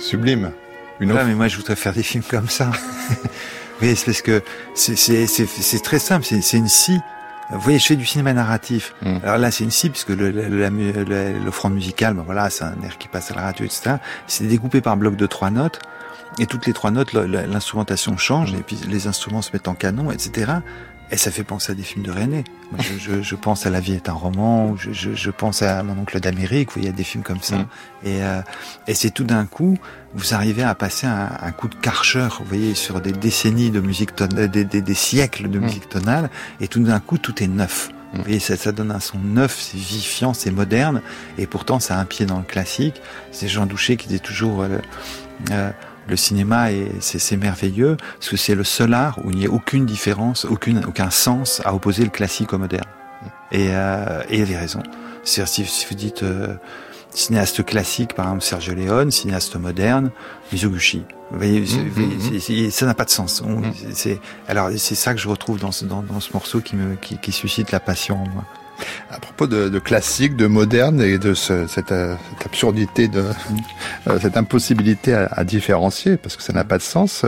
sublime. 0.00 0.52
Une 1.00 1.12
mais 1.12 1.34
moi 1.34 1.48
je 1.48 1.56
voudrais 1.56 1.76
faire 1.76 1.92
des 1.92 2.02
films 2.02 2.24
comme 2.28 2.48
ça. 2.48 2.70
oui, 3.82 3.94
c'est 3.96 4.06
parce 4.06 4.22
que 4.22 4.42
c'est 4.74 5.82
très 5.82 5.98
simple, 5.98 6.24
c'est 6.24 6.56
une 6.56 6.68
scie. 6.68 7.00
Vous 7.50 7.60
voyez, 7.60 7.78
je 7.78 7.86
fais 7.86 7.96
du 7.96 8.06
cinéma 8.06 8.32
narratif. 8.32 8.94
Hmm. 9.02 9.18
Alors 9.22 9.36
là, 9.38 9.50
c'est 9.50 9.64
une 9.64 9.70
scie, 9.70 9.90
puisque 9.90 10.10
l'offrande 10.10 11.74
musicale, 11.74 12.14
ben 12.14 12.22
voilà, 12.22 12.48
c'est 12.48 12.64
un 12.64 12.80
air 12.82 12.96
qui 12.98 13.08
passe 13.08 13.30
à 13.30 13.34
la 13.34 13.42
radio, 13.42 13.64
etc. 13.64 13.96
C'est 14.26 14.46
découpé 14.46 14.80
par 14.80 14.96
bloc 14.96 15.16
de 15.16 15.26
trois 15.26 15.50
notes. 15.50 15.80
Et 16.38 16.46
toutes 16.46 16.66
les 16.66 16.72
trois 16.72 16.90
notes, 16.90 17.12
l'instrumentation 17.12 18.16
change, 18.16 18.54
et 18.54 18.62
puis 18.62 18.78
les 18.88 19.06
instruments 19.06 19.42
se 19.42 19.50
mettent 19.52 19.68
en 19.68 19.74
canon, 19.74 20.10
etc. 20.10 20.52
Et 21.12 21.18
ça 21.18 21.30
fait 21.30 21.44
penser 21.44 21.72
à 21.72 21.74
des 21.74 21.82
films 21.82 22.04
de 22.04 22.10
René. 22.10 22.42
je, 22.78 23.20
je, 23.20 23.34
pense 23.34 23.66
à 23.66 23.70
La 23.70 23.80
vie 23.80 23.92
est 23.92 24.08
un 24.08 24.14
roman, 24.14 24.74
je, 24.78 24.92
je, 24.92 25.30
pense 25.30 25.60
à 25.60 25.82
Mon 25.82 25.98
oncle 25.98 26.18
d'Amérique, 26.20 26.74
où 26.74 26.78
il 26.78 26.86
y 26.86 26.88
a 26.88 26.92
des 26.92 27.04
films 27.04 27.22
comme 27.22 27.42
ça. 27.42 27.58
Mm. 27.58 27.66
Et, 28.04 28.22
euh, 28.22 28.40
et 28.86 28.94
c'est 28.94 29.10
tout 29.10 29.24
d'un 29.24 29.44
coup, 29.44 29.76
vous 30.14 30.32
arrivez 30.32 30.62
à 30.62 30.74
passer 30.74 31.06
un, 31.06 31.28
un, 31.42 31.52
coup 31.52 31.68
de 31.68 31.74
karcher, 31.74 32.28
vous 32.38 32.46
voyez, 32.46 32.74
sur 32.74 33.02
des 33.02 33.12
décennies 33.12 33.70
de 33.70 33.80
musique 33.80 34.16
tonale, 34.16 34.48
des, 34.48 34.64
des, 34.64 34.80
des, 34.80 34.94
siècles 34.94 35.50
de 35.50 35.58
mm. 35.58 35.62
musique 35.62 35.88
tonale, 35.90 36.30
et 36.60 36.68
tout 36.68 36.82
d'un 36.82 36.98
coup, 36.98 37.18
tout 37.18 37.42
est 37.42 37.46
neuf. 37.46 37.90
Mm. 37.90 38.16
Vous 38.16 38.22
voyez, 38.22 38.40
ça, 38.40 38.56
ça 38.56 38.72
donne 38.72 38.90
un 38.90 39.00
son 39.00 39.18
neuf, 39.18 39.60
c'est 39.60 39.76
vivifiant, 39.76 40.32
c'est 40.32 40.50
moderne, 40.50 41.02
et 41.36 41.46
pourtant, 41.46 41.78
ça 41.78 41.98
a 41.98 42.00
un 42.00 42.06
pied 42.06 42.24
dans 42.24 42.38
le 42.38 42.44
classique. 42.44 43.02
C'est 43.32 43.48
Jean 43.48 43.66
Douché 43.66 43.98
qui 43.98 44.08
dit 44.08 44.20
toujours... 44.20 44.62
Euh, 44.62 44.78
euh, 45.50 45.70
le 46.08 46.16
cinéma 46.16 46.68
c'est 47.00 47.36
merveilleux 47.36 47.96
parce 48.18 48.28
que 48.28 48.36
c'est 48.36 48.54
le 48.54 48.64
seul 48.64 48.94
art 48.94 49.18
où 49.24 49.30
il 49.30 49.38
n'y 49.38 49.46
a 49.46 49.50
aucune 49.50 49.86
différence, 49.86 50.44
aucune, 50.44 50.84
aucun 50.86 51.10
sens 51.10 51.62
à 51.64 51.74
opposer 51.74 52.04
le 52.04 52.10
classique 52.10 52.52
au 52.52 52.58
moderne. 52.58 52.88
Et, 53.52 53.68
euh, 53.70 54.22
et 54.28 54.38
il 54.38 54.42
avait 54.42 54.56
raison. 54.56 54.82
C'est 55.24 55.46
si, 55.46 55.64
si, 55.64 55.86
vous 55.88 55.94
dites 55.94 56.22
euh, 56.22 56.54
cinéaste 57.10 57.64
classique, 57.64 58.14
par 58.14 58.26
exemple 58.26 58.42
Sergio 58.42 58.74
Leone, 58.74 59.10
cinéaste 59.10 59.56
moderne, 59.56 60.10
Mizoguchi. 60.52 61.04
Vous 61.30 61.38
voyez, 61.38 61.60
mmh, 61.60 62.00
mmh, 62.00 62.66
mmh. 62.66 62.70
ça 62.70 62.86
n'a 62.86 62.94
pas 62.94 63.04
de 63.04 63.10
sens. 63.10 63.42
C'est 63.92 64.20
alors 64.48 64.70
c'est 64.76 64.94
ça 64.94 65.14
que 65.14 65.20
je 65.20 65.28
retrouve 65.28 65.58
dans 65.58 65.72
ce, 65.72 65.84
dans, 65.84 66.02
dans 66.02 66.20
ce 66.20 66.32
morceau 66.32 66.60
qui 66.60 66.76
me 66.76 66.96
qui, 66.96 67.18
qui 67.18 67.32
suscite 67.32 67.70
la 67.70 67.80
passion 67.80 68.16
en 68.16 68.28
moi. 68.28 68.44
À 69.10 69.18
propos 69.18 69.46
de, 69.46 69.68
de 69.68 69.78
classique, 69.78 70.36
de 70.36 70.46
moderne 70.46 71.00
et 71.00 71.18
de 71.18 71.34
ce, 71.34 71.66
cette, 71.66 71.92
euh, 71.92 72.14
cette, 72.30 72.46
absurdité 72.46 73.08
de, 73.08 73.24
euh, 74.06 74.18
cette 74.20 74.36
impossibilité 74.36 75.14
à, 75.14 75.28
à, 75.32 75.44
différencier, 75.44 76.16
parce 76.16 76.36
que 76.36 76.42
ça 76.42 76.52
n'a 76.52 76.64
pas 76.64 76.78
de 76.78 76.82
sens. 76.82 77.24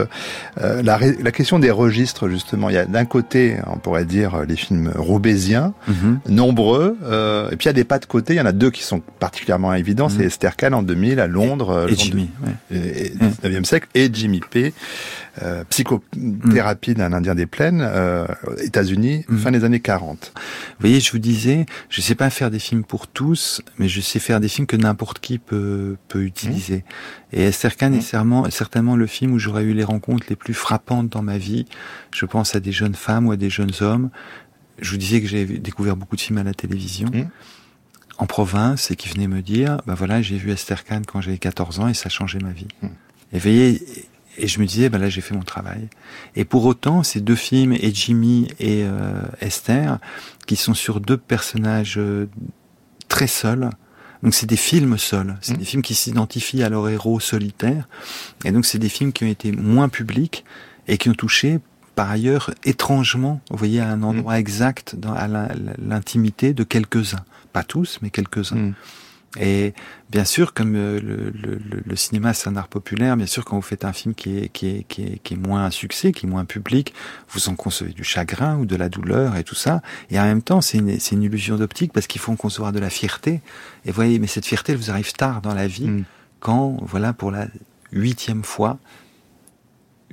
Euh, 0.60 0.82
la, 0.82 0.98
la, 0.98 1.32
question 1.32 1.58
des 1.58 1.70
registres, 1.70 2.28
justement, 2.28 2.68
il 2.70 2.74
y 2.74 2.78
a 2.78 2.84
d'un 2.86 3.04
côté, 3.04 3.56
on 3.66 3.76
pourrait 3.76 4.04
dire, 4.04 4.42
les 4.48 4.56
films 4.56 4.92
roubaisiens, 4.94 5.74
mm-hmm. 5.88 6.30
nombreux, 6.30 6.96
euh, 7.04 7.50
et 7.50 7.56
puis 7.56 7.64
il 7.64 7.68
y 7.68 7.70
a 7.70 7.74
des 7.74 7.84
pas 7.84 7.98
de 7.98 8.06
côté, 8.06 8.34
il 8.34 8.36
y 8.36 8.40
en 8.40 8.46
a 8.46 8.52
deux 8.52 8.70
qui 8.70 8.82
sont 8.82 9.00
particulièrement 9.18 9.74
évidents, 9.74 10.08
c'est 10.08 10.22
mm-hmm. 10.22 10.26
Esther 10.26 10.56
Kahn 10.56 10.74
en 10.74 10.82
2000 10.82 11.20
à 11.20 11.26
Londres, 11.26 11.86
et, 11.88 11.94
Jimmy, 11.96 12.30
ouais. 12.70 12.78
et, 12.78 13.12
19e 13.48 13.64
siècle, 13.64 13.88
et 13.94 14.10
Jimmy 14.12 14.40
P. 14.40 14.72
Euh, 15.42 15.64
psychothérapie 15.64 16.94
d'un 16.94 17.12
Indien 17.12 17.34
des 17.34 17.46
plaines, 17.46 17.80
euh, 17.82 18.24
États-Unis, 18.62 19.24
mm. 19.28 19.38
fin 19.38 19.50
des 19.50 19.64
années 19.64 19.80
40. 19.80 20.32
Vous 20.34 20.40
voyez, 20.78 21.00
je 21.00 21.10
vous 21.10 21.18
disais, 21.18 21.66
je 21.88 22.00
sais 22.00 22.14
pas 22.14 22.30
faire 22.30 22.52
des 22.52 22.60
films 22.60 22.84
pour 22.84 23.08
tous, 23.08 23.60
mais 23.78 23.88
je 23.88 24.00
sais 24.00 24.20
faire 24.20 24.38
des 24.38 24.46
films 24.46 24.68
que 24.68 24.76
n'importe 24.76 25.18
qui 25.18 25.38
peut, 25.38 25.96
peut 26.06 26.22
utiliser. 26.22 26.78
Mm. 27.32 27.36
Et 27.36 27.42
Esther 27.42 27.76
Kahn 27.76 27.94
est 27.94 28.00
certainement, 28.00 28.48
certainement 28.50 28.94
le 28.94 29.08
film 29.08 29.32
où 29.32 29.40
j'aurais 29.40 29.64
eu 29.64 29.74
les 29.74 29.82
rencontres 29.82 30.26
les 30.28 30.36
plus 30.36 30.54
frappantes 30.54 31.08
dans 31.08 31.22
ma 31.22 31.36
vie. 31.36 31.66
Je 32.12 32.26
pense 32.26 32.54
à 32.54 32.60
des 32.60 32.72
jeunes 32.72 32.94
femmes 32.94 33.26
ou 33.26 33.32
à 33.32 33.36
des 33.36 33.50
jeunes 33.50 33.72
hommes. 33.80 34.10
Je 34.80 34.92
vous 34.92 34.98
disais 34.98 35.20
que 35.20 35.26
j'ai 35.26 35.46
découvert 35.46 35.96
beaucoup 35.96 36.14
de 36.14 36.20
films 36.20 36.38
à 36.38 36.44
la 36.44 36.54
télévision 36.54 37.10
en 38.18 38.26
province 38.26 38.92
et 38.92 38.96
qui 38.96 39.08
venaient 39.08 39.26
me 39.26 39.42
dire, 39.42 39.80
bah 39.86 39.94
voilà, 39.94 40.22
j'ai 40.22 40.36
vu 40.36 40.52
Esther 40.52 40.84
Kahn 40.84 41.04
quand 41.04 41.20
j'avais 41.20 41.38
14 41.38 41.80
ans 41.80 41.88
et 41.88 41.94
ça 41.94 42.06
a 42.06 42.10
changé 42.10 42.38
ma 42.38 42.52
vie. 42.52 42.68
Et 43.32 43.40
voyez, 43.40 43.82
et 44.36 44.46
je 44.48 44.60
me 44.60 44.66
disais, 44.66 44.88
ben 44.88 44.98
là, 44.98 45.08
j'ai 45.08 45.20
fait 45.20 45.34
mon 45.34 45.42
travail. 45.42 45.88
Et 46.36 46.44
pour 46.44 46.64
autant, 46.64 47.02
ces 47.02 47.20
deux 47.20 47.36
films, 47.36 47.72
et 47.72 47.92
Jimmy 47.92 48.48
et 48.58 48.82
euh, 48.84 49.20
Esther, 49.40 49.98
qui 50.46 50.56
sont 50.56 50.74
sur 50.74 51.00
deux 51.00 51.16
personnages 51.16 51.98
euh, 51.98 52.28
très 53.08 53.26
seuls, 53.26 53.70
donc 54.22 54.34
c'est 54.34 54.46
des 54.46 54.56
films 54.56 54.96
seuls, 54.98 55.36
c'est 55.40 55.54
mmh. 55.54 55.58
des 55.58 55.64
films 55.64 55.82
qui 55.82 55.94
s'identifient 55.94 56.62
à 56.62 56.68
leur 56.68 56.88
héros 56.88 57.20
solitaire, 57.20 57.88
et 58.44 58.52
donc 58.52 58.64
c'est 58.64 58.78
des 58.78 58.88
films 58.88 59.12
qui 59.12 59.24
ont 59.24 59.28
été 59.28 59.52
moins 59.52 59.88
publics 59.88 60.44
et 60.88 60.96
qui 60.98 61.10
ont 61.10 61.14
touché 61.14 61.60
par 61.94 62.10
ailleurs 62.10 62.50
étrangement, 62.64 63.40
vous 63.50 63.56
voyez, 63.56 63.80
à 63.80 63.88
un 63.88 63.98
mmh. 63.98 64.04
endroit 64.04 64.38
exact, 64.38 64.96
dans, 64.96 65.12
à 65.12 65.28
l'intimité 65.78 66.54
de 66.54 66.64
quelques-uns, 66.64 67.24
pas 67.52 67.62
tous, 67.62 67.98
mais 68.02 68.10
quelques-uns. 68.10 68.56
Mmh. 68.56 68.74
Et 69.40 69.74
bien 70.10 70.24
sûr, 70.24 70.54
comme 70.54 70.76
euh, 70.76 71.00
le, 71.00 71.30
le, 71.30 71.58
le 71.84 71.96
cinéma 71.96 72.34
c'est 72.34 72.48
un 72.48 72.56
art 72.56 72.68
populaire, 72.68 73.16
bien 73.16 73.26
sûr 73.26 73.44
quand 73.44 73.56
vous 73.56 73.62
faites 73.62 73.84
un 73.84 73.92
film 73.92 74.14
qui 74.14 74.38
est, 74.38 74.48
qui 74.48 74.68
est, 74.68 74.84
qui 74.84 75.02
est, 75.02 75.18
qui 75.22 75.34
est 75.34 75.36
moins 75.36 75.64
un 75.64 75.70
succès, 75.70 76.12
qui 76.12 76.26
est 76.26 76.28
moins 76.28 76.44
public, 76.44 76.94
vous 77.30 77.48
en 77.48 77.54
concevez 77.54 77.92
du 77.92 78.04
chagrin 78.04 78.56
ou 78.58 78.66
de 78.66 78.76
la 78.76 78.88
douleur 78.88 79.36
et 79.36 79.44
tout 79.44 79.54
ça. 79.54 79.82
Et 80.10 80.18
en 80.18 80.24
même 80.24 80.42
temps, 80.42 80.60
c'est 80.60 80.78
une, 80.78 80.90
une 80.90 81.22
illusion 81.22 81.56
d'optique 81.56 81.92
parce 81.92 82.06
qu'il 82.06 82.20
faut 82.20 82.32
en 82.32 82.36
concevoir 82.36 82.72
de 82.72 82.78
la 82.78 82.90
fierté. 82.90 83.40
Et 83.84 83.90
vous 83.90 83.94
voyez, 83.94 84.18
mais 84.18 84.26
cette 84.26 84.46
fierté, 84.46 84.72
elle 84.72 84.78
vous 84.78 84.90
arrive 84.90 85.12
tard 85.12 85.40
dans 85.40 85.54
la 85.54 85.66
vie, 85.66 85.88
mm. 85.88 86.04
quand, 86.40 86.78
voilà, 86.82 87.12
pour 87.12 87.30
la 87.30 87.48
huitième 87.92 88.44
fois, 88.44 88.78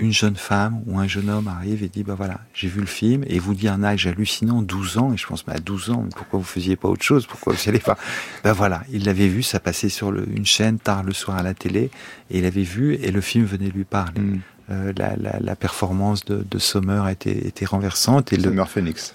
une 0.01 0.11
jeune 0.11 0.35
femme 0.35 0.81
ou 0.87 0.99
un 0.99 1.07
jeune 1.07 1.29
homme 1.29 1.47
arrive 1.47 1.83
et 1.83 1.87
dit 1.87 2.03
bah 2.03 2.15
voilà 2.15 2.39
j'ai 2.53 2.67
vu 2.67 2.81
le 2.81 2.87
film 2.87 3.23
et 3.27 3.37
vous 3.37 3.53
dit 3.53 3.67
un 3.67 3.83
âge 3.83 4.07
hallucinant 4.07 4.63
12 4.63 4.97
ans 4.97 5.13
et 5.13 5.17
je 5.17 5.27
pense 5.27 5.45
bah 5.45 5.53
à 5.55 5.59
12 5.59 5.91
ans 5.91 6.05
pourquoi 6.15 6.39
vous 6.39 6.45
faisiez 6.45 6.75
pas 6.75 6.89
autre 6.89 7.03
chose? 7.03 7.27
Pourquoi 7.27 7.53
vous 7.53 7.69
allez 7.69 7.79
pas? 7.79 7.97
Ben 8.43 8.51
voilà 8.51 8.83
il 8.91 9.05
l'avait 9.05 9.27
vu 9.27 9.43
ça 9.43 9.59
passait 9.59 9.89
sur 9.89 10.11
le, 10.11 10.27
une 10.27 10.45
chaîne 10.45 10.79
tard 10.79 11.03
le 11.03 11.13
soir 11.13 11.37
à 11.37 11.43
la 11.43 11.53
télé 11.53 11.91
et 12.31 12.39
il 12.39 12.45
avait 12.45 12.63
vu 12.63 12.95
et 12.95 13.11
le 13.11 13.21
film 13.21 13.45
venait 13.45 13.69
lui 13.69 13.83
parler 13.83 14.21
mm. 14.21 14.39
euh, 14.71 14.93
la, 14.97 15.15
la, 15.17 15.39
la, 15.39 15.55
performance 15.55 16.25
de, 16.25 16.43
de 16.49 16.59
Sommer 16.59 17.03
était, 17.11 17.47
était 17.47 17.65
renversante 17.65 18.33
et 18.33 18.39
Sommer 18.39 18.65
Phoenix 18.67 19.13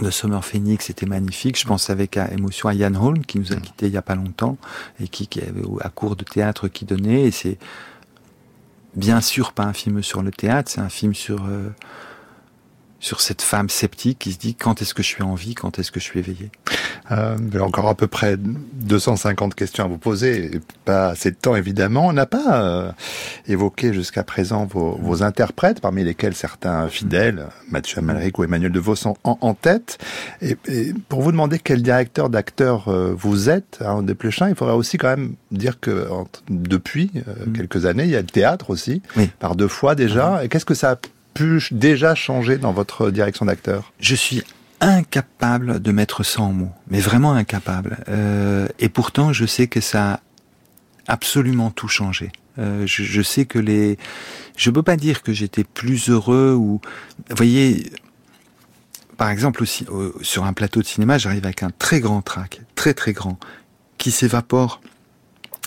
de 0.00 0.10
Sommer 0.10 0.38
Phoenix 0.40 0.88
était 0.88 1.04
magnifique. 1.04 1.58
Je 1.58 1.66
pense 1.66 1.90
avec 1.90 2.16
émotion 2.16 2.68
à 2.68 2.74
Ian 2.74 2.94
Holm 2.94 3.24
qui 3.24 3.40
nous 3.40 3.52
a 3.52 3.56
mm. 3.56 3.60
quittés 3.60 3.86
il 3.86 3.92
y 3.92 3.96
a 3.96 4.02
pas 4.02 4.14
longtemps 4.14 4.56
et 5.02 5.08
qui, 5.08 5.26
qui 5.26 5.40
avait 5.40 5.62
à 5.80 5.88
cours 5.88 6.14
de 6.14 6.24
théâtre 6.24 6.68
qui 6.68 6.84
donnait. 6.84 7.24
Et 7.24 7.30
c'est 7.32 7.58
bien 8.94 9.20
sûr 9.20 9.52
pas 9.52 9.64
un 9.64 9.72
film 9.72 10.02
sur 10.02 10.22
le 10.22 10.30
théâtre, 10.30 10.70
c'est 10.70 10.80
un 10.80 10.88
film 10.88 11.14
sur 11.14 11.44
euh, 11.46 11.70
sur 13.00 13.20
cette 13.20 13.42
femme 13.42 13.68
sceptique 13.68 14.18
qui 14.20 14.32
se 14.32 14.38
dit 14.38 14.54
quand 14.54 14.82
est-ce 14.82 14.94
que 14.94 15.02
je 15.02 15.08
suis 15.08 15.22
en 15.22 15.34
vie, 15.34 15.54
quand 15.54 15.78
est-ce 15.78 15.90
que 15.90 15.98
je 15.98 16.04
suis 16.04 16.18
éveillé? 16.18 16.50
Euh, 17.10 17.36
encore 17.60 17.88
à 17.88 17.94
peu 17.94 18.06
près 18.06 18.36
250 18.36 19.54
questions 19.54 19.84
à 19.84 19.88
vous 19.88 19.98
poser, 19.98 20.60
pas 20.84 21.08
assez 21.08 21.30
de 21.30 21.36
temps 21.36 21.56
évidemment. 21.56 22.06
On 22.06 22.12
n'a 22.12 22.26
pas 22.26 22.62
euh, 22.62 22.92
évoqué 23.48 23.92
jusqu'à 23.92 24.22
présent 24.22 24.64
vos, 24.66 24.98
vos, 25.02 25.22
interprètes, 25.22 25.80
parmi 25.80 26.04
lesquels 26.04 26.34
certains 26.34 26.88
fidèles, 26.88 27.46
Mathieu 27.70 27.98
Amalric 27.98 28.38
ou 28.38 28.44
Emmanuel 28.44 28.70
Devaux 28.70 28.94
sont 28.94 29.16
en, 29.24 29.38
en 29.40 29.54
tête. 29.54 29.98
Et, 30.40 30.56
et, 30.68 30.92
pour 31.08 31.22
vous 31.22 31.32
demander 31.32 31.58
quel 31.58 31.82
directeur 31.82 32.30
d'acteur 32.30 32.88
euh, 32.88 33.12
vous 33.16 33.48
êtes, 33.48 33.78
hein, 33.84 34.02
Desplechin, 34.02 34.48
il 34.50 34.54
faudrait 34.54 34.74
aussi 34.74 34.98
quand 34.98 35.08
même 35.08 35.34
dire 35.50 35.80
que 35.80 36.06
depuis 36.48 37.10
euh, 37.16 37.46
mm. 37.46 37.52
quelques 37.54 37.86
années, 37.86 38.04
il 38.04 38.10
y 38.10 38.16
a 38.16 38.20
le 38.20 38.26
théâtre 38.26 38.70
aussi, 38.70 39.02
oui. 39.16 39.30
par 39.38 39.56
deux 39.56 39.68
fois 39.68 39.94
déjà. 39.94 40.44
Et 40.44 40.48
qu'est-ce 40.48 40.64
que 40.64 40.74
ça 40.74 40.92
a 40.92 40.96
pu 41.34 41.62
déjà 41.70 42.14
changer 42.14 42.58
dans 42.58 42.72
votre 42.72 43.10
direction 43.10 43.46
d'acteur? 43.46 43.92
Je 44.00 44.14
suis 44.14 44.42
incapable 44.80 45.80
de 45.80 45.92
mettre 45.92 46.22
ça 46.22 46.42
en 46.42 46.52
mots, 46.52 46.72
mais 46.88 47.00
vraiment 47.00 47.32
incapable. 47.32 47.98
Euh, 48.08 48.66
et 48.78 48.88
pourtant, 48.88 49.32
je 49.32 49.44
sais 49.44 49.66
que 49.66 49.80
ça 49.80 50.14
a 50.14 50.20
absolument 51.06 51.70
tout 51.70 51.88
changé. 51.88 52.32
Euh, 52.58 52.86
je, 52.86 53.02
je, 53.02 53.22
sais 53.22 53.44
que 53.44 53.58
les, 53.58 53.98
je 54.56 54.70
peux 54.70 54.82
pas 54.82 54.96
dire 54.96 55.22
que 55.22 55.32
j'étais 55.32 55.64
plus 55.64 56.08
heureux 56.08 56.54
ou, 56.54 56.80
vous 57.28 57.36
voyez, 57.36 57.90
par 59.16 59.30
exemple 59.30 59.62
aussi 59.62 59.86
sur 60.22 60.44
un 60.44 60.52
plateau 60.52 60.80
de 60.80 60.86
cinéma, 60.86 61.18
j'arrive 61.18 61.44
avec 61.44 61.62
un 61.62 61.70
très 61.70 62.00
grand 62.00 62.22
trac, 62.22 62.62
très 62.74 62.94
très 62.94 63.12
grand, 63.12 63.38
qui 63.98 64.10
s'évapore 64.10 64.80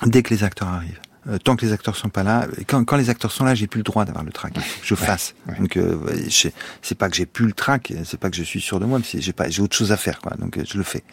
dès 0.05 0.23
que 0.23 0.33
les 0.33 0.43
acteurs 0.43 0.69
arrivent. 0.69 0.99
Euh, 1.29 1.37
tant 1.37 1.55
que 1.55 1.65
les 1.65 1.71
acteurs 1.71 1.95
sont 1.95 2.09
pas 2.09 2.23
là, 2.23 2.47
quand, 2.67 2.83
quand 2.83 2.97
les 2.97 3.09
acteurs 3.09 3.31
sont 3.31 3.45
là, 3.45 3.55
j'ai 3.55 3.67
plus 3.67 3.79
le 3.79 3.83
droit 3.83 4.03
d'avoir 4.03 4.25
le 4.25 4.31
trac. 4.31 4.53
Je 4.83 4.93
fasse. 4.93 5.35
Ouais, 5.47 5.53
ouais. 5.53 5.59
Donc 5.59 5.77
euh, 5.77 5.97
c'est 6.81 6.97
pas 6.97 7.09
que 7.09 7.15
j'ai 7.15 7.25
plus 7.25 7.45
le 7.45 7.53
trac, 7.53 7.93
c'est 8.03 8.19
pas 8.19 8.29
que 8.29 8.35
je 8.35 8.43
suis 8.43 8.59
sûr 8.59 8.79
de 8.79 8.85
moi, 8.85 8.99
mais 8.99 9.21
j'ai 9.21 9.33
pas, 9.33 9.49
j'ai 9.49 9.61
autre 9.61 9.75
chose 9.75 9.91
à 9.91 9.97
faire, 9.97 10.19
quoi. 10.19 10.35
Donc 10.37 10.57
euh, 10.57 10.63
je 10.67 10.77
le 10.77 10.83
fais. 10.83 11.03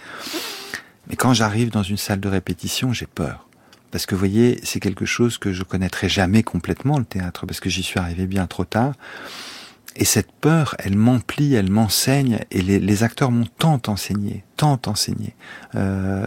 Mais 1.09 1.17
quand 1.17 1.33
j'arrive 1.33 1.71
dans 1.71 1.85
une 1.85 1.97
salle 1.97 2.21
de 2.21 2.29
répétition, 2.29 2.93
j'ai 2.93 3.07
peur. 3.07 3.47
Parce 3.93 4.07
que 4.07 4.15
vous 4.15 4.21
voyez, 4.21 4.61
c'est 4.63 4.81
quelque 4.81 5.05
chose 5.05 5.39
que 5.39 5.53
je 5.53 5.63
connaîtrai 5.63 6.09
jamais 6.09 6.43
complètement 6.43 6.99
le 6.99 7.05
théâtre, 7.05 7.47
parce 7.47 7.61
que 7.61 7.71
j'y 7.71 7.83
suis 7.83 7.99
arrivé 7.99 8.27
bien 8.27 8.47
trop 8.47 8.65
tard. 8.65 8.95
Et 9.97 10.05
cette 10.05 10.31
peur, 10.31 10.77
elle 10.79 10.97
m'emplit, 10.97 11.55
elle 11.55 11.71
m'enseigne, 11.71 12.39
et 12.53 12.63
les, 12.63 12.79
les 12.79 13.03
acteurs 13.03 13.33
m'ont 13.33 13.49
tant 13.59 13.81
enseigné, 13.89 14.45
tant 14.57 14.81
enseigné. 14.87 15.35
Euh, 15.75 16.27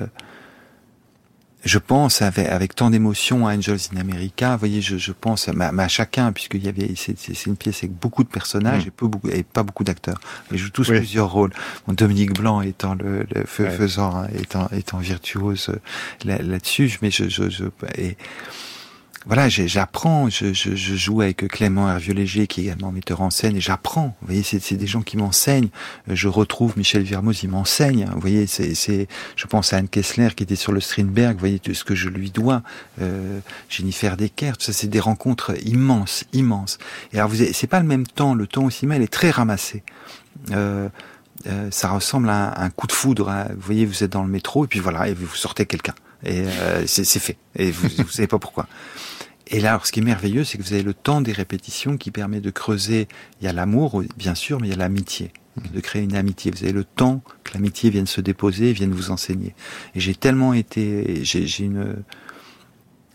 je 1.63 1.79
pense 1.79 2.21
avec, 2.21 2.47
avec 2.47 2.75
tant 2.75 2.89
d'émotion 2.89 3.47
à 3.47 3.55
Angels 3.55 3.79
in 3.93 3.99
America. 3.99 4.53
Vous 4.53 4.59
voyez, 4.59 4.81
je, 4.81 4.97
je 4.97 5.11
pense 5.11 5.47
à, 5.47 5.53
à 5.53 5.87
chacun, 5.87 6.31
puisqu'il 6.31 6.63
y 6.63 6.67
avait 6.67 6.93
c'est 6.95 7.45
une 7.45 7.55
pièce 7.55 7.83
avec 7.83 7.93
beaucoup 7.93 8.23
de 8.23 8.29
personnages 8.29 8.85
mmh. 8.85 8.87
et, 8.87 8.91
peu, 8.91 9.07
beaucoup, 9.07 9.29
et 9.29 9.43
pas 9.43 9.63
beaucoup 9.63 9.83
d'acteurs. 9.83 10.19
Ils 10.51 10.57
jouent 10.57 10.71
tous 10.71 10.89
oui. 10.89 10.97
plusieurs 10.97 11.31
rôles. 11.31 11.51
Bon, 11.87 11.93
Dominique 11.93 12.33
Blanc 12.33 12.61
étant 12.61 12.95
le, 12.95 13.25
le 13.33 13.45
ouais. 13.59 13.71
faisant, 13.71 14.15
hein, 14.15 14.27
étant, 14.37 14.67
étant 14.69 14.97
virtuose 14.97 15.69
euh, 15.69 16.37
là-dessus, 16.41 16.87
là 16.87 16.97
mais 17.01 17.11
je, 17.11 17.29
je, 17.29 17.49
je 17.49 17.65
et, 17.97 18.17
voilà, 19.25 19.47
j'apprends, 19.47 20.29
je, 20.29 20.53
je, 20.53 20.75
je, 20.75 20.95
joue 20.95 21.21
avec 21.21 21.47
Clément 21.47 21.89
Hervieux-Léger, 21.89 22.47
qui 22.47 22.61
est 22.61 22.63
également 22.65 22.91
metteur 22.91 23.21
en 23.21 23.29
scène, 23.29 23.55
et 23.55 23.61
j'apprends. 23.61 24.15
Vous 24.21 24.27
voyez, 24.27 24.43
c'est 24.43 24.75
des 24.75 24.87
gens 24.87 25.01
qui 25.01 25.15
m'enseignent. 25.17 25.69
Je 26.07 26.27
retrouve 26.27 26.77
Michel 26.77 27.03
Virmoz, 27.03 27.43
il 27.43 27.49
m'enseigne. 27.49 28.05
Vous 28.13 28.19
voyez, 28.19 28.47
c'est, 28.47 29.07
je 29.35 29.47
pense 29.47 29.71
à 29.71 29.77
Anne 29.77 29.87
Kessler, 29.87 30.29
qui 30.35 30.43
était 30.43 30.55
sur 30.55 30.73
le 30.73 30.81
Strindberg. 30.81 31.33
Vous 31.35 31.39
voyez, 31.39 31.59
tout 31.59 31.73
ce 31.73 31.83
que 31.83 31.95
je 31.95 32.09
lui 32.09 32.31
dois. 32.31 32.63
Euh, 33.01 33.39
Jennifer 33.69 34.17
Decker, 34.17 34.57
tout 34.57 34.65
ça, 34.65 34.73
c'est 34.73 34.87
des 34.87 34.99
rencontres 34.99 35.53
immenses, 35.65 36.25
immenses. 36.33 36.77
Et 37.13 37.17
alors, 37.17 37.29
vous 37.29 37.37
c'est 37.53 37.67
pas 37.67 37.79
le 37.79 37.87
même 37.87 38.05
temps. 38.05 38.35
Le 38.35 38.47
temps 38.47 38.65
au 38.65 38.69
cinéma, 38.69 38.97
il 38.97 39.03
est 39.03 39.13
très 39.13 39.31
ramassé. 39.31 39.83
Euh, 40.51 40.89
euh, 41.47 41.69
ça 41.71 41.89
ressemble 41.89 42.29
à 42.29 42.59
un, 42.59 42.65
un 42.65 42.69
coup 42.69 42.87
de 42.87 42.91
foudre. 42.91 43.29
Hein. 43.29 43.47
Vous 43.55 43.61
voyez, 43.61 43.85
vous 43.85 44.03
êtes 44.03 44.11
dans 44.11 44.23
le 44.23 44.29
métro, 44.29 44.65
et 44.65 44.67
puis 44.67 44.79
voilà, 44.79 45.07
et 45.07 45.13
vous 45.13 45.27
sortez 45.35 45.65
quelqu'un. 45.65 45.95
Et 46.25 46.43
euh, 46.45 46.83
c'est 46.87 47.05
fait. 47.19 47.37
Et 47.55 47.71
vous, 47.71 47.87
vous 47.97 48.09
savez 48.09 48.27
pas 48.27 48.39
pourquoi. 48.39 48.67
Et 49.47 49.59
là, 49.59 49.71
alors, 49.71 49.85
ce 49.85 49.91
qui 49.91 49.99
est 49.99 50.03
merveilleux, 50.03 50.43
c'est 50.43 50.57
que 50.57 50.63
vous 50.63 50.73
avez 50.73 50.83
le 50.83 50.93
temps 50.93 51.21
des 51.21 51.33
répétitions 51.33 51.97
qui 51.97 52.11
permet 52.11 52.39
de 52.39 52.49
creuser. 52.49 53.07
Il 53.41 53.45
y 53.45 53.47
a 53.47 53.53
l'amour, 53.53 54.03
bien 54.17 54.35
sûr, 54.35 54.59
mais 54.59 54.67
il 54.67 54.71
y 54.71 54.73
a 54.73 54.77
l'amitié, 54.77 55.31
de 55.73 55.79
créer 55.79 56.01
une 56.03 56.15
amitié. 56.15 56.51
Vous 56.51 56.63
avez 56.63 56.71
le 56.71 56.85
temps 56.85 57.21
que 57.43 57.53
l'amitié 57.53 57.89
vienne 57.89 58.07
se 58.07 58.21
déposer, 58.21 58.71
vienne 58.73 58.93
vous 58.93 59.11
enseigner. 59.11 59.53
Et 59.95 59.99
j'ai 59.99 60.15
tellement 60.15 60.53
été, 60.53 61.23
j'ai 61.23 61.63
une, 61.63 62.03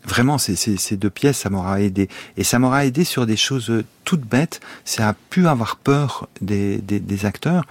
vraiment, 0.05 0.37
ces, 0.37 0.55
ces, 0.55 0.77
ces, 0.77 0.97
deux 0.97 1.09
pièces, 1.09 1.39
ça 1.39 1.49
m'aura 1.49 1.81
aidé. 1.81 2.09
Et 2.37 2.43
ça 2.43 2.59
m'aura 2.59 2.85
aidé 2.85 3.03
sur 3.03 3.25
des 3.25 3.37
choses 3.37 3.83
toutes 4.05 4.21
bêtes. 4.21 4.59
Ça 4.85 5.09
a 5.09 5.13
pu 5.13 5.47
avoir 5.47 5.77
peur 5.77 6.29
des, 6.41 6.77
des, 6.77 6.99
des 6.99 7.25
acteurs. 7.25 7.65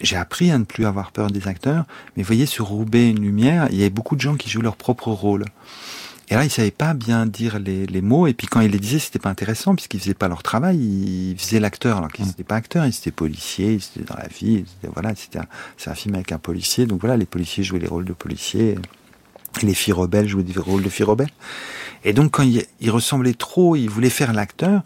J'ai 0.00 0.16
appris 0.16 0.50
à 0.50 0.58
ne 0.58 0.64
plus 0.64 0.86
avoir 0.86 1.12
peur 1.12 1.30
des 1.30 1.48
acteurs. 1.48 1.84
Mais 2.16 2.22
vous 2.22 2.26
voyez, 2.26 2.46
sur 2.46 2.66
Roubaix, 2.66 3.10
une 3.10 3.20
lumière, 3.20 3.68
il 3.70 3.78
y 3.78 3.80
avait 3.82 3.90
beaucoup 3.90 4.16
de 4.16 4.20
gens 4.20 4.36
qui 4.36 4.50
jouent 4.50 4.62
leur 4.62 4.76
propre 4.76 5.08
rôle. 5.08 5.44
Et 6.30 6.34
là, 6.34 6.44
ils 6.44 6.50
savaient 6.50 6.70
pas 6.70 6.94
bien 6.94 7.26
dire 7.26 7.58
les, 7.58 7.86
les 7.86 8.00
mots. 8.00 8.26
Et 8.26 8.34
puis 8.34 8.46
quand 8.46 8.60
ils 8.60 8.70
les 8.70 8.78
disaient, 8.78 8.98
c'était 8.98 9.18
pas 9.18 9.28
intéressant 9.28 9.74
puisqu'ils 9.74 10.00
faisaient 10.00 10.14
pas 10.14 10.28
leur 10.28 10.42
travail. 10.42 10.78
Ils 10.78 11.38
faisaient 11.38 11.60
l'acteur 11.60 11.98
alors 11.98 12.10
qu'ils 12.10 12.26
n'étaient 12.26 12.44
pas 12.44 12.56
acteurs. 12.56 12.86
Ils 12.86 12.96
étaient 12.96 13.10
policiers. 13.10 13.74
Ils 13.74 14.00
étaient 14.00 14.12
dans 14.12 14.18
la 14.18 14.28
vie. 14.28 14.64
Voilà, 14.94 15.14
c'était 15.14 15.40
c'est 15.76 15.90
un 15.90 15.94
film 15.94 16.14
avec 16.14 16.32
un 16.32 16.38
policier. 16.38 16.86
Donc 16.86 17.00
voilà, 17.00 17.16
les 17.16 17.26
policiers 17.26 17.62
jouaient 17.62 17.80
les 17.80 17.88
rôles 17.88 18.06
de 18.06 18.14
policiers. 18.14 18.76
Les 19.62 19.74
filles 19.74 19.92
rebelles 19.92 20.26
jouaient 20.26 20.42
des 20.42 20.58
rôles 20.58 20.82
de 20.82 20.88
filles 20.88 21.04
rebelles. 21.04 21.30
Et 22.04 22.12
donc, 22.12 22.32
quand 22.32 22.42
il, 22.42 22.64
il 22.80 22.90
ressemblait 22.90 23.34
trop, 23.34 23.76
il 23.76 23.88
voulait 23.88 24.10
faire 24.10 24.32
l'acteur, 24.32 24.82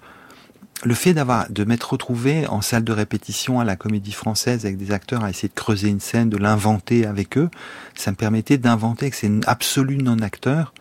le 0.84 0.94
fait 0.94 1.12
d'avoir 1.12 1.50
de 1.50 1.64
m'être 1.64 1.92
retrouvé 1.92 2.46
en 2.46 2.60
salle 2.60 2.84
de 2.84 2.92
répétition 2.92 3.58
à 3.60 3.64
la 3.64 3.76
Comédie 3.76 4.12
Française 4.12 4.64
avec 4.64 4.76
des 4.76 4.92
acteurs 4.92 5.24
à 5.24 5.30
essayer 5.30 5.48
de 5.48 5.54
creuser 5.54 5.88
une 5.88 6.00
scène, 6.00 6.28
de 6.28 6.36
l'inventer 6.36 7.04
avec 7.04 7.36
eux, 7.36 7.50
ça 7.94 8.10
me 8.10 8.16
permettait 8.16 8.58
d'inventer 8.58 9.10
que 9.10 9.16
c'est 9.16 9.28
un 9.28 9.40
absolu 9.46 9.96
non-acteur 9.96 10.72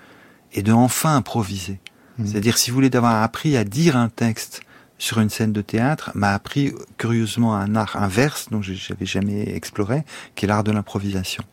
et 0.53 0.61
de 0.61 0.71
enfin 0.71 1.15
improviser. 1.15 1.79
Mmh. 2.17 2.27
C'est-à-dire, 2.27 2.57
si 2.57 2.69
vous 2.69 2.75
voulez, 2.75 2.89
d'avoir 2.89 3.23
appris 3.23 3.57
à 3.57 3.63
dire 3.63 3.97
un 3.97 4.09
texte 4.09 4.61
sur 4.99 5.19
une 5.19 5.29
scène 5.29 5.53
de 5.53 5.61
théâtre, 5.61 6.11
m'a 6.15 6.33
appris 6.33 6.73
curieusement 6.97 7.55
un 7.55 7.75
art 7.75 7.95
inverse 7.95 8.49
dont 8.49 8.61
j'avais 8.61 9.05
jamais 9.05 9.55
exploré, 9.55 10.03
qui 10.35 10.45
est 10.45 10.47
l'art 10.47 10.63
de 10.63 10.71
l'improvisation. 10.71 11.43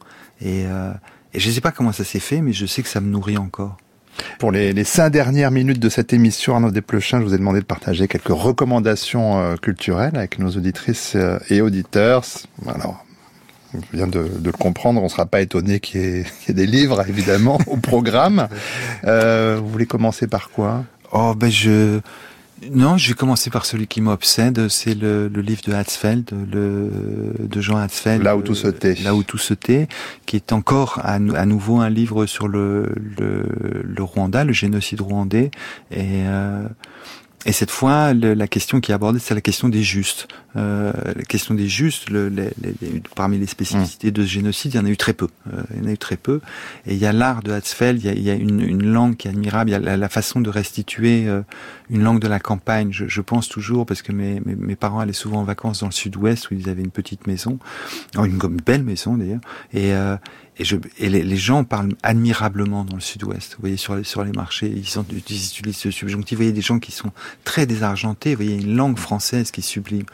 Et, 0.40 0.64
euh, 0.66 0.92
et 1.34 1.40
je 1.40 1.48
ne 1.48 1.54
sais 1.54 1.60
pas 1.60 1.72
comment 1.72 1.92
ça 1.92 2.04
s'est 2.04 2.20
fait, 2.20 2.40
mais 2.40 2.52
je 2.52 2.64
sais 2.66 2.82
que 2.82 2.88
ça 2.88 3.00
me 3.00 3.08
nourrit 3.08 3.36
encore. 3.36 3.76
Pour 4.38 4.52
les, 4.52 4.72
les, 4.72 4.84
cinq 4.84 5.10
dernières 5.10 5.50
minutes 5.50 5.78
de 5.78 5.88
cette 5.88 6.12
émission, 6.12 6.54
Arnaud 6.54 6.70
Desplechin, 6.70 7.20
je 7.20 7.24
vous 7.24 7.34
ai 7.34 7.38
demandé 7.38 7.60
de 7.60 7.64
partager 7.64 8.08
quelques 8.08 8.28
recommandations 8.28 9.38
euh, 9.38 9.56
culturelles 9.56 10.16
avec 10.16 10.38
nos 10.38 10.50
auditrices 10.50 11.12
euh, 11.16 11.38
et 11.50 11.60
auditeurs. 11.60 12.24
Alors, 12.66 13.04
on 13.74 13.80
vient 13.92 14.06
de, 14.06 14.24
de, 14.38 14.46
le 14.46 14.52
comprendre, 14.52 15.00
on 15.00 15.04
ne 15.04 15.08
sera 15.08 15.26
pas 15.26 15.40
étonné 15.40 15.80
qu'il 15.80 16.00
y, 16.00 16.50
ait 16.50 16.52
des 16.52 16.66
livres, 16.66 17.04
évidemment, 17.08 17.58
au 17.66 17.76
programme. 17.76 18.48
Euh, 19.04 19.58
vous 19.60 19.68
voulez 19.68 19.86
commencer 19.86 20.26
par 20.26 20.50
quoi? 20.50 20.84
Oh, 21.12 21.34
ben 21.34 21.50
je... 21.50 22.00
Non, 22.70 22.96
je 22.96 23.08
vais 23.08 23.14
commencer 23.14 23.50
par 23.50 23.66
celui 23.66 23.86
qui 23.86 24.00
m'obsède, 24.00 24.68
c'est 24.68 24.94
le, 24.94 25.28
le, 25.28 25.40
livre 25.42 25.62
de 25.66 25.72
Hatzfeld, 25.72 26.30
le, 26.52 26.88
de 27.38 27.60
Jean 27.60 27.76
Hatzfeld. 27.76 28.22
Là 28.22 28.36
où 28.36 28.42
tout 28.42 28.54
se 28.54 28.68
tait. 28.68 28.94
Là 29.02 29.14
où 29.14 29.22
tout 29.22 29.38
se 29.38 29.54
tait, 29.54 29.88
qui 30.24 30.36
est 30.36 30.52
encore 30.52 31.00
à, 31.02 31.14
à 31.14 31.46
nouveau 31.46 31.80
un 31.80 31.90
livre 31.90 32.26
sur 32.26 32.48
le, 32.48 32.94
le, 33.18 33.44
le, 33.82 34.02
Rwanda, 34.02 34.44
le 34.44 34.52
génocide 34.52 35.00
rwandais. 35.00 35.50
Et, 35.90 36.22
euh, 36.26 36.66
et 37.46 37.52
cette 37.52 37.70
fois, 37.70 38.14
le, 38.14 38.34
la 38.34 38.48
question 38.48 38.80
qui 38.80 38.90
est 38.90 38.94
abordée, 38.94 39.18
c'est 39.18 39.34
la 39.34 39.40
question 39.40 39.68
des 39.68 39.82
justes. 39.82 40.28
Euh, 40.56 40.92
la 41.04 41.24
question 41.24 41.54
des 41.54 41.68
justes, 41.68 42.08
le, 42.08 42.28
les, 42.28 42.50
les, 42.62 43.02
parmi 43.14 43.38
les 43.38 43.46
spécificités 43.46 44.10
de 44.10 44.22
ce 44.22 44.28
génocide, 44.28 44.74
il 44.74 44.76
y 44.76 44.80
en 44.80 44.86
a 44.86 44.88
eu 44.88 44.96
très 44.96 45.12
peu. 45.12 45.28
Euh, 45.52 45.62
il 45.74 45.82
y 45.82 45.84
en 45.84 45.88
a 45.88 45.92
eu 45.92 45.98
très 45.98 46.16
peu. 46.16 46.40
Et 46.86 46.94
il 46.94 46.98
y 46.98 47.06
a 47.06 47.12
l'art 47.12 47.42
de 47.42 47.52
Hatzfeld, 47.52 48.02
il 48.02 48.06
y 48.06 48.08
a, 48.08 48.12
il 48.12 48.22
y 48.22 48.30
a 48.30 48.34
une, 48.34 48.60
une, 48.60 48.86
langue 48.86 49.16
qui 49.16 49.28
est 49.28 49.30
admirable, 49.30 49.70
il 49.70 49.72
y 49.74 49.76
a 49.76 49.78
la, 49.78 49.96
la 49.96 50.08
façon 50.08 50.40
de 50.40 50.48
restituer 50.48 51.28
euh, 51.28 51.42
une 51.90 52.02
langue 52.02 52.20
de 52.20 52.28
la 52.28 52.40
campagne. 52.40 52.92
Je, 52.92 53.08
je 53.08 53.20
pense 53.20 53.48
toujours, 53.48 53.84
parce 53.84 54.00
que 54.00 54.12
mes, 54.12 54.40
mes, 54.44 54.54
mes, 54.54 54.76
parents 54.76 55.00
allaient 55.00 55.12
souvent 55.12 55.40
en 55.40 55.44
vacances 55.44 55.80
dans 55.80 55.88
le 55.88 55.92
sud-ouest, 55.92 56.50
où 56.50 56.54
ils 56.54 56.70
avaient 56.70 56.82
une 56.82 56.90
petite 56.90 57.26
maison, 57.26 57.58
une, 58.16 58.24
une 58.24 58.60
belle 58.64 58.84
maison 58.84 59.16
d'ailleurs, 59.16 59.40
et, 59.72 59.92
euh, 59.92 60.16
et, 60.58 60.64
je, 60.64 60.76
et 60.98 61.08
les, 61.08 61.22
les, 61.22 61.36
gens 61.36 61.64
parlent 61.64 61.94
admirablement 62.02 62.84
dans 62.84 62.94
le 62.94 63.00
sud-ouest. 63.00 63.54
Vous 63.54 63.60
voyez, 63.60 63.76
sur 63.76 63.96
les, 63.96 64.04
sur 64.04 64.22
les 64.22 64.30
marchés, 64.30 64.72
ils, 64.74 64.86
sont, 64.86 65.04
ils 65.10 65.18
utilisent 65.18 65.76
ce 65.76 65.90
subjonctif. 65.90 66.38
Vous 66.38 66.42
voyez 66.44 66.52
des 66.52 66.60
gens 66.60 66.78
qui 66.78 66.92
sont 66.92 67.10
très 67.42 67.66
désargentés. 67.66 68.34
Vous 68.34 68.44
voyez 68.44 68.60
une 68.60 68.76
langue 68.76 68.98
française 68.98 69.50
qui 69.50 69.60
est 69.60 69.64
sublime. 69.64 70.04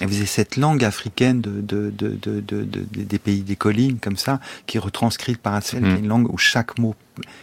Et 0.00 0.06
vous 0.06 0.16
avez 0.16 0.26
cette 0.26 0.56
langue 0.56 0.82
africaine 0.84 1.40
de, 1.40 1.60
de, 1.60 1.90
de, 1.90 2.18
de, 2.20 2.40
de, 2.40 2.64
de 2.64 2.86
des 3.02 3.18
pays 3.18 3.42
des 3.42 3.56
collines, 3.56 3.98
comme 4.00 4.16
ça, 4.16 4.40
qui 4.66 4.76
est 4.76 4.80
retranscrite 4.80 5.38
par 5.38 5.54
Hatzfeld, 5.54 5.84
mmh. 5.84 5.96
une 5.98 6.08
langue 6.08 6.32
où 6.32 6.36
chaque 6.36 6.78
mot 6.78 6.96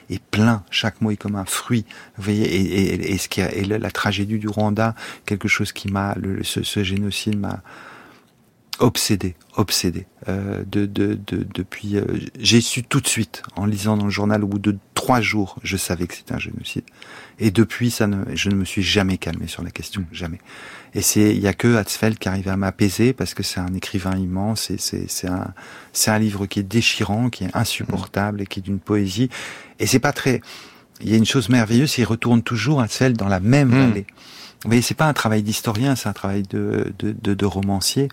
est 0.10 0.22
plein, 0.22 0.64
chaque 0.70 1.02
mot 1.02 1.12
est 1.12 1.18
comme 1.18 1.36
un 1.36 1.46
fruit. 1.46 1.86
Vous 2.18 2.24
voyez, 2.24 2.44
et, 2.44 2.94
et, 2.94 3.14
et 3.14 3.18
ce 3.18 3.30
qui 3.30 3.41
a, 3.41 3.54
et 3.54 3.64
la, 3.64 3.80
la, 3.80 3.89
tragédie 3.89 4.38
du 4.38 4.50
Rwanda, 4.50 4.96
quelque 5.26 5.48
chose 5.48 5.72
qui 5.72 5.89
m'a, 5.89 6.16
ce, 6.44 6.62
ce 6.62 6.84
génocide 6.84 7.39
m'a 7.39 7.64
obsédé, 8.80 9.36
obsédé. 9.55 10.05
Euh, 10.28 10.63
de, 10.65 10.86
de, 10.86 11.19
de, 11.28 11.45
depuis, 11.53 11.97
euh, 11.97 12.05
j'ai 12.39 12.61
su 12.61 12.84
tout 12.84 13.01
de 13.01 13.07
suite 13.07 13.43
en 13.55 13.65
lisant 13.65 13.97
dans 13.97 14.05
le 14.05 14.11
journal 14.11 14.43
au 14.43 14.47
bout 14.47 14.59
de 14.59 14.78
trois 14.93 15.21
jours, 15.21 15.57
je 15.63 15.76
savais 15.78 16.07
que 16.07 16.15
c'était 16.15 16.34
un 16.34 16.39
génocide. 16.39 16.84
Et 17.39 17.51
depuis, 17.51 17.91
ça 17.91 18.07
ne, 18.07 18.24
je 18.36 18.49
ne 18.49 18.55
me 18.55 18.65
suis 18.65 18.84
jamais 18.84 19.17
calmé 19.17 19.47
sur 19.47 19.63
la 19.63 19.71
question, 19.71 20.05
jamais. 20.11 20.39
Et 20.93 21.01
c'est, 21.01 21.36
il 21.36 21.41
y 21.41 21.47
a 21.47 21.53
que 21.53 21.76
Hatzfeld 21.76 22.17
qui 22.17 22.30
arrive 22.30 22.47
à 22.47 22.57
m'apaiser 22.57 23.13
parce 23.13 23.34
que 23.34 23.43
c'est 23.43 23.59
un 23.59 23.74
écrivain 23.74 24.15
immense 24.17 24.69
et 24.69 24.78
c'est, 24.78 25.09
c'est 25.09 25.28
un, 25.28 25.53
c'est 25.91 26.11
un 26.11 26.19
livre 26.19 26.45
qui 26.45 26.59
est 26.59 26.63
déchirant, 26.63 27.30
qui 27.30 27.43
est 27.43 27.55
insupportable 27.55 28.41
et 28.41 28.45
qui 28.45 28.59
est 28.59 28.63
d'une 28.63 28.80
poésie. 28.80 29.30
Et 29.80 29.88
c'est 29.88 29.99
pas 29.99 30.13
très, 30.13 30.41
il 31.01 31.09
y 31.09 31.13
a 31.13 31.17
une 31.17 31.26
chose 31.26 31.49
merveilleuse, 31.49 31.97
il 31.97 32.05
retourne 32.05 32.43
toujours 32.43 32.82
Hatzfeld 32.82 33.17
dans 33.17 33.28
la 33.28 33.39
même 33.39 33.69
mmh. 33.69 33.88
vallée. 33.88 34.05
Vous 34.63 34.69
voyez, 34.69 34.82
c'est 34.82 34.93
pas 34.93 35.07
un 35.07 35.13
travail 35.13 35.43
d'historien, 35.43 35.95
c'est 35.97 36.07
un 36.07 36.13
travail 36.13 36.43
de, 36.43 36.93
de, 36.97 37.11
de, 37.11 37.34
de 37.34 37.45
romancier. 37.45 38.07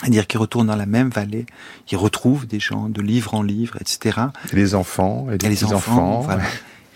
C'est-à-dire 0.00 0.26
qu'il 0.26 0.38
retourne 0.38 0.66
dans 0.66 0.76
la 0.76 0.86
même 0.86 1.08
vallée, 1.08 1.46
il 1.90 1.96
retrouve 1.96 2.46
des 2.46 2.60
gens 2.60 2.88
de 2.88 3.00
livre 3.00 3.34
en 3.34 3.42
livre, 3.42 3.76
etc. 3.80 4.20
Et 4.52 4.56
les 4.56 4.74
enfants, 4.74 5.26
et, 5.30 5.44
et 5.44 5.48
les 5.48 5.64
enfants, 5.64 6.18
enfants 6.18 6.20
voilà. 6.20 6.44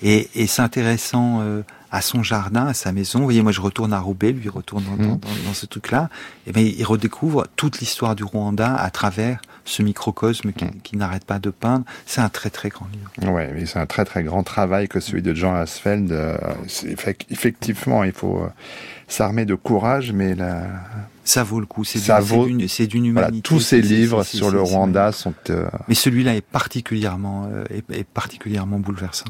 Et, 0.03 0.29
et 0.35 0.47
s'intéressant 0.47 1.41
euh, 1.41 1.63
à 1.91 2.03
son 2.03 2.23
jardin, 2.23 2.67
à 2.67 2.75
sa 2.75 2.93
maison. 2.93 3.19
Vous 3.19 3.25
voyez, 3.25 3.43
moi 3.43 3.53
je 3.53 3.61
retourne 3.61 3.93
à 3.93 4.01
Roubaix, 4.01 4.33
lui 4.33 4.49
retourne 4.49 4.85
dans, 4.85 4.93
mmh. 4.93 5.09
dans, 5.09 5.15
dans, 5.17 5.45
dans 5.47 5.55
ce 5.55 5.67
truc-là. 5.67 6.09
Et 6.47 6.53
bien 6.53 6.63
il 6.63 6.85
redécouvre 6.85 7.47
toute 7.57 7.81
l'histoire 7.81 8.15
du 8.15 8.25
Rwanda 8.25 8.75
à 8.75 8.91
travers 8.91 9.41
ce 9.65 9.83
microcosme 9.83 10.53
qui, 10.53 10.67
qui 10.83 10.97
n'arrête 10.97 11.25
pas 11.25 11.39
de 11.39 11.51
peindre. 11.51 11.85
C'est 12.07 12.21
un 12.21 12.29
très 12.29 12.51
très 12.51 12.69
grand 12.69 12.87
livre. 12.93 13.33
Ouais, 13.33 13.51
mais 13.55 13.67
c'est 13.67 13.79
un 13.79 13.87
très 13.87 14.05
très 14.05 14.23
grand 14.23 14.43
travail 14.43 14.89
que 14.89 15.01
celui 15.01 15.23
de 15.23 15.35
Jean 15.35 15.55
Asfeld. 15.55 16.13
Euh, 16.13 16.37
effectivement, 17.31 18.05
il 18.05 18.13
faut 18.13 18.39
euh, 18.39 18.49
s'armer 19.09 19.45
de 19.45 19.55
courage, 19.55 20.13
mais 20.13 20.35
la, 20.35 20.63
ça 21.31 21.45
vaut 21.45 21.61
le 21.61 21.67
coup. 21.67 21.85
C'est 21.85 22.01
vaut... 22.21 22.47
d'une 22.47 22.61
humanité. 22.61 23.13
Voilà, 23.13 23.31
tous 23.43 23.61
ces 23.61 23.81
livres 23.81 24.25
sur 24.25 24.51
le 24.51 24.61
Rwanda 24.61 25.13
sont. 25.13 25.35
Euh... 25.51 25.69
Mais 25.89 25.95
celui-là 25.95 26.35
est 26.35 26.45
particulièrement 26.45 27.49
euh, 27.53 27.65
est, 27.71 27.85
est, 27.97 28.05
particulièrement 28.05 28.79
bouleversant. 28.81 29.27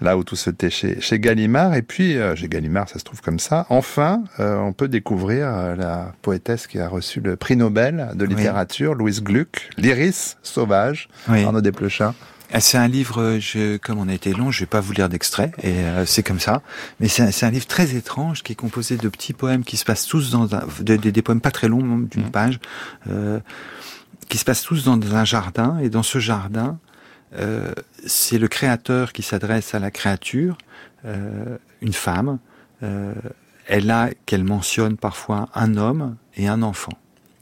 Là 0.00 0.16
où 0.16 0.24
tout 0.24 0.36
se 0.36 0.50
tait 0.50 0.70
chez, 0.70 1.00
chez 1.00 1.20
Gallimard 1.20 1.74
et 1.74 1.82
puis 1.82 2.16
euh, 2.16 2.34
chez 2.34 2.48
Gallimard, 2.48 2.88
ça 2.88 2.98
se 2.98 3.04
trouve 3.04 3.20
comme 3.20 3.38
ça. 3.38 3.66
Enfin, 3.68 4.24
on 4.38 4.72
peut 4.72 4.88
découvrir 4.88 5.76
la 5.76 6.12
poétesse 6.22 6.66
qui 6.66 6.78
a 6.80 6.88
reçu 6.88 7.20
le 7.20 7.36
prix 7.36 7.56
Nobel 7.56 8.10
de 8.14 8.24
littérature, 8.24 8.92
oui. 8.92 8.98
Louise 8.98 9.22
Gluck, 9.22 9.70
L'Iris 9.76 10.36
sauvage, 10.42 11.08
oui. 11.28 11.44
Arnaud 11.44 11.60
Desplechin. 11.60 12.14
C'est 12.58 12.78
un 12.78 12.88
livre, 12.88 13.38
je, 13.40 13.76
comme 13.76 13.98
on 13.98 14.08
a 14.08 14.14
été 14.14 14.32
long, 14.32 14.50
je 14.50 14.60
vais 14.60 14.66
pas 14.66 14.80
vous 14.80 14.92
lire 14.92 15.08
d'extrait, 15.08 15.52
et 15.62 15.80
euh, 15.80 16.06
c'est 16.06 16.22
comme 16.22 16.40
ça. 16.40 16.62
Mais 17.00 17.08
c'est 17.08 17.22
un, 17.22 17.48
un, 17.48 17.50
livre 17.50 17.66
très 17.66 17.94
étrange 17.94 18.42
qui 18.42 18.52
est 18.52 18.56
composé 18.56 18.96
de 18.96 19.08
petits 19.08 19.32
poèmes 19.32 19.64
qui 19.64 19.76
se 19.76 19.84
passent 19.84 20.06
tous 20.06 20.30
dans 20.30 20.54
un, 20.54 20.62
de, 20.80 20.96
de, 20.96 21.10
des 21.10 21.22
poèmes 21.22 21.40
pas 21.40 21.50
très 21.50 21.68
longs, 21.68 21.98
d'une 21.98 22.26
mmh. 22.26 22.30
page, 22.30 22.60
euh, 23.10 23.40
qui 24.28 24.38
se 24.38 24.44
passent 24.44 24.62
tous 24.62 24.84
dans 24.84 24.98
un 25.14 25.24
jardin. 25.24 25.78
Et 25.80 25.90
dans 25.90 26.02
ce 26.02 26.18
jardin, 26.18 26.78
euh, 27.34 27.72
c'est 28.06 28.38
le 28.38 28.48
créateur 28.48 29.12
qui 29.12 29.22
s'adresse 29.22 29.74
à 29.74 29.78
la 29.78 29.90
créature, 29.90 30.56
euh, 31.04 31.58
une 31.80 31.92
femme. 31.92 32.38
Euh, 32.82 33.14
elle 33.66 33.90
a 33.90 34.10
qu'elle 34.26 34.44
mentionne 34.44 34.96
parfois 34.96 35.48
un 35.54 35.76
homme 35.76 36.16
et 36.36 36.48
un 36.48 36.62
enfant. 36.62 36.92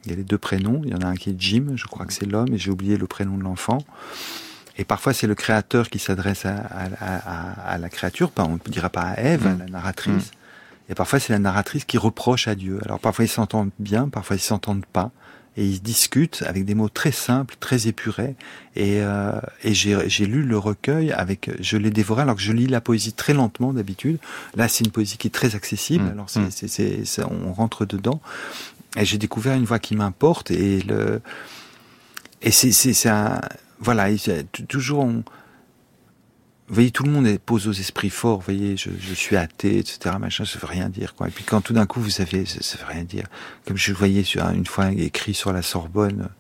Il 0.05 0.11
y 0.11 0.14
a 0.14 0.16
les 0.16 0.24
deux 0.24 0.38
prénoms. 0.38 0.80
Il 0.84 0.90
y 0.90 0.94
en 0.94 1.00
a 1.00 1.07
un 1.07 1.14
qui 1.14 1.30
est 1.30 1.36
Jim, 1.38 1.72
je 1.76 1.86
crois 1.86 2.07
que 2.07 2.12
c'est 2.12 2.26
l'homme, 2.26 2.52
et 2.52 2.59
j'ai 2.59 2.70
oublié 2.70 2.96
le 2.96 3.07
prénom 3.07 3.36
de 3.36 3.42
l'enfant. 3.42 3.78
Et 4.76 4.84
parfois, 4.84 5.12
c'est 5.12 5.26
le 5.26 5.34
créateur 5.34 5.88
qui 5.88 5.98
s'adresse 5.98 6.46
à, 6.46 6.56
à, 6.56 6.86
à, 7.00 7.72
à, 7.72 7.78
la 7.78 7.88
créature, 7.88 8.30
pas, 8.30 8.44
on 8.44 8.54
ne 8.54 8.70
dira 8.70 8.90
pas 8.90 9.02
à 9.02 9.20
Ève, 9.20 9.46
mmh. 9.46 9.60
à 9.60 9.64
la 9.64 9.66
narratrice. 9.66 10.30
Mmh. 10.30 10.90
Et 10.90 10.94
parfois, 10.94 11.20
c'est 11.20 11.32
la 11.32 11.38
narratrice 11.38 11.84
qui 11.84 11.96
reproche 11.96 12.48
à 12.48 12.54
Dieu. 12.54 12.78
Alors 12.84 12.98
parfois, 12.98 13.24
ils 13.24 13.28
s'entendent 13.28 13.70
bien, 13.78 14.08
parfois, 14.08 14.36
ils 14.36 14.40
s'entendent 14.40 14.86
pas. 14.86 15.10
Et 15.56 15.64
ils 15.64 15.80
discutent 15.80 16.42
avec 16.48 16.64
des 16.64 16.74
mots 16.74 16.88
très 16.88 17.12
simples, 17.12 17.54
très 17.60 17.86
épurés. 17.86 18.34
Et, 18.74 19.00
euh, 19.02 19.40
et 19.62 19.72
j'ai 19.72 20.26
lu 20.26 20.42
le 20.42 20.58
recueil 20.58 21.12
avec, 21.12 21.48
je 21.60 21.76
l'ai 21.76 21.90
dévoré 21.90 22.22
alors 22.22 22.34
que 22.34 22.42
je 22.42 22.50
lis 22.52 22.66
la 22.66 22.80
poésie 22.80 23.12
très 23.12 23.34
lentement 23.34 23.72
d'habitude. 23.72 24.18
Là, 24.56 24.66
c'est 24.66 24.84
une 24.84 24.90
poésie 24.90 25.16
qui 25.16 25.28
est 25.28 25.30
très 25.30 25.54
accessible. 25.54 26.06
Mmh. 26.06 26.12
Alors, 26.12 26.28
c'est, 26.28 26.50
c'est, 26.50 27.04
c'est, 27.04 27.22
on 27.22 27.52
rentre 27.52 27.86
dedans. 27.86 28.20
Et 28.96 29.04
j'ai 29.04 29.18
découvert 29.18 29.54
une 29.54 29.64
voix 29.64 29.78
qui 29.78 29.94
m'importe 29.94 30.50
et 30.50 30.80
le, 30.82 31.20
et 32.44 32.50
c'est 32.50 33.08
un, 33.08 33.40
voilà, 33.80 34.08
toujours 34.68 35.08
vous 36.66 36.74
voyez, 36.74 36.90
tout 36.90 37.02
le 37.02 37.10
monde 37.10 37.38
pose 37.38 37.68
aux 37.68 37.72
esprits 37.72 38.08
forts. 38.08 38.38
Vous 38.38 38.44
voyez, 38.44 38.76
je, 38.78 38.88
je 38.98 39.12
suis 39.12 39.36
athée, 39.36 39.78
etc. 39.78 40.16
Machin, 40.18 40.46
ça 40.46 40.58
veut 40.58 40.66
rien 40.66 40.88
dire, 40.88 41.14
quoi. 41.14 41.28
Et 41.28 41.30
puis 41.30 41.44
quand 41.44 41.60
tout 41.60 41.74
d'un 41.74 41.84
coup, 41.84 42.00
vous 42.00 42.08
savez, 42.08 42.46
ça, 42.46 42.62
ça 42.62 42.78
veut 42.78 42.90
rien 42.90 43.04
dire. 43.04 43.26
Comme 43.66 43.76
je 43.76 43.92
voyais 43.92 44.24
sur 44.24 44.42
une 44.48 44.64
fois 44.64 44.90
écrit 44.92 45.34
sur 45.34 45.52
la 45.52 45.60
Sorbonne, 45.60 46.30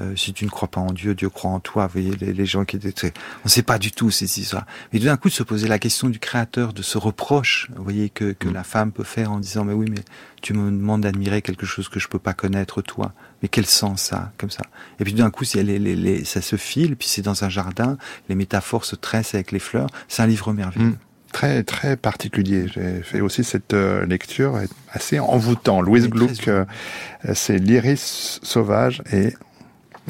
euh, 0.00 0.16
si 0.16 0.32
tu 0.32 0.44
ne 0.44 0.50
crois 0.50 0.68
pas 0.68 0.80
en 0.80 0.92
Dieu, 0.92 1.14
Dieu 1.14 1.28
croit 1.28 1.50
en 1.50 1.60
toi. 1.60 1.86
Vous 1.86 2.00
voyez, 2.00 2.16
les, 2.16 2.32
les 2.32 2.46
gens 2.46 2.64
qui 2.64 2.76
étaient, 2.76 3.12
on 3.40 3.46
ne 3.46 3.50
sait 3.50 3.62
pas 3.62 3.78
du 3.78 3.92
tout 3.92 4.10
ces 4.10 4.40
histoires. 4.40 4.66
Mais 4.92 4.98
tout 4.98 5.04
d'un 5.04 5.16
coup, 5.16 5.28
de 5.28 5.34
se 5.34 5.42
poser 5.42 5.68
la 5.68 5.78
question 5.78 6.08
du 6.08 6.18
Créateur, 6.18 6.72
de 6.72 6.82
ce 6.82 6.96
reproche, 6.98 7.68
vous 7.76 7.84
voyez, 7.84 8.08
que, 8.08 8.32
que 8.32 8.48
mmh. 8.48 8.52
la 8.54 8.64
femme 8.64 8.92
peut 8.92 9.04
faire 9.04 9.32
en 9.32 9.38
disant, 9.38 9.64
mais 9.64 9.74
oui, 9.74 9.86
mais 9.90 10.02
tu 10.40 10.54
me 10.54 10.70
demandes 10.70 11.02
d'admirer 11.02 11.42
quelque 11.42 11.66
chose 11.66 11.88
que 11.88 12.00
je 12.00 12.08
peux 12.08 12.18
pas 12.18 12.32
connaître, 12.32 12.80
toi. 12.82 13.12
Mais 13.42 13.48
quel 13.48 13.66
sens 13.66 14.02
ça, 14.02 14.32
comme 14.38 14.50
ça? 14.50 14.62
Et 14.98 15.04
puis 15.04 15.12
d'un 15.12 15.30
coup, 15.30 15.44
les, 15.54 15.62
les, 15.62 15.78
les, 15.78 16.24
ça 16.24 16.40
se 16.40 16.56
file, 16.56 16.96
puis 16.96 17.08
c'est 17.08 17.22
dans 17.22 17.44
un 17.44 17.48
jardin, 17.48 17.98
les 18.28 18.34
métaphores 18.34 18.84
se 18.84 18.96
tressent 18.96 19.34
avec 19.34 19.52
les 19.52 19.58
fleurs. 19.58 19.88
C'est 20.08 20.22
un 20.22 20.26
livre 20.26 20.52
merveilleux. 20.52 20.90
Mmh 20.90 20.98
très 21.32 21.62
très 21.62 21.96
particulier. 21.96 22.66
J'ai 22.68 23.02
fait 23.02 23.20
aussi 23.20 23.42
cette 23.42 23.72
euh, 23.72 24.04
lecture 24.06 24.60
assez 24.90 25.18
envoûtant. 25.18 25.80
Louise 25.80 26.08
Gluck, 26.08 26.46
euh, 26.46 26.64
c'est 27.34 27.58
l'iris 27.58 28.38
sauvage 28.42 29.02
et 29.12 29.34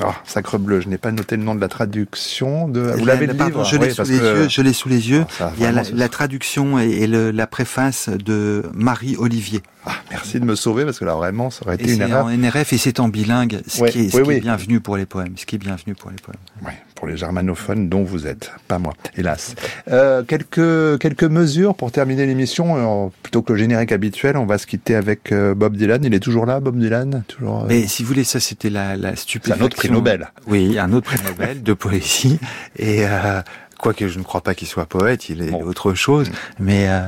Oh, 0.00 0.06
sacre 0.24 0.56
bleu, 0.58 0.80
je 0.80 0.88
n'ai 0.88 0.96
pas 0.96 1.12
noté 1.12 1.36
le 1.36 1.42
nom 1.42 1.54
de 1.54 1.60
la 1.60 1.68
traduction. 1.68 2.66
De... 2.66 2.80
Vous 2.80 3.04
l'avez 3.04 3.26
le 3.26 3.34
livre 3.34 3.62
Je 3.64 3.76
l'ai 3.76 3.88
Oui, 3.88 3.94
sous 3.94 4.02
les 4.04 4.18
que- 4.18 4.24
yeux. 4.42 4.48
Je 4.48 4.62
l'ai 4.62 4.72
sous 4.72 4.88
les 4.88 5.10
yeux. 5.10 5.24
Ah, 5.38 5.52
Il 5.58 5.62
y 5.62 5.66
a 5.66 5.72
la, 5.72 6.08
traduction 6.08 6.78
et, 6.78 6.88
et 6.88 7.06
le- 7.06 7.30
la 7.30 7.46
préface 7.46 8.08
de 8.08 8.62
Marie 8.72 9.16
Olivier. 9.18 9.60
Ah, 9.84 9.92
merci 10.10 10.40
de 10.40 10.44
me 10.46 10.54
sauver 10.54 10.84
parce 10.86 10.98
que 10.98 11.04
là 11.04 11.14
vraiment, 11.14 11.50
ça 11.50 11.66
aurait 11.66 11.76
Et 11.76 11.82
été 11.82 11.92
une 11.92 11.98
c'est 11.98 12.08
erreur. 12.08 12.24
en 12.26 12.30
NRF 12.30 12.72
et 12.72 12.78
c'est 12.78 13.00
en 13.00 13.08
bilingue, 13.08 13.60
ce 13.66 13.82
Ouais, 13.82 13.90
qui 13.90 14.06
est, 14.06 14.10
ce 14.10 14.16
oui, 14.16 14.22
qui 14.22 14.30
est 14.30 14.34
oui. 14.36 14.40
bienvenu 14.40 14.80
pour 14.80 14.96
les 14.96 15.04
poèmes. 15.06 15.34
Ce 15.36 15.44
qui 15.44 15.56
est 15.56 15.58
bienvenu 15.58 15.94
pour 15.94 16.10
les 16.10 16.16
poèmes. 16.16 16.36
Ouais, 16.64 16.72
pour 17.02 17.08
les 17.08 17.16
germanophones 17.16 17.88
dont 17.88 18.04
vous 18.04 18.28
êtes, 18.28 18.52
pas 18.68 18.78
moi, 18.78 18.92
hélas. 19.16 19.56
Euh, 19.90 20.22
quelques 20.22 21.00
quelques 21.00 21.24
mesures 21.24 21.74
pour 21.74 21.90
terminer 21.90 22.26
l'émission. 22.26 22.76
Euh, 23.06 23.08
Plutôt 23.24 23.42
que 23.42 23.52
le 23.54 23.58
générique 23.58 23.90
habituel, 23.90 24.36
on 24.36 24.46
va 24.46 24.56
se 24.56 24.68
quitter 24.68 24.94
avec 24.94 25.32
euh, 25.32 25.52
Bob 25.52 25.76
Dylan. 25.76 26.04
Il 26.04 26.14
est 26.14 26.20
toujours 26.20 26.46
là, 26.46 26.60
Bob 26.60 26.78
Dylan, 26.78 27.24
toujours. 27.26 27.62
euh, 27.64 27.66
Mais 27.66 27.88
si 27.88 28.04
vous 28.04 28.08
voulez, 28.10 28.22
ça 28.22 28.38
c'était 28.38 28.70
la, 28.70 28.96
la 28.96 29.16
stupéfaction. 29.16 29.64
un 29.64 29.66
autre 29.66 29.74
prix 29.76 29.90
Nobel. 29.90 30.30
Oui, 30.46 30.78
un 30.78 30.92
autre 30.92 31.06
prix 31.06 31.18
Nobel 31.26 31.64
de 31.64 31.72
poésie. 31.72 32.38
Et 32.76 33.04
euh, 33.04 33.42
quoique 33.80 34.06
je 34.06 34.16
ne 34.20 34.22
crois 34.22 34.42
pas 34.42 34.54
qu'il 34.54 34.68
soit 34.68 34.86
poète, 34.86 35.28
il 35.28 35.42
est 35.42 35.50
Bon. 35.50 35.64
autre 35.64 35.94
chose. 35.94 36.30
Mais 36.60 36.88
euh, 36.88 37.00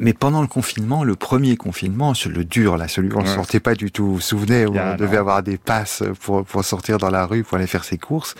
mais 0.00 0.14
pendant 0.14 0.40
le 0.40 0.48
confinement, 0.48 1.04
le 1.04 1.14
premier 1.14 1.56
confinement, 1.56 2.12
le 2.26 2.44
dur 2.44 2.76
là, 2.76 2.88
celui 2.88 3.12
où 3.12 3.18
on 3.18 3.22
ne 3.22 3.28
Ouais. 3.28 3.34
sortait 3.36 3.60
pas 3.60 3.76
du 3.76 3.92
tout. 3.92 4.04
Vous 4.04 4.14
vous 4.14 4.20
souvenez 4.20 4.66
où 4.66 4.74
on 4.76 4.96
devait 4.96 5.16
avoir 5.18 5.44
des 5.44 5.58
passes 5.58 6.02
pour 6.22 6.44
pour 6.44 6.64
sortir 6.64 6.98
dans 6.98 7.10
la 7.10 7.24
rue 7.24 7.44
pour 7.44 7.56
aller 7.58 7.68
faire 7.68 7.84
ses 7.84 7.98
courses. 7.98 8.34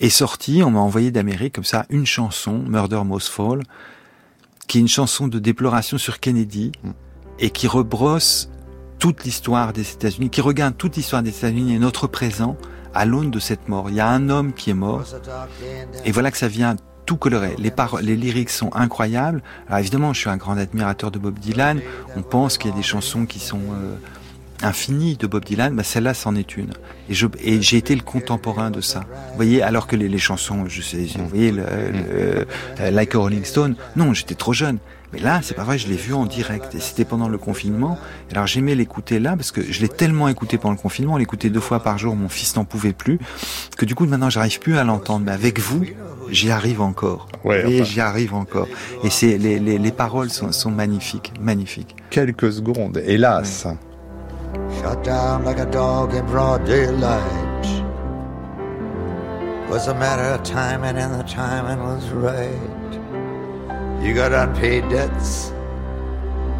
Est 0.00 0.10
sorti, 0.10 0.62
on 0.62 0.70
m'a 0.70 0.80
envoyé 0.80 1.10
d'Amérique 1.10 1.54
comme 1.54 1.64
ça 1.64 1.86
une 1.90 2.06
chanson, 2.06 2.58
Murder 2.58 3.02
Most 3.04 3.28
Fall, 3.28 3.62
qui 4.66 4.78
est 4.78 4.80
une 4.80 4.88
chanson 4.88 5.28
de 5.28 5.38
déploration 5.38 5.98
sur 5.98 6.20
Kennedy 6.20 6.72
Mm. 6.82 6.90
et 7.38 7.50
qui 7.50 7.66
rebrosse 7.66 8.48
toute 8.98 9.24
l'histoire 9.24 9.72
des 9.72 9.90
États-Unis, 9.92 10.30
qui 10.30 10.40
regarde 10.40 10.76
toute 10.76 10.96
l'histoire 10.96 11.22
des 11.22 11.30
États-Unis 11.30 11.74
et 11.74 11.78
notre 11.78 12.06
présent 12.06 12.56
à 12.94 13.04
l'aune 13.04 13.30
de 13.30 13.38
cette 13.38 13.68
mort. 13.68 13.90
Il 13.90 13.96
y 13.96 14.00
a 14.00 14.08
un 14.08 14.30
homme 14.30 14.52
qui 14.52 14.70
est 14.70 14.74
mort 14.74 15.04
et 16.04 16.12
voilà 16.12 16.30
que 16.30 16.38
ça 16.38 16.48
vient 16.48 16.76
tout 17.06 17.16
colorer. 17.16 17.54
Les 17.58 17.70
paroles, 17.70 18.02
les 18.02 18.16
lyrics 18.16 18.50
sont 18.50 18.70
incroyables. 18.72 19.42
Alors 19.66 19.80
évidemment, 19.80 20.12
je 20.14 20.20
suis 20.20 20.30
un 20.30 20.36
grand 20.38 20.56
admirateur 20.56 21.10
de 21.10 21.18
Bob 21.18 21.38
Dylan. 21.38 21.80
On 22.16 22.22
pense 22.22 22.56
qu'il 22.56 22.70
y 22.70 22.72
a 22.72 22.76
des 22.76 22.82
chansons 22.82 23.26
qui 23.26 23.40
sont 23.40 23.58
euh, 23.58 23.96
infinies 24.64 25.16
de 25.16 25.26
Bob 25.26 25.44
Dylan. 25.44 25.74
Bah, 25.76 25.82
celle-là, 25.84 26.14
c'en 26.14 26.34
est 26.34 26.56
une. 26.56 26.70
Et 27.08 27.14
je 27.14 27.26
et 27.42 27.60
j'ai 27.62 27.76
été 27.76 27.94
le 27.94 28.02
contemporain 28.02 28.70
de 28.70 28.80
ça. 28.80 29.00
Vous 29.30 29.36
voyez, 29.36 29.62
alors 29.62 29.86
que 29.86 29.96
les, 29.96 30.08
les 30.08 30.18
chansons, 30.18 30.64
je 30.66 30.82
sais, 30.82 31.06
vous 31.16 31.28
voyez, 31.28 31.52
le, 31.52 31.62
le- 31.62 32.46
euh, 32.80 32.90
Like 32.90 33.14
a 33.14 33.18
Rolling 33.18 33.44
Stone. 33.44 33.76
Non, 33.96 34.12
j'étais 34.14 34.34
trop 34.34 34.52
jeune. 34.52 34.78
Mais 35.12 35.20
là, 35.20 35.38
c'est 35.44 35.54
pas 35.54 35.62
vrai, 35.62 35.78
je 35.78 35.86
l'ai 35.86 35.94
vu 35.96 36.12
en 36.12 36.24
direct. 36.26 36.74
Et 36.74 36.80
c'était 36.80 37.04
pendant 37.04 37.28
le 37.28 37.38
confinement. 37.38 37.96
Alors 38.32 38.48
j'aimais 38.48 38.74
l'écouter 38.74 39.20
là 39.20 39.36
parce 39.36 39.52
que 39.52 39.62
je 39.62 39.80
l'ai 39.80 39.88
tellement 39.88 40.26
écouté 40.26 40.58
pendant 40.58 40.72
le 40.74 40.80
confinement, 40.80 41.16
l'écouter 41.16 41.50
deux 41.50 41.60
fois 41.60 41.78
par 41.80 41.98
jour, 41.98 42.16
mon 42.16 42.28
fils 42.28 42.56
n'en 42.56 42.64
pouvait 42.64 42.92
plus, 42.94 43.20
que 43.78 43.84
du 43.84 43.94
coup 43.94 44.06
maintenant 44.06 44.28
j'arrive 44.30 44.58
plus 44.58 44.76
à 44.76 44.82
l'entendre. 44.82 45.24
Mais 45.26 45.30
avec 45.32 45.60
vous, 45.60 45.84
j'y 46.30 46.50
arrive 46.50 46.80
encore. 46.80 47.28
Ouais, 47.44 47.60
et 47.70 47.80
enfin. 47.82 47.90
j'y 47.92 48.00
arrive 48.00 48.34
encore. 48.34 48.66
Et 49.04 49.10
c'est 49.10 49.38
les, 49.38 49.60
les, 49.60 49.78
les 49.78 49.92
paroles 49.92 50.30
sont, 50.30 50.50
sont 50.50 50.72
magnifiques, 50.72 51.32
magnifiques. 51.40 51.94
Quelques 52.10 52.52
secondes, 52.52 53.00
hélas. 53.06 53.68
Shot 54.84 55.02
down 55.02 55.44
like 55.46 55.56
a 55.56 55.64
dog 55.64 56.12
in 56.12 56.26
broad 56.26 56.66
daylight. 56.66 57.64
Was 59.70 59.88
a 59.88 59.94
matter 59.94 60.28
of 60.34 60.42
timing, 60.42 60.98
and 60.98 61.18
the 61.18 61.22
timing 61.22 61.82
was 61.82 62.06
right. 62.10 62.92
You 64.04 64.12
got 64.12 64.34
unpaid 64.34 64.90
debts. 64.90 65.54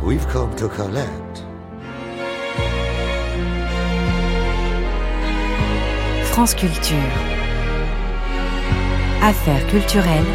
We've 0.03 0.27
come 0.29 0.57
to 0.57 0.71
collect. 0.71 1.45
France 6.33 6.55
Culture. 6.55 7.11
Affaires 9.21 9.71
culturelles. 9.71 10.33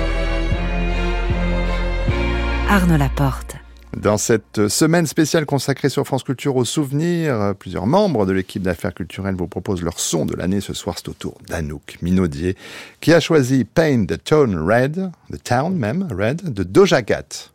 Arnaud 2.69 2.97
Laporte. 2.97 3.68
Dans 3.97 4.17
cette 4.17 4.67
semaine 4.67 5.07
spéciale 5.07 5.45
consacrée 5.47 5.89
sur 5.89 6.05
France 6.05 6.23
Culture 6.23 6.55
aux 6.55 6.63
souvenirs, 6.63 7.55
plusieurs 7.57 7.87
membres 7.87 8.25
de 8.27 8.31
l'équipe 8.31 8.61
d'affaires 8.61 8.93
culturelles 8.93 9.35
vous 9.35 9.47
proposent 9.47 9.81
leur 9.81 9.99
son 9.99 10.25
de 10.25 10.35
l'année. 10.35 10.61
Ce 10.61 10.73
soir, 10.73 10.95
c'est 10.97 11.09
au 11.09 11.13
tour 11.13 11.37
d'Anouk 11.47 11.97
Minaudier, 12.01 12.55
qui 13.01 13.13
a 13.13 13.19
choisi 13.19 13.65
Paint 13.65 14.05
the 14.05 14.23
Town 14.23 14.55
Red, 14.55 15.11
the 15.31 15.43
Town 15.43 15.75
même, 15.75 16.07
Red, 16.11 16.53
de 16.53 16.63
Doja 16.63 17.01
Cat. 17.01 17.49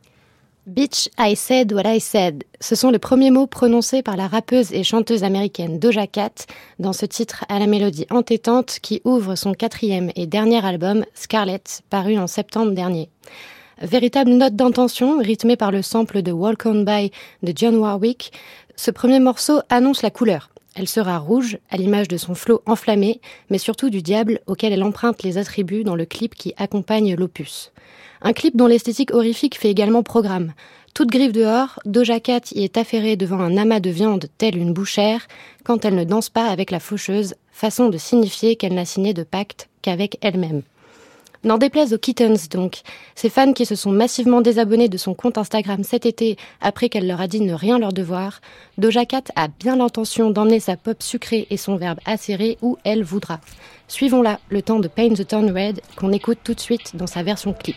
Bitch, 0.67 1.09
I 1.19 1.37
said 1.37 1.73
what 1.73 1.87
I 1.87 2.01
said. 2.01 2.43
Ce 2.59 2.75
sont 2.75 2.91
les 2.91 2.99
premiers 2.99 3.31
mots 3.31 3.47
prononcés 3.47 4.03
par 4.03 4.17
la 4.17 4.27
rappeuse 4.27 4.73
et 4.73 4.83
chanteuse 4.83 5.23
américaine 5.23 5.79
Doja 5.79 6.07
Cat 6.07 6.47
dans 6.79 6.95
ce 6.95 7.07
titre 7.07 7.45
à 7.49 7.59
la 7.59 7.67
mélodie 7.67 8.07
entêtante 8.11 8.79
qui 8.83 9.01
ouvre 9.05 9.37
son 9.37 9.53
quatrième 9.53 10.11
et 10.17 10.27
dernier 10.27 10.65
album, 10.65 11.05
Scarlet, 11.15 11.63
paru 11.91 12.19
en 12.19 12.27
septembre 12.27 12.73
dernier. 12.73 13.09
Véritable 13.83 14.31
note 14.31 14.55
d'intention, 14.55 15.19
rythmée 15.19 15.57
par 15.57 15.73
le 15.73 15.83
sample 15.83 16.23
de 16.23 16.31
Walk 16.31 16.65
On 16.65 16.85
By 16.85 17.11
de 17.43 17.53
John 17.55 17.77
Warwick, 17.77 18.33
ce 18.77 18.93
premier 18.93 19.19
morceau 19.19 19.61
annonce 19.69 20.03
la 20.03 20.11
couleur. 20.11 20.51
Elle 20.77 20.89
sera 20.89 21.19
rouge, 21.19 21.59
à 21.71 21.77
l'image 21.77 22.07
de 22.07 22.17
son 22.17 22.35
flot 22.35 22.63
enflammé, 22.67 23.21
mais 23.51 23.59
surtout 23.59 23.91
du 23.91 24.01
diable 24.01 24.41
auquel 24.47 24.73
elle 24.73 24.85
emprunte 24.85 25.25
les 25.25 25.39
attributs 25.39 25.83
dans 25.83 25.97
le 25.97 26.05
clip 26.05 26.37
qui 26.37 26.55
accompagne 26.57 27.17
l'opus. 27.17 27.73
Un 28.23 28.33
clip 28.33 28.57
dont 28.57 28.69
l'esthétique 28.69 29.13
horrifique 29.13 29.59
fait 29.59 29.71
également 29.71 30.05
programme. 30.05 30.53
Toute 30.95 31.11
griffe 31.11 31.33
dehors, 31.33 31.81
Doja 31.85 32.21
Cat 32.21 32.53
y 32.53 32.63
est 32.63 32.77
affairée 32.77 33.17
devant 33.17 33.41
un 33.41 33.57
amas 33.57 33.81
de 33.81 33.91
viande 33.91 34.27
telle 34.39 34.57
une 34.57 34.73
bouchère, 34.73 35.27
quand 35.65 35.85
elle 35.85 35.97
ne 35.97 36.05
danse 36.05 36.31
pas 36.31 36.47
avec 36.47 36.71
la 36.71 36.79
faucheuse, 36.79 37.35
façon 37.51 37.89
de 37.89 37.99
signifier 37.99 38.55
qu'elle 38.55 38.75
n'a 38.75 38.85
signé 38.85 39.15
de 39.15 39.25
pacte 39.25 39.69
qu'avec 39.83 40.19
elle-même. 40.21 40.63
N'en 41.45 41.59
déplaise 41.59 41.93
aux 41.93 41.99
Kittens 41.99 42.49
donc, 42.49 42.81
ces 43.15 43.29
fans 43.29 43.53
qui 43.53 43.67
se 43.67 43.75
sont 43.75 43.91
massivement 43.91 44.41
désabonnés 44.41 44.89
de 44.89 44.97
son 44.97 45.13
compte 45.13 45.37
Instagram 45.37 45.85
cet 45.85 46.07
été 46.07 46.39
après 46.63 46.89
qu'elle 46.89 47.07
leur 47.07 47.21
a 47.21 47.27
dit 47.27 47.43
ne 47.43 47.53
rien 47.53 47.79
leur 47.79 47.93
devoir, 47.93 48.41
Doja 48.79 49.05
Cat 49.05 49.25
a 49.37 49.49
bien 49.49 49.77
l'intention 49.77 50.31
d'emmener 50.31 50.59
sa 50.59 50.79
pop 50.79 51.03
sucrée 51.03 51.47
et 51.51 51.59
son 51.59 51.77
verbe 51.77 52.01
acéré 52.07 52.57
où 52.63 52.79
elle 52.85 53.05
voudra. 53.05 53.41
Suivons-la 53.89 54.41
le 54.49 54.63
temps 54.63 54.81
de 54.81 54.89
Paint 54.89 55.13
the 55.13 55.27
Town 55.27 55.51
Red 55.51 55.83
qu'on 55.97 56.13
écoute 56.13 56.39
tout 56.43 56.55
de 56.55 56.61
suite 56.61 56.97
dans 56.97 57.07
sa 57.07 57.23
version 57.23 57.53
clip. 57.53 57.77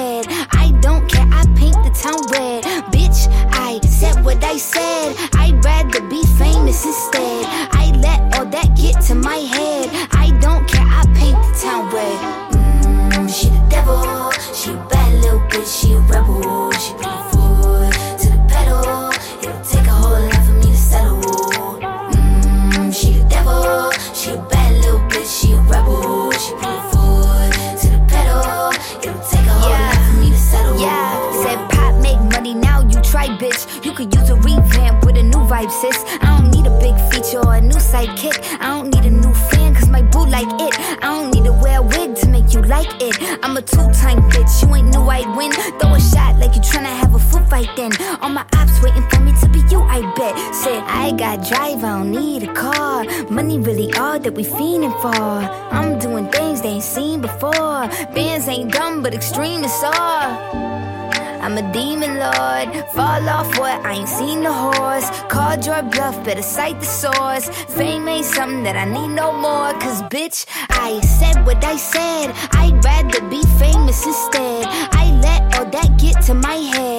Fall 62.93 63.29
off 63.29 63.57
what? 63.59 63.85
I 63.85 63.93
ain't 63.93 64.09
seen 64.09 64.43
the 64.43 64.53
horse. 64.53 65.09
Called 65.29 65.65
your 65.65 65.83
bluff, 65.83 66.23
better 66.23 66.41
cite 66.41 66.79
the 66.79 66.85
source. 66.85 67.47
Fame 67.75 68.07
ain't 68.07 68.25
something 68.25 68.63
that 68.63 68.75
I 68.75 68.85
need 68.85 69.09
no 69.09 69.31
more. 69.31 69.71
Cause 69.79 70.01
bitch, 70.03 70.45
I 70.69 70.99
said 71.01 71.45
what 71.45 71.63
I 71.63 71.77
said. 71.77 72.33
I'd 72.51 72.83
rather 72.83 73.21
be 73.29 73.41
famous 73.59 74.05
instead. 74.05 74.65
I 75.01 75.05
let 75.21 75.41
all 75.57 75.65
that 75.65 75.97
get 75.97 76.21
to 76.23 76.33
my 76.33 76.55
head. 76.55 76.90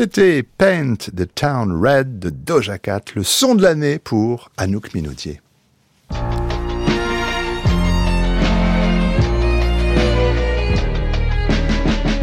C'était 0.00 0.44
Paint 0.44 0.94
the 0.94 1.26
Town 1.34 1.72
Red 1.72 2.20
de 2.20 2.30
Doja 2.30 2.78
Cat, 2.78 3.00
le 3.16 3.24
son 3.24 3.56
de 3.56 3.62
l'année 3.62 3.98
pour 3.98 4.48
Anouk 4.56 4.94
Minaudier. 4.94 5.40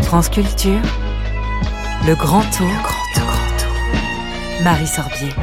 France 0.04 0.30
Culture, 0.30 0.80
le 2.08 2.16
grand 2.16 2.44
tour, 2.44 2.66
grand 2.82 3.14
tour, 3.14 3.26
grand 3.26 3.58
tour. 3.58 4.64
Marie 4.64 4.88
Sorbier. 4.88 5.34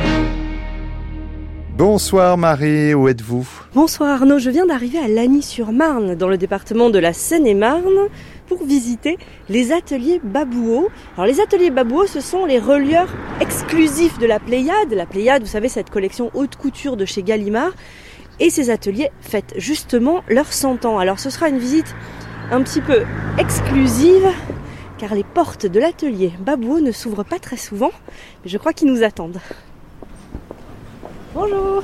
Bonsoir 1.77 2.39
Marie, 2.39 2.95
où 2.95 3.09
êtes-vous? 3.09 3.47
Bonsoir 3.75 4.11
Arnaud, 4.11 4.39
je 4.39 4.49
viens 4.49 4.65
d'arriver 4.65 4.99
à 4.99 5.09
Lagny-sur-Marne, 5.09 6.15
dans 6.15 6.29
le 6.29 6.39
département 6.39 6.89
de 6.89 6.99
la 6.99 7.13
Seine-et-Marne, 7.13 8.09
visiter 8.61 9.19
les 9.49 9.73
ateliers 9.73 10.21
Babouo. 10.23 10.89
Alors 11.17 11.27
les 11.27 11.41
ateliers 11.41 11.71
Babouo, 11.71 12.07
ce 12.07 12.21
sont 12.21 12.45
les 12.45 12.59
relieurs 12.59 13.09
exclusifs 13.41 14.19
de 14.19 14.27
la 14.27 14.39
Pléiade. 14.39 14.93
La 14.93 15.07
Pléiade, 15.07 15.43
vous 15.43 15.49
savez, 15.49 15.69
cette 15.69 15.91
collection 15.91 16.31
haute 16.35 16.57
couture 16.57 16.97
de 16.97 17.05
chez 17.05 17.23
Gallimard. 17.23 17.73
Et 18.41 18.51
ces 18.51 18.71
ateliers 18.71 19.11
fêtent 19.21 19.55
justement 19.57 20.23
leurs 20.29 20.53
100 20.53 20.85
ans. 20.85 20.99
Alors 20.99 21.19
ce 21.19 21.31
sera 21.31 21.49
une 21.49 21.59
visite 21.59 21.95
un 22.51 22.63
petit 22.63 22.81
peu 22.81 23.03
exclusive, 23.39 24.29
car 24.99 25.15
les 25.15 25.25
portes 25.25 25.67
de 25.67 25.81
l'atelier 25.81 26.33
Babouo 26.41 26.81
ne 26.81 26.93
s'ouvrent 26.93 27.25
pas 27.25 27.39
très 27.39 27.57
souvent, 27.57 27.91
mais 28.45 28.51
je 28.51 28.59
crois 28.59 28.73
qu'ils 28.73 28.93
nous 28.93 29.03
attendent. 29.03 29.41
Bonjour. 31.35 31.83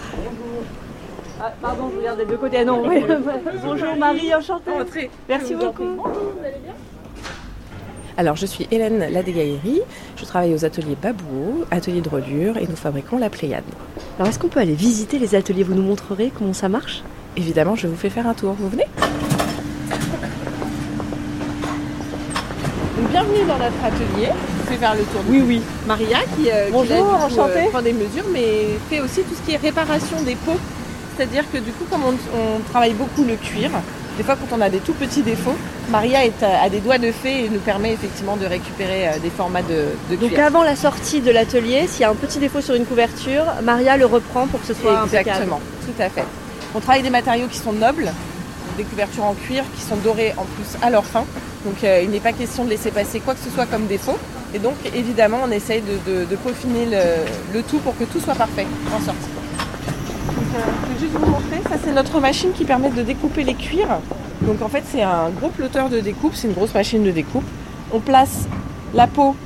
Ah, 1.41 1.53
pardon, 1.63 1.91
je 1.95 1.99
regarde 1.99 2.19
des 2.19 2.27
deux 2.27 2.37
côtés. 2.37 2.59
Ah 2.61 2.65
non, 2.65 2.83
oui. 2.87 3.05
Bonjour 3.65 3.97
Marie, 3.97 4.35
enchantée. 4.35 4.71
Merci 5.29 5.55
beaucoup. 5.55 6.03
Alors, 8.17 8.35
je 8.35 8.47
suis 8.47 8.67
Hélène 8.73 8.99
Ladégaïri, 9.13 9.81
je 10.17 10.25
travaille 10.25 10.53
aux 10.53 10.65
ateliers 10.65 10.97
Babouo, 11.01 11.65
atelier 11.71 12.01
de 12.01 12.09
reliure, 12.09 12.57
et 12.57 12.67
nous 12.67 12.75
fabriquons 12.75 13.17
la 13.19 13.31
Pléiade. 13.31 13.63
Alors, 14.19 14.29
est-ce 14.29 14.41
qu'on 14.41 14.49
peut 14.49 14.59
aller 14.59 14.75
visiter 14.75 15.21
les 15.21 15.37
ateliers? 15.37 15.63
Vous 15.63 15.75
nous 15.75 15.83
montrerez 15.83 16.33
comment 16.37 16.53
ça 16.53 16.69
marche? 16.69 17.05
Évidemment, 17.37 17.77
je 17.77 17.87
vous 17.87 17.95
fais 17.97 18.11
faire 18.11 18.27
un 18.27 18.35
tour. 18.35 18.57
Vous 18.59 18.69
venez? 18.69 18.87
Donc, 22.97 23.11
Bienvenue 23.13 23.45
dans 23.47 23.59
notre 23.59 23.85
atelier. 23.85 24.31
Je 24.65 24.71
vais 24.71 24.77
faire 24.79 24.95
le 24.97 25.03
tour. 25.03 25.21
Oui, 25.29 25.41
oui. 25.47 25.63
Maria 25.87 26.19
qui, 26.37 26.51
euh, 26.51 26.67
qui 26.67 26.73
Bonjour, 26.73 26.89
là, 26.91 26.97
du 26.97 27.03
coup, 27.05 27.41
enchantée. 27.41 27.67
euh, 27.67 27.71
prend 27.71 27.83
des 27.83 27.93
mesures, 27.93 28.27
mais 28.33 28.65
fait 28.91 28.99
aussi 29.01 29.23
tout 29.23 29.35
ce 29.37 29.43
qui 29.47 29.53
est 29.55 29.59
réparation 29.59 30.21
des 30.23 30.35
peaux. 30.35 30.59
C'est-à-dire 31.19 31.45
que 31.53 31.59
du 31.59 31.73
coup, 31.73 31.85
comme 31.91 32.03
on, 32.05 32.13
on 32.13 32.61
travaille 32.71 32.93
beaucoup 32.95 33.25
le 33.25 33.35
cuir, 33.35 33.71
des 34.17 34.23
fois 34.23 34.37
quand 34.37 34.57
on 34.57 34.61
a 34.61 34.69
des 34.71 34.79
tout 34.79 34.93
petits 34.95 35.23
défauts, 35.23 35.57
Maria 35.91 36.25
est 36.25 36.43
à, 36.45 36.63
à 36.63 36.69
des 36.69 36.79
doigts 36.79 36.99
de 36.99 37.11
fée 37.11 37.45
et 37.45 37.49
nous 37.49 37.59
permet 37.59 37.93
effectivement 37.93 38.37
de 38.37 38.47
récupérer 38.47 39.09
euh, 39.09 39.19
des 39.21 39.31
formats 39.31 39.63
de, 39.63 39.87
de 40.11 40.17
cuir. 40.17 40.31
Donc 40.31 40.39
avant 40.39 40.63
la 40.63 40.77
sortie 40.77 41.21
de 41.21 41.31
l'atelier, 41.33 41.87
s'il 41.89 42.03
y 42.03 42.05
a 42.05 42.11
un 42.11 42.15
petit 42.15 42.39
défaut 42.39 42.61
sur 42.61 42.75
une 42.77 42.87
couverture, 42.87 43.45
Maria 43.65 43.97
le 43.97 44.07
reprend 44.07 44.47
pour 44.47 44.61
que 44.61 44.67
ce 44.69 44.75
soit 44.75 44.93
impeccable. 45.01 45.29
Exactement, 45.31 45.61
tout 45.87 46.01
à 46.03 46.09
fait. 46.09 46.25
On 46.77 46.79
travaille 46.81 47.03
des 47.03 47.11
matériaux 47.11 47.49
qui 47.51 47.59
sont 47.59 47.73
nobles, 47.73 48.13
des 48.77 48.85
couvertures 48.85 49.25
en 49.25 49.35
cuir 49.35 49.65
qui 49.75 49.83
sont 49.83 49.97
dorées 49.97 50.35
en 50.37 50.45
plus 50.45 50.79
à 50.83 50.91
leur 50.91 51.05
fin. 51.05 51.25
Donc 51.65 51.83
euh, 51.83 52.01
il 52.05 52.11
n'est 52.11 52.21
pas 52.21 52.33
question 52.33 52.65
de 52.65 52.71
laisser 52.71 52.93
passer 52.93 53.19
quoi 53.19 53.35
que 53.35 53.41
ce 53.45 53.51
soit 53.51 53.67
comme 53.67 53.87
défaut. 53.87 54.17
Et 54.55 54.59
donc 54.61 54.75
évidemment 54.95 55.41
on 55.45 55.51
essaye 55.51 55.83
de, 55.83 55.97
de- 56.11 56.25
de 56.27 56.37
peaufiner 56.37 56.87
le, 56.87 57.01
le 57.59 57.63
tout 57.63 57.79
pour 57.79 57.97
que 57.99 58.05
tout 58.05 58.21
soit 58.21 58.35
parfait 58.37 58.67
en 58.97 59.01
sortie. 59.05 59.29
Je 60.51 60.95
vais 60.95 61.01
juste 61.01 61.13
vous 61.13 61.27
montrer, 61.27 61.61
ça 61.69 61.77
c'est 61.83 61.93
notre 61.93 62.21
machine 62.21 62.53
qui 62.53 62.65
permet 62.65 62.91
de 62.91 63.03
découper 63.03 63.45
les 63.45 63.55
cuirs. 63.55 64.01
Donc 64.43 64.63
en 64.63 64.69
fait 64.69 64.83
c'est 64.87 65.03
un 65.03 65.31
gros 65.31 65.49
plotter 65.49 65.85
de 65.91 66.01
découpe, 66.01 66.35
c'est 66.35 66.49
une 66.49 66.55
grosse 66.55 66.75
machine 66.75 67.05
de 67.05 67.11
découpe. 67.11 67.45
On 67.93 68.01
place 68.01 68.47
la 68.95 69.07
peau 69.07 69.37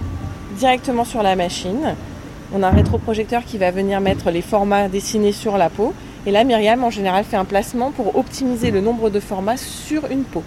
directement 0.56 1.04
sur 1.04 1.22
la 1.22 1.34
machine. 1.36 1.96
On 2.54 2.62
a 2.62 2.68
un 2.68 2.72
rétroprojecteur 2.72 3.44
qui 3.44 3.58
va 3.58 3.70
venir 3.70 4.00
mettre 4.00 4.30
les 4.30 4.42
formats 4.42 4.88
dessinés 4.88 5.32
sur 5.32 5.56
la 5.56 5.70
peau. 5.70 5.94
Et 6.26 6.30
là, 6.30 6.44
Myriam, 6.44 6.84
en 6.84 6.90
général, 6.90 7.24
fait 7.24 7.36
un 7.36 7.44
placement 7.44 7.90
pour 7.90 8.16
optimiser 8.16 8.70
le 8.70 8.80
nombre 8.80 9.10
de 9.10 9.18
formats 9.20 9.56
sur 9.56 10.06
une 10.10 10.22
peau. 10.22 10.42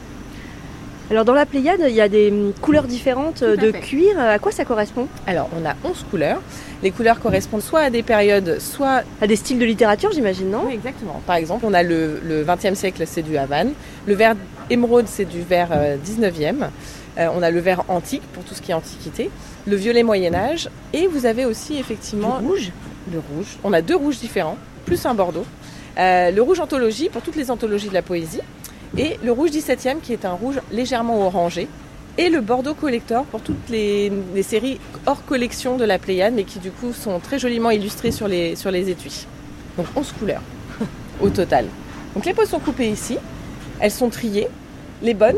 Alors 1.11 1.23
dans 1.23 1.33
la 1.33 1.45
Pléiade, 1.45 1.81
il 1.87 1.93
y 1.93 2.01
a 2.01 2.09
des 2.09 2.31
hum, 2.31 2.51
couleurs 2.61 2.85
différentes 2.85 3.43
euh, 3.43 3.55
de 3.55 3.71
cuir. 3.71 4.19
À 4.19 4.39
quoi 4.39 4.51
ça 4.51 4.65
correspond? 4.65 5.07
Alors, 5.27 5.49
on 5.59 5.65
a 5.65 5.75
11 5.83 6.05
couleurs. 6.09 6.41
Les 6.81 6.91
couleurs 6.91 7.19
correspondent 7.19 7.61
soit 7.61 7.81
à 7.81 7.89
des 7.89 8.01
périodes, 8.01 8.59
soit 8.59 9.03
À 9.21 9.27
des 9.27 9.35
styles 9.35 9.59
de 9.59 9.65
littérature, 9.65 10.11
j'imagine, 10.11 10.49
non? 10.49 10.63
Oui, 10.65 10.73
exactement. 10.73 11.21
Par 11.27 11.35
exemple, 11.35 11.65
on 11.67 11.73
a 11.73 11.83
le, 11.83 12.19
le 12.23 12.43
20e 12.43 12.75
siècle, 12.75 13.03
c'est 13.05 13.21
du 13.21 13.37
Havane. 13.37 13.73
Le 14.07 14.15
vert 14.15 14.35
émeraude, 14.69 15.05
c'est 15.07 15.25
du 15.25 15.41
vert 15.41 15.69
euh, 15.71 15.95
19e. 16.03 16.69
Euh, 17.17 17.27
on 17.33 17.43
a 17.43 17.51
le 17.51 17.59
vert 17.59 17.83
antique 17.87 18.23
pour 18.33 18.43
tout 18.43 18.55
ce 18.55 18.61
qui 18.61 18.71
est 18.71 18.75
antiquité. 18.75 19.29
Le 19.67 19.75
violet 19.75 20.03
Moyen-Âge. 20.03 20.69
Et 20.93 21.07
vous 21.07 21.25
avez 21.27 21.45
aussi 21.45 21.77
effectivement. 21.77 22.39
Du 22.39 22.47
rouge? 22.47 22.71
Le 23.13 23.19
rouge. 23.19 23.57
On 23.63 23.73
a 23.73 23.81
deux 23.81 23.95
rouges 23.95 24.17
différents, 24.19 24.57
plus 24.85 25.05
un 25.05 25.13
bordeaux. 25.13 25.45
Euh, 25.97 26.31
le 26.31 26.41
rouge 26.41 26.59
anthologie 26.59 27.09
pour 27.09 27.21
toutes 27.21 27.35
les 27.35 27.51
anthologies 27.51 27.89
de 27.89 27.93
la 27.93 28.01
poésie. 28.01 28.41
Et 28.97 29.17
le 29.23 29.31
rouge 29.31 29.49
17e 29.51 29.99
qui 30.01 30.13
est 30.13 30.25
un 30.25 30.33
rouge 30.33 30.59
légèrement 30.71 31.25
orangé. 31.25 31.67
Et 32.17 32.29
le 32.29 32.39
Bordeaux 32.39 32.73
Collector 32.73 33.25
pour 33.25 33.41
toutes 33.41 33.69
les, 33.69 34.09
les 34.33 34.43
séries 34.43 34.79
hors 35.05 35.25
collection 35.25 35.75
de 35.75 35.83
la 35.83 35.99
Pléiade, 35.99 36.33
mais 36.33 36.45
qui 36.45 36.59
du 36.59 36.71
coup 36.71 36.93
sont 36.93 37.19
très 37.19 37.39
joliment 37.39 37.71
illustrées 37.71 38.11
sur 38.11 38.29
les, 38.29 38.55
sur 38.55 38.71
les 38.71 38.89
étuis. 38.89 39.27
Donc 39.77 39.87
11 39.97 40.13
couleurs 40.17 40.41
au 41.21 41.29
total. 41.29 41.65
Donc 42.13 42.25
les 42.25 42.33
peaux 42.33 42.45
sont 42.45 42.59
coupées 42.59 42.89
ici, 42.89 43.17
elles 43.81 43.91
sont 43.91 44.09
triées, 44.09 44.47
les 45.01 45.13
bonnes, 45.13 45.35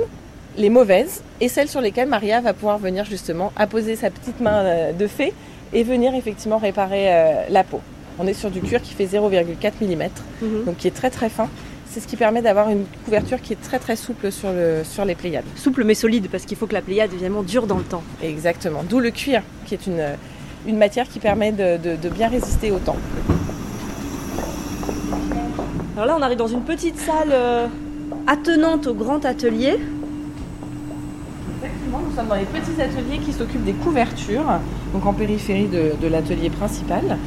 les 0.55 0.69
mauvaises, 0.69 1.23
et 1.41 1.49
celles 1.49 1.67
sur 1.67 1.81
lesquelles 1.81 2.07
Maria 2.07 2.41
va 2.41 2.53
pouvoir 2.53 2.77
venir 2.77 3.05
justement 3.05 3.51
apposer 3.55 3.95
sa 3.95 4.11
petite 4.11 4.39
main 4.39 4.63
euh, 4.63 4.93
de 4.93 5.07
fée 5.07 5.33
et 5.73 5.81
venir 5.81 6.13
effectivement 6.13 6.59
réparer 6.59 7.07
euh, 7.11 7.43
la 7.49 7.63
peau. 7.63 7.81
On 8.19 8.27
est 8.27 8.33
sur 8.33 8.51
du 8.51 8.61
cuir 8.61 8.83
qui 8.83 8.93
fait 8.93 9.05
0,4 9.05 9.71
mm, 9.81 10.09
Mhm. 10.41 10.65
donc 10.65 10.77
qui 10.77 10.87
est 10.87 10.95
très 10.95 11.09
très 11.09 11.29
fin. 11.29 11.49
C'est 11.97 12.03
ce 12.03 12.07
qui 12.07 12.15
permet 12.15 12.43
d'avoir 12.43 12.69
une 12.69 12.85
couverture 13.05 13.41
qui 13.41 13.53
est 13.53 13.59
très 13.59 13.79
très 13.79 13.95
souple 13.95 14.31
sur, 14.31 14.51
le, 14.51 14.83
sur 14.83 15.03
les 15.03 15.15
Pléiades. 15.15 15.45
Souple 15.55 15.83
mais 15.83 15.95
solide, 15.95 16.27
parce 16.31 16.45
qu'il 16.45 16.55
faut 16.55 16.67
que 16.67 16.75
la 16.75 16.83
Pléiade 16.83 17.11
évidemment 17.11 17.41
dure 17.41 17.65
dans 17.65 17.77
le 17.77 17.83
temps. 17.83 18.03
Exactement. 18.21 18.83
D'où 18.87 18.99
le 18.99 19.09
cuir, 19.09 19.41
qui 19.65 19.73
est 19.73 19.87
une, 19.87 20.03
une 20.67 20.77
matière 20.77 21.09
qui 21.09 21.17
permet 21.17 21.51
de, 21.51 21.77
de- 21.77 21.95
de 21.95 22.09
bien 22.09 22.27
résister 22.27 22.69
au 22.69 22.77
temps. 22.77 22.97
Alors 25.95 26.05
là, 26.05 26.15
on 26.19 26.21
arrive 26.21 26.37
dans 26.37 26.45
une 26.45 26.61
petite 26.61 26.99
salle 26.99 27.31
euh, 27.31 27.65
attenante 28.27 28.85
au 28.85 28.93
grand 28.93 29.25
atelier. 29.25 29.79
Exactement, 31.55 32.01
nous 32.07 32.15
sommes 32.15 32.27
dans 32.27 32.35
les 32.35 32.45
petits 32.45 32.79
ateliers 32.79 33.17
qui 33.25 33.33
s'occupent 33.33 33.65
des 33.65 33.73
couvertures, 33.73 34.45
donc 34.93 35.03
en 35.03 35.13
périphérie 35.13 35.65
de, 35.65 35.93
de 35.99 36.07
l'atelier 36.07 36.51
principal. 36.51 37.17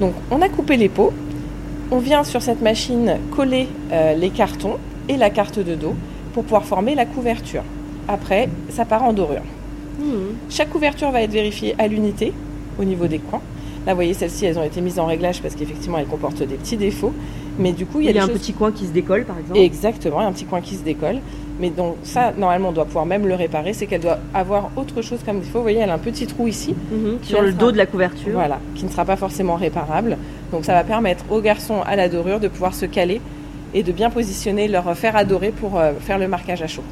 Donc 0.00 0.14
on 0.30 0.40
a 0.40 0.48
coupé 0.48 0.78
les 0.78 0.88
pots, 0.88 1.12
on 1.90 1.98
vient 1.98 2.24
sur 2.24 2.42
cette 2.42 2.62
machine 2.62 3.18
coller 3.34 3.68
euh, 3.92 4.14
les 4.14 4.30
cartons 4.30 4.78
et 5.08 5.16
la 5.16 5.30
carte 5.30 5.58
de 5.58 5.74
dos 5.74 5.94
pour 6.32 6.44
pouvoir 6.44 6.64
former 6.64 6.94
la 6.94 7.06
couverture. 7.06 7.62
Après, 8.08 8.48
ça 8.70 8.84
part 8.84 9.04
en 9.04 9.12
dorure. 9.12 9.42
Chaque 10.50 10.70
couverture 10.70 11.10
va 11.10 11.22
être 11.22 11.30
vérifiée 11.30 11.74
à 11.78 11.86
l'unité 11.86 12.32
au 12.78 12.84
niveau 12.84 13.06
des 13.06 13.18
coins. 13.18 13.40
Là, 13.86 13.92
vous 13.92 13.96
voyez, 13.96 14.14
celles-ci, 14.14 14.46
elles 14.46 14.58
ont 14.58 14.64
été 14.64 14.80
mises 14.80 14.98
en 14.98 15.06
réglage 15.06 15.40
parce 15.42 15.54
qu'effectivement, 15.54 15.98
elles 15.98 16.06
comportent 16.06 16.42
des 16.42 16.56
petits 16.56 16.76
défauts. 16.76 17.12
Mais 17.58 17.72
du 17.72 17.86
coup, 17.86 18.00
il 18.00 18.06
y 18.06 18.08
a, 18.08 18.10
Il 18.10 18.16
y 18.16 18.18
a 18.18 18.24
un 18.24 18.26
choses- 18.26 18.38
petit 18.38 18.52
coin 18.52 18.72
qui 18.72 18.86
se 18.86 18.90
décolle, 18.92 19.24
par 19.24 19.38
exemple. 19.38 19.58
Exactement, 19.60 20.18
un 20.20 20.32
petit 20.32 20.44
coin 20.44 20.60
qui 20.60 20.74
se 20.74 20.82
décolle. 20.82 21.16
Mais 21.60 21.70
donc 21.70 21.94
ça, 22.02 22.32
normalement, 22.36 22.70
on 22.70 22.72
doit 22.72 22.84
pouvoir 22.84 23.06
même 23.06 23.26
le 23.28 23.34
réparer. 23.36 23.72
C'est 23.74 23.86
qu'elle 23.86 24.00
doit 24.00 24.18
avoir 24.34 24.70
autre 24.76 25.02
chose 25.02 25.20
comme 25.24 25.38
défaut. 25.38 25.58
Vous 25.58 25.62
voyez, 25.62 25.78
elle 25.78 25.90
a 25.90 25.94
un 25.94 25.98
petit 25.98 26.26
trou 26.26 26.48
ici. 26.48 26.74
Mhm, 26.90 27.18
sur 27.22 27.40
le 27.42 27.48
sera- 27.52 27.58
dos 27.60 27.70
de 27.72 27.76
la 27.76 27.86
couverture. 27.86 28.32
Voilà, 28.32 28.58
qui 28.74 28.84
ne 28.84 28.90
sera 28.90 29.04
pas 29.04 29.16
forcément 29.16 29.54
réparable. 29.54 30.16
Donc 30.50 30.64
ça 30.64 30.72
va 30.72 30.82
permettre 30.82 31.24
aux 31.30 31.40
garçons 31.40 31.80
à 31.86 31.94
la 31.94 32.08
dorure 32.08 32.40
de 32.40 32.48
pouvoir 32.48 32.74
se 32.74 32.86
caler 32.86 33.20
et 33.72 33.82
de 33.84 33.92
bien 33.92 34.10
positionner 34.10 34.66
leur 34.66 34.92
fer 34.96 35.14
à 35.16 35.24
dorer 35.24 35.50
pour 35.52 35.78
euh, 35.78 35.92
faire 36.00 36.18
le 36.18 36.26
marquage 36.26 36.60
à 36.62 36.66
chaud. 36.66 36.82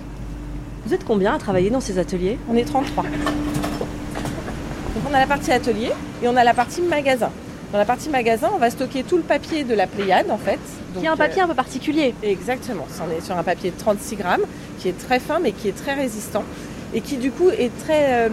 Vous 0.86 0.94
êtes 0.94 1.04
combien 1.04 1.34
à 1.34 1.38
travailler 1.38 1.70
dans 1.70 1.80
ces 1.80 1.98
ateliers? 1.98 2.38
On 2.48 2.56
est 2.56 2.64
33. 2.64 3.04
Donc 3.04 5.02
on 5.10 5.14
a 5.14 5.18
la 5.20 5.26
partie 5.26 5.50
atelier 5.52 5.90
et 6.22 6.28
on 6.28 6.36
a 6.36 6.44
la 6.44 6.54
partie 6.54 6.82
magasin. 6.82 7.30
Dans 7.72 7.78
la 7.78 7.86
partie 7.86 8.10
magasin, 8.10 8.50
on 8.54 8.58
va 8.58 8.68
stocker 8.68 9.02
tout 9.02 9.16
le 9.16 9.22
papier 9.22 9.64
de 9.64 9.72
la 9.74 9.86
Pléiade 9.86 10.30
en 10.30 10.36
fait. 10.36 10.58
Qui 10.98 11.06
est 11.06 11.08
un 11.08 11.16
papier 11.16 11.40
un 11.40 11.48
peu 11.48 11.54
particulier. 11.54 12.14
Exactement. 12.22 12.86
On 13.00 13.10
est 13.10 13.22
sur 13.22 13.36
un 13.38 13.42
papier 13.42 13.70
de 13.70 13.78
36 13.78 14.16
grammes 14.16 14.42
qui 14.78 14.90
est 14.90 14.98
très 14.98 15.18
fin 15.18 15.38
mais 15.40 15.52
qui 15.52 15.68
est 15.68 15.76
très 15.76 15.94
résistant 15.94 16.44
et 16.92 17.00
qui 17.00 17.16
du 17.16 17.30
coup 17.30 17.48
est 17.48 17.70
très 17.82 18.26
euh, 18.26 18.28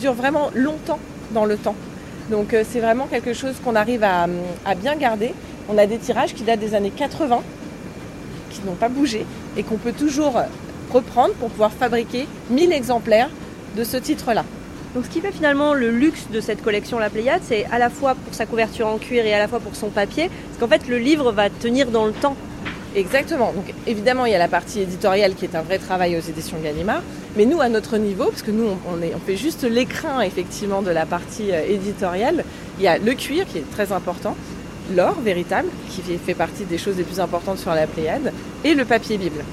dure 0.00 0.14
vraiment 0.14 0.50
longtemps 0.54 0.98
dans 1.32 1.44
le 1.44 1.58
temps. 1.58 1.74
Donc 2.30 2.54
euh, 2.54 2.64
c'est 2.66 2.80
vraiment 2.80 3.04
quelque 3.04 3.34
chose 3.34 3.56
qu'on 3.62 3.76
arrive 3.76 4.04
à, 4.04 4.26
à 4.64 4.74
bien 4.74 4.96
garder. 4.96 5.34
On 5.68 5.76
a 5.76 5.84
des 5.84 5.98
tirages 5.98 6.32
qui 6.32 6.44
datent 6.44 6.60
des 6.60 6.74
années 6.74 6.92
80 6.96 7.42
qui 8.48 8.62
n'ont 8.64 8.72
pas 8.74 8.88
bougé 8.88 9.26
et 9.58 9.64
qu'on 9.64 9.76
peut 9.76 9.92
toujours 9.92 10.40
reprendre 10.90 11.34
pour 11.34 11.50
pouvoir 11.50 11.72
fabriquer 11.72 12.26
1000 12.48 12.72
exemplaires 12.72 13.28
de 13.76 13.84
ce 13.84 13.98
titre-là. 13.98 14.46
Donc 14.98 15.04
ce 15.04 15.10
qui 15.12 15.20
fait 15.20 15.30
finalement 15.30 15.74
le 15.74 15.92
luxe 15.92 16.26
de 16.32 16.40
cette 16.40 16.60
collection 16.60 16.98
La 16.98 17.08
Pléiade, 17.08 17.42
c'est 17.44 17.66
à 17.66 17.78
la 17.78 17.88
fois 17.88 18.16
pour 18.16 18.34
sa 18.34 18.46
couverture 18.46 18.88
en 18.88 18.98
cuir 18.98 19.24
et 19.24 19.32
à 19.32 19.38
la 19.38 19.46
fois 19.46 19.60
pour 19.60 19.76
son 19.76 19.90
papier, 19.90 20.28
parce 20.28 20.58
qu'en 20.58 20.66
fait 20.66 20.88
le 20.88 20.98
livre 20.98 21.30
va 21.30 21.50
tenir 21.50 21.92
dans 21.92 22.04
le 22.04 22.12
temps. 22.12 22.34
Exactement. 22.96 23.52
Donc 23.52 23.72
évidemment, 23.86 24.26
il 24.26 24.32
y 24.32 24.34
a 24.34 24.38
la 24.38 24.48
partie 24.48 24.80
éditoriale 24.80 25.36
qui 25.36 25.44
est 25.44 25.54
un 25.54 25.62
vrai 25.62 25.78
travail 25.78 26.16
aux 26.16 26.28
éditions 26.28 26.56
Gallimard. 26.60 27.02
Mais 27.36 27.46
nous, 27.46 27.60
à 27.60 27.68
notre 27.68 27.96
niveau, 27.96 28.24
parce 28.24 28.42
que 28.42 28.50
nous, 28.50 28.66
on, 28.66 29.18
fait 29.24 29.36
juste 29.36 29.62
l'écrin 29.62 30.20
effectivement 30.20 30.82
de 30.82 30.90
la 30.90 31.06
partie 31.06 31.52
euh, 31.52 31.62
éditoriale, 31.68 32.42
il 32.78 32.84
y 32.84 32.88
a 32.88 32.98
le 32.98 33.14
cuir 33.14 33.46
qui 33.46 33.58
est 33.58 33.70
très 33.70 33.92
important, 33.92 34.34
l'or 34.96 35.20
véritable, 35.20 35.68
qui 35.90 36.02
fait 36.02 36.34
partie 36.34 36.64
des 36.64 36.76
choses 36.76 36.96
les 36.96 37.04
plus 37.04 37.20
importantes 37.20 37.60
sur 37.60 37.72
la 37.72 37.86
Pléiade, 37.86 38.32
et 38.64 38.74
le 38.74 38.84
papier 38.84 39.16
Bible, 39.16 39.44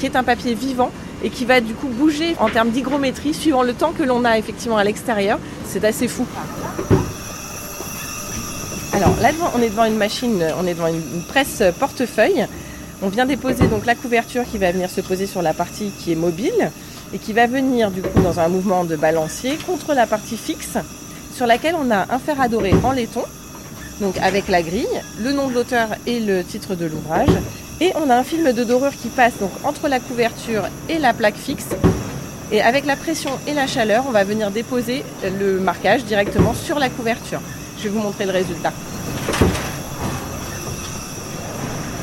qui 0.00 0.06
est 0.06 0.16
un 0.16 0.24
papier 0.24 0.54
vivant 0.54 0.90
et 1.22 1.30
qui 1.30 1.44
va 1.44 1.60
du 1.60 1.74
coup 1.74 1.88
bouger 1.88 2.36
en 2.38 2.48
termes 2.48 2.70
d'hygrométrie 2.70 3.34
suivant 3.34 3.62
le 3.62 3.72
temps 3.72 3.92
que 3.92 4.02
l'on 4.02 4.24
a 4.24 4.38
effectivement 4.38 4.76
à 4.76 4.84
l'extérieur. 4.84 5.38
C'est 5.66 5.84
assez 5.84 6.08
fou. 6.08 6.26
Alors 8.92 9.14
là 9.20 9.32
devant, 9.32 9.50
on 9.54 9.60
est 9.60 9.68
devant 9.68 9.84
une 9.84 9.96
machine, 9.96 10.42
on 10.58 10.66
est 10.66 10.74
devant 10.74 10.86
une, 10.86 11.22
presse 11.28 11.62
portefeuille. 11.78 12.46
On 13.02 13.08
vient 13.08 13.26
déposer 13.26 13.66
donc 13.66 13.84
la 13.84 13.94
couverture 13.94 14.44
qui 14.50 14.56
va 14.56 14.72
venir 14.72 14.88
se 14.88 15.02
poser 15.02 15.26
sur 15.26 15.42
la 15.42 15.52
partie 15.52 15.90
qui 15.98 16.12
est 16.12 16.16
mobile 16.16 16.70
et 17.12 17.18
qui 17.18 17.32
va 17.32 17.46
venir 17.46 17.90
du 17.90 18.00
coup 18.00 18.20
dans 18.20 18.40
un 18.40 18.48
mouvement 18.48 18.84
de 18.84 18.96
balancier 18.96 19.58
contre 19.66 19.92
la 19.92 20.06
partie 20.06 20.38
fixe 20.38 20.78
sur 21.34 21.46
laquelle 21.46 21.74
on 21.78 21.90
a 21.90 22.06
un 22.12 22.18
fer 22.18 22.40
à 22.40 22.48
dorer 22.48 22.72
en 22.82 22.92
laiton, 22.92 23.22
donc 24.00 24.16
avec 24.18 24.48
la 24.48 24.62
grille, 24.62 24.86
le 25.20 25.32
nom 25.32 25.48
de 25.48 25.54
l'auteur 25.54 25.88
et 26.06 26.20
le 26.20 26.44
titre 26.44 26.74
de 26.74 26.86
l'ouvrage. 26.86 27.28
Et 27.80 27.92
on 27.96 28.08
a 28.08 28.16
un 28.16 28.24
film 28.24 28.52
de 28.52 28.64
dorure 28.64 28.92
qui 28.92 29.08
passe 29.08 29.38
donc 29.38 29.50
entre 29.64 29.88
la 29.88 30.00
couverture 30.00 30.62
et 30.88 30.98
la 30.98 31.12
plaque 31.12 31.36
fixe. 31.36 31.68
Et 32.52 32.62
avec 32.62 32.86
la 32.86 32.96
pression 32.96 33.30
et 33.46 33.54
la 33.54 33.66
chaleur, 33.66 34.04
on 34.08 34.12
va 34.12 34.24
venir 34.24 34.50
déposer 34.50 35.04
le 35.38 35.58
marquage 35.58 36.04
directement 36.04 36.54
sur 36.54 36.78
la 36.78 36.88
couverture. 36.88 37.40
Je 37.78 37.84
vais 37.84 37.88
vous 37.90 38.00
montrer 38.00 38.24
le 38.24 38.32
résultat. 38.32 38.72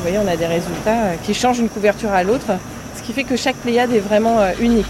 Vous 0.04 0.10
voyez, 0.10 0.18
on 0.18 0.28
a 0.28 0.36
des 0.36 0.46
résultats 0.46 1.06
euh, 1.06 1.16
qui 1.24 1.34
changent 1.34 1.60
d'une 1.60 1.70
couverture 1.70 2.12
à 2.12 2.24
l'autre, 2.24 2.48
ce 2.98 3.02
qui 3.04 3.14
fait 3.14 3.24
que 3.24 3.38
chaque 3.38 3.56
Pléiade 3.56 3.94
est 3.94 4.00
vraiment 4.00 4.38
euh, 4.40 4.52
unique. 4.60 4.86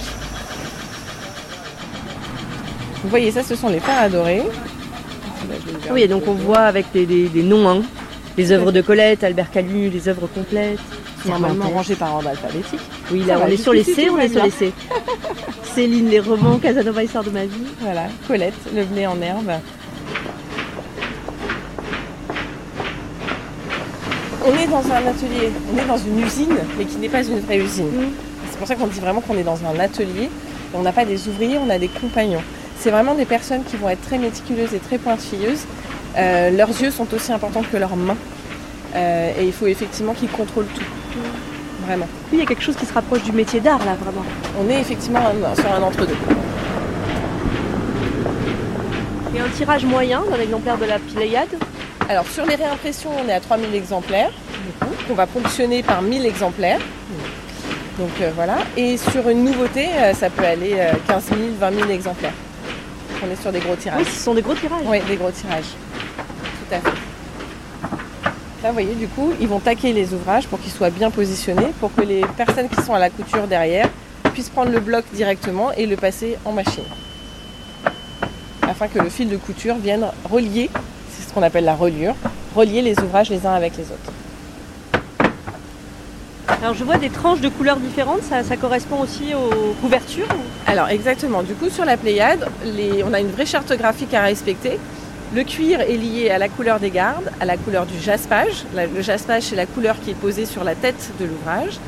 Vous 3.04 3.10
voyez, 3.10 3.32
ça, 3.32 3.44
ce 3.44 3.56
sont 3.56 3.70
les 3.70 3.80
fers 3.80 3.98
à 3.98 4.10
Oui, 5.92 6.02
et 6.04 6.08
donc 6.08 6.24
on 6.28 6.34
voit 6.34 6.60
avec 6.62 6.86
des, 6.94 7.06
des- 7.06 7.28
des 7.30 7.44
noms, 7.44 7.68
hein, 7.70 7.82
les 8.38 8.52
œuvres 8.52 8.72
de 8.72 8.82
Colette, 8.82 9.24
Albert 9.24 9.52
Camus, 9.52 9.90
les 9.90 10.08
œuvres 10.08 10.28
complètes. 10.28 10.80
normalement 11.26 11.70
rangées 11.70 11.96
par 11.96 12.16
ordre 12.16 12.30
alphabétique. 12.30 12.80
Oui, 13.12 13.22
Ça 13.28 13.36
là 13.36 13.42
on 13.46 13.48
est 13.48 13.58
sur 13.58 13.74
les 13.74 13.84
C, 13.84 14.10
on 14.10 14.18
est 14.20 14.30
sur 14.30 14.44
les 14.44 14.50
C. 14.52 14.72
Céline, 15.76 16.10
les 16.10 16.20
romans, 16.20 16.58
Casanova, 16.60 17.04
Histoire 17.04 17.24
de 17.24 17.30
ma 17.32 17.46
vie. 17.46 17.68
Voilà, 17.82 18.04
Colette, 18.28 18.54
le 18.76 18.84
blé 18.86 19.08
en 19.08 19.20
herbe. 19.22 19.52
On 24.46 24.54
est 24.58 24.68
dans 24.68 24.84
un 24.92 25.08
atelier, 25.08 25.52
on 25.74 25.78
est 25.82 25.86
dans 25.88 25.98
une 25.98 26.20
usine, 26.20 26.58
mais 26.78 26.84
qui 26.86 26.98
n'est 26.98 27.08
pas 27.10 27.24
une 27.24 27.40
vraie 27.40 27.60
usine. 27.60 27.90
C'est 28.52 28.58
pour 28.58 28.68
ça 28.68 28.76
qu'on 28.76 28.88
dit 28.88 29.00
vraiment 29.00 29.22
qu'on 29.22 29.38
est 29.38 29.44
dans 29.44 29.58
un 29.66 29.80
atelier. 29.80 30.30
On 30.74 30.82
n'a 30.82 30.92
pas 30.92 31.06
des 31.06 31.28
ouvriers, 31.28 31.58
on 31.58 31.70
a 31.70 31.80
des 31.80 31.88
compagnons. 31.88 32.42
C'est 32.80 32.92
vraiment 32.92 33.16
des 33.16 33.26
personnes 33.26 33.64
qui 33.64 33.78
vont 33.78 33.90
être 33.90 34.02
très 34.02 34.18
méticuleuses 34.18 34.74
et 34.74 34.80
très 34.80 34.98
pointilleuses. 34.98 35.66
Euh, 36.18 36.50
leurs 36.52 36.70
yeux 36.70 36.92
sont 36.92 37.08
aussi 37.14 37.32
importants 37.32 37.64
que 37.72 37.78
leurs 37.78 37.96
mains. 37.96 38.18
Euh, 38.96 39.32
et 39.40 39.46
il 39.46 39.54
faut 39.54 39.68
effectivement 39.68 40.14
qu'ils 40.14 40.30
contrôlent 40.30 40.68
tout. 40.76 40.84
Vraiment. 41.88 42.08
Oui, 42.32 42.38
il 42.38 42.40
y 42.40 42.42
a 42.42 42.46
quelque 42.46 42.62
chose 42.64 42.76
qui 42.76 42.86
se 42.86 42.94
rapproche 42.94 43.24
du 43.24 43.32
métier 43.32 43.60
d'art 43.60 43.80
là, 43.80 43.96
vraiment. 44.00 44.24
On 44.60 44.70
est 44.70 44.80
effectivement 44.80 45.20
un- 45.20 45.56
sur 45.56 45.72
un 45.74 45.82
entre-deux. 45.82 46.16
Et 49.36 49.40
un 49.40 49.50
tirage 49.50 49.86
moyen 49.86 50.22
d'un 50.30 50.40
exemplaire 50.42 50.78
de 50.78 50.86
la 50.86 51.00
Pléiade 51.00 51.50
Alors 52.10 52.28
sur 52.28 52.46
les 52.46 52.56
réimpressions, 52.56 53.10
on 53.24 53.28
est 53.28 53.34
à 53.34 53.40
3000 53.40 53.74
exemplaires, 53.74 54.30
qu'on 55.08 55.14
va 55.16 55.26
ponctionner 55.26 55.82
par 55.84 56.02
1000 56.02 56.26
exemplaires. 56.26 56.80
Donc 57.98 58.10
euh, 58.22 58.30
voilà. 58.36 58.58
Et 58.78 58.98
sur 58.98 59.28
une 59.30 59.44
nouveauté, 59.44 59.88
ça 60.14 60.30
peut 60.30 60.46
aller 60.46 60.74
euh, 60.78 60.92
15 61.08 61.24
000, 61.30 61.40
20 61.60 61.72
000 61.76 61.90
exemplaires. 61.90 62.34
On 63.26 63.32
est 63.32 63.42
sur 63.42 63.52
des 63.52 63.60
gros 63.60 63.76
tirages. 63.76 64.00
Oui, 64.00 64.12
ce 64.12 64.20
sont 64.20 64.34
des 64.34 64.42
gros 64.42 64.54
tirages. 64.54 64.84
Oui, 64.86 65.00
des 65.08 65.16
gros 65.16 65.32
tirages. 65.32 65.76
Tout 66.18 66.76
à 66.76 66.80
fait. 66.80 66.98
Là, 68.62 68.70
vous 68.70 68.74
voyez, 68.74 68.96
du 68.96 69.08
coup, 69.08 69.32
ils 69.40 69.48
vont 69.48 69.60
taquer 69.60 69.94
les 69.94 70.14
ouvrages 70.14 70.48
pour 70.48 70.60
qu'ils 70.60 70.72
soient 70.72 70.90
bien 70.90 71.10
positionnés, 71.10 71.72
pour 71.80 71.94
que 71.94 72.02
les 72.02 72.22
personnes 72.38 72.70
qui 72.70 72.82
sont 72.82 72.94
à 72.94 73.00
la 73.00 73.10
couture 73.10 73.48
derrière 73.48 73.90
puisse 74.34 74.50
prendre 74.50 74.72
le 74.72 74.80
bloc 74.80 75.06
directement 75.14 75.72
et 75.74 75.86
le 75.86 75.96
passer 75.96 76.38
en 76.44 76.52
machine. 76.52 76.84
Afin 78.62 78.88
que 78.88 79.00
le 79.00 79.10
fil 79.10 79.30
de 79.30 79.38
couture 79.38 79.76
vienne 79.76 80.06
relier, 80.30 80.70
c'est 81.12 81.28
ce 81.28 81.34
qu'on 81.34 81.44
appelle 81.44 81.66
la 81.66 81.76
reliure, 81.76 82.16
relier 82.56 82.82
les 82.82 83.00
ouvrages 83.00 83.30
les 83.30 83.46
uns 83.46 83.54
avec 83.54 83.78
les 83.78 83.84
autres. 83.84 84.12
Alors 86.64 86.76
je 86.76 86.86
vois 86.86 86.96
des 86.98 87.10
tranches 87.10 87.42
de 87.42 87.50
couleurs 87.50 87.76
différentes, 87.76 88.24
ça, 88.24 88.42
ça 88.42 88.56
correspond 88.56 89.02
aussi 89.02 89.34
aux 89.36 89.74
couvertures 89.82 90.30
Alors 90.66 90.88
exactement, 90.88 91.44
du 91.44 91.56
coup 91.56 91.70
sur 91.70 91.84
la 91.84 91.98
Pléiade, 91.98 92.48
les- 92.64 93.04
on 93.04 93.12
a 93.14 93.20
une 93.20 93.32
vraie 93.32 93.46
charte 93.46 93.74
graphique 93.78 94.14
à 94.14 94.22
respecter. 94.22 94.80
Le 95.36 95.44
cuir 95.44 95.82
est 95.82 95.98
lié 95.98 96.30
à 96.30 96.38
la 96.38 96.48
couleur 96.48 96.80
des 96.80 96.90
gardes, 96.90 97.30
à 97.42 97.46
la 97.46 97.58
couleur 97.58 97.86
du 97.86 98.00
jaspage. 98.00 98.64
Le 98.74 99.02
jaspage, 99.02 99.44
c'est 99.44 99.58
la 99.58 99.66
couleur 99.66 99.98
qui 100.00 100.12
est 100.12 100.16
posée 100.16 100.46
sur 100.46 100.64
la 100.64 100.74
tête 100.74 101.12
de 101.20 101.26
l'ouvrage. 101.26 101.80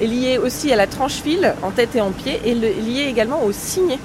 Est 0.00 0.06
lié 0.06 0.38
aussi 0.38 0.72
à 0.72 0.76
la 0.76 0.86
tranche 0.86 1.14
fil 1.14 1.52
en 1.64 1.72
tête 1.72 1.96
et 1.96 2.00
en 2.00 2.12
pied, 2.12 2.40
et 2.44 2.54
le- 2.54 2.68
lié 2.86 3.06
également 3.08 3.42
au 3.42 3.50
signet. 3.50 3.98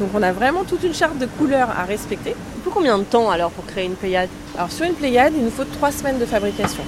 Donc 0.00 0.08
on 0.14 0.22
a 0.22 0.32
vraiment 0.32 0.64
toute 0.64 0.82
une 0.82 0.94
charte 0.94 1.18
de 1.18 1.26
couleurs 1.26 1.68
à 1.78 1.84
respecter. 1.84 2.34
Il 2.56 2.62
faut 2.64 2.70
combien 2.70 2.96
de 2.96 3.04
temps 3.04 3.30
alors 3.30 3.50
pour 3.50 3.66
créer 3.66 3.84
une 3.84 3.96
Pléiade? 3.96 4.30
Alors 4.56 4.72
sur 4.72 4.86
une 4.86 4.94
Pléiade, 4.94 5.34
il 5.36 5.44
nous 5.44 5.50
faut 5.50 5.64
trois 5.64 5.92
semaines 5.92 6.18
de 6.18 6.24
fabrication. 6.24 6.84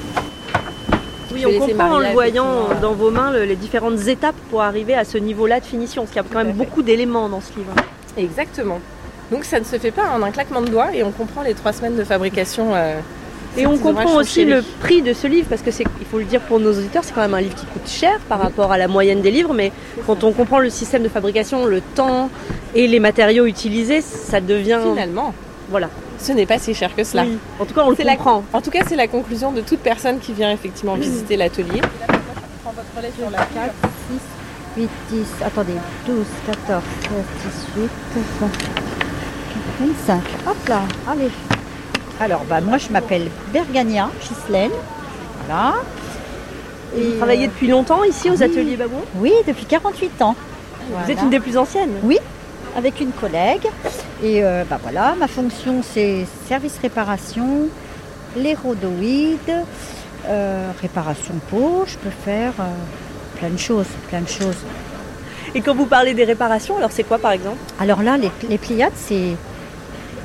Oui, 1.34 1.44
on 1.46 1.58
comprend 1.58 1.92
en 1.94 1.98
le 1.98 2.06
voyant 2.12 2.46
effectivement, 2.66 2.80
dans 2.80 2.92
vos 2.94 3.10
mains 3.10 3.32
le- 3.32 3.44
les 3.44 3.56
différentes 3.56 4.06
étapes 4.06 4.36
pour 4.50 4.62
arriver 4.62 4.94
à 4.94 5.04
ce 5.04 5.18
niveau-là 5.18 5.60
de 5.60 5.64
finition, 5.64 6.02
parce 6.02 6.12
qu'il 6.12 6.22
y 6.22 6.24
a 6.24 6.28
quand 6.32 6.44
même 6.44 6.54
beaucoup 6.56 6.82
d'éléments 6.82 7.28
dans 7.28 7.40
ce 7.40 7.50
livre. 7.58 7.72
Exactement. 8.16 8.78
Donc 9.32 9.44
ça 9.44 9.58
ne 9.58 9.64
se 9.64 9.76
fait 9.78 9.90
pas 9.90 10.08
en 10.14 10.22
un 10.22 10.30
claquement 10.30 10.60
de 10.62 10.68
doigts 10.68 10.94
et 10.94 11.02
on 11.02 11.10
comprend 11.10 11.42
les 11.42 11.54
trois 11.54 11.72
semaines 11.72 11.96
de 11.96 12.04
fabrication. 12.04 12.74
euh, 12.74 12.98
Et 13.56 13.66
on 13.66 13.78
comprend 13.78 14.16
aussi 14.16 14.44
le 14.44 14.62
prix 14.80 15.00
de 15.02 15.12
ce 15.12 15.26
livre, 15.28 15.46
parce 15.48 15.62
que 15.62 15.70
c'est, 15.70 15.84
il 16.00 16.06
faut 16.06 16.18
le 16.18 16.24
dire 16.24 16.40
pour 16.40 16.58
nos 16.60 16.72
auditeurs, 16.72 17.04
c'est 17.04 17.14
quand 17.14 17.20
même 17.22 17.34
un 17.34 17.40
livre 17.40 17.54
qui 17.54 17.66
coûte 17.66 17.88
cher 17.88 18.18
par 18.28 18.40
rapport 18.40 18.72
à 18.72 18.78
la 18.78 18.88
moyenne 18.88 19.20
des 19.22 19.30
livres, 19.30 19.54
mais 19.54 19.70
quand 20.06 20.24
on 20.24 20.32
comprend 20.32 20.58
le 20.58 20.70
système 20.70 21.02
de 21.04 21.08
fabrication, 21.08 21.64
le 21.66 21.80
temps 21.80 22.30
et 22.74 22.86
les 22.88 22.98
matériaux 23.00 23.46
utilisés, 23.46 24.00
ça 24.00 24.40
devient... 24.40 24.80
Finalement, 24.92 25.32
Voilà. 25.70 25.88
Ce 26.24 26.32
n'est 26.32 26.46
pas 26.46 26.58
si 26.58 26.74
cher 26.74 26.94
que 26.96 27.04
cela. 27.04 27.22
Oui. 27.24 27.38
En 27.60 27.64
tout 27.64 27.74
cas, 27.74 27.82
on 27.84 27.90
le 27.90 27.96
C'est 27.96 28.04
la- 28.04 28.16
comprend. 28.16 28.42
En 28.52 28.60
tout 28.60 28.70
cas, 28.70 28.80
c'est 28.88 28.96
la 28.96 29.06
conclusion 29.08 29.52
de 29.52 29.60
toute 29.60 29.80
personne 29.80 30.18
qui 30.18 30.32
vient 30.32 30.50
effectivement 30.50 30.94
visiter 30.94 31.36
l'atelier. 31.36 31.80
prends 32.62 32.72
votre 32.72 32.88
relais 32.96 33.12
sur 33.18 33.30
la 33.30 33.38
4. 33.38 33.74
8, 34.76 34.88
10, 35.10 35.26
attendez, 35.44 35.74
12, 36.06 36.24
14, 36.46 36.82
16, 37.02 37.52
18, 37.76 37.90
25. 39.80 40.20
Hop 40.48 40.68
là, 40.68 40.82
allez. 41.08 41.30
Alors, 42.20 42.44
bah, 42.48 42.60
moi, 42.60 42.78
je 42.78 42.88
m'appelle 42.90 43.28
Bergania 43.52 44.08
Ghislaine. 44.20 44.70
Voilà. 45.46 45.74
Et 46.96 47.02
vous 47.02 47.12
euh, 47.12 47.16
travaillez 47.18 47.46
depuis 47.48 47.66
longtemps 47.68 48.02
ici 48.04 48.30
aux 48.30 48.36
oui. 48.36 48.42
ateliers 48.42 48.76
Babon 48.76 49.00
Oui, 49.16 49.32
depuis 49.46 49.64
48 49.64 50.22
ans. 50.22 50.34
Vous 50.90 51.10
êtes 51.10 51.20
une 51.22 51.30
des 51.30 51.40
plus 51.40 51.56
anciennes? 51.56 51.90
Oui, 52.02 52.18
avec 52.76 53.00
une 53.00 53.12
collègue. 53.12 53.66
Et 54.22 54.42
euh, 54.42 54.64
bah 54.68 54.78
voilà, 54.82 55.14
ma 55.18 55.28
fonction 55.28 55.82
c'est 55.82 56.26
service 56.48 56.78
réparation, 56.80 57.68
les 58.36 58.54
rhodoïdes, 58.54 59.38
euh, 60.26 60.70
réparation 60.80 61.34
peau. 61.50 61.84
Je 61.86 61.96
peux 61.96 62.10
faire 62.24 62.52
euh, 62.60 63.38
plein 63.38 63.50
de 63.50 63.58
choses, 63.58 63.86
plein 64.08 64.20
de 64.20 64.28
choses. 64.28 64.58
Et 65.54 65.60
quand 65.60 65.74
vous 65.74 65.86
parlez 65.86 66.14
des 66.14 66.24
réparations, 66.24 66.76
alors 66.76 66.90
c'est 66.90 67.04
quoi 67.04 67.18
par 67.18 67.32
exemple? 67.32 67.58
Alors 67.78 68.02
là, 68.02 68.16
les, 68.16 68.30
les 68.48 68.58
Pléiades, 68.58 68.92
c'est 68.96 69.36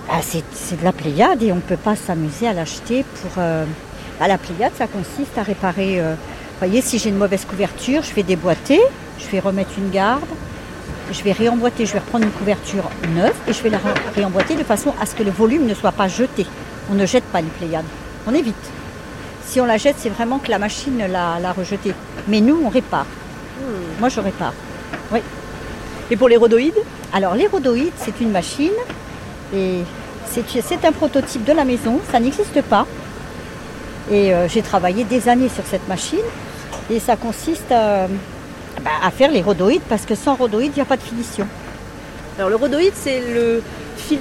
ah, 0.09 0.21
de 0.21 0.83
la 0.83 0.91
Pléiade 0.91 1.43
et 1.43 1.51
on 1.51 1.57
ne 1.57 1.61
peut 1.61 1.77
pas 1.77 1.95
s'amuser 1.95 2.47
à 2.47 2.53
l'acheter 2.53 3.03
pour... 3.03 3.31
bah, 3.35 4.27
la 4.27 4.37
Pléiade, 4.39 4.71
ça 4.75 4.87
consiste 4.87 5.37
à 5.37 5.43
réparer... 5.43 6.01
vous 6.01 6.67
voyez, 6.67 6.81
si 6.81 6.97
j'ai 6.97 7.09
une 7.09 7.17
mauvaise 7.17 7.45
couverture, 7.45 8.01
je 8.01 8.11
vais 8.15 8.23
déboîter, 8.23 8.79
je 9.19 9.27
vais 9.27 9.39
remettre 9.39 9.69
une 9.77 9.91
garde, 9.91 10.25
je 11.11 11.23
vais 11.23 11.31
réemboîter, 11.31 11.85
je 11.85 11.93
vais 11.93 11.99
reprendre 11.99 12.25
une 12.25 12.31
couverture 12.31 12.89
neuve 13.15 13.33
et 13.47 13.53
je 13.53 13.61
vais 13.63 13.69
la 13.69 13.77
ré- 13.77 13.89
réemboîter 14.15 14.55
de 14.55 14.63
façon 14.63 14.93
à 15.01 15.05
ce 15.05 15.15
que 15.15 15.23
le 15.23 15.31
volume 15.31 15.65
ne 15.65 15.73
soit 15.73 15.91
pas 15.91 16.07
jeté. 16.07 16.45
On 16.91 16.95
ne 16.95 17.05
jette 17.05 17.23
pas 17.25 17.39
une 17.39 17.47
Pléiade, 17.47 17.85
on 18.27 18.33
évite. 18.33 18.55
Si 19.45 19.59
on 19.59 19.65
la 19.65 19.77
jette, 19.77 19.95
c'est 19.97 20.09
vraiment 20.09 20.37
que 20.39 20.49
la 20.51 20.59
machine 20.59 20.97
l'a 21.07 21.51
rejetée. 21.51 21.93
Mais 22.27 22.39
nous, 22.39 22.61
on 22.63 22.69
répare. 22.69 23.07
Moi, 23.99 24.09
je 24.09 24.19
répare. 24.19 24.53
Oui. 25.11 25.19
Et 26.11 26.15
pour 26.15 26.29
les 26.29 26.37
rhodoïdes? 26.37 26.77
Alors, 27.13 27.33
les 27.33 27.47
rhodoïdes, 27.47 27.93
c'est 27.97 28.19
une 28.21 28.31
machine 28.31 28.71
et 29.55 29.79
c'est 30.29 30.43
c'est 30.61 30.85
un 30.85 30.91
prototype 30.91 31.43
de 31.45 31.53
la 31.53 31.65
maison. 31.65 31.99
Ça 32.11 32.19
n'existe 32.19 32.61
pas. 32.61 32.85
Et 34.11 34.33
euh, 34.33 34.47
j'ai 34.47 34.61
travaillé 34.61 35.03
des 35.03 35.27
années 35.29 35.49
sur 35.49 35.65
cette 35.65 35.87
machine 35.87 36.19
et 36.91 36.99
ça 36.99 37.15
consiste 37.15 37.71
à, 37.71 38.05
bah, 38.83 38.91
à 39.03 39.11
faire 39.11 39.31
les 39.31 39.41
rhodoïdes 39.41 39.81
parce 39.89 40.05
que 40.05 40.15
sans 40.15 40.35
rhodoïdes, 40.35 40.71
il 40.75 40.79
n'y 40.79 40.81
a 40.81 40.85
pas 40.85 40.97
de 40.97 41.01
finition. 41.01 41.47
Alors 42.37 42.49
le 42.49 42.55
rhodoïde, 42.55 42.93
c'est 42.95 43.21
le, 43.33 43.61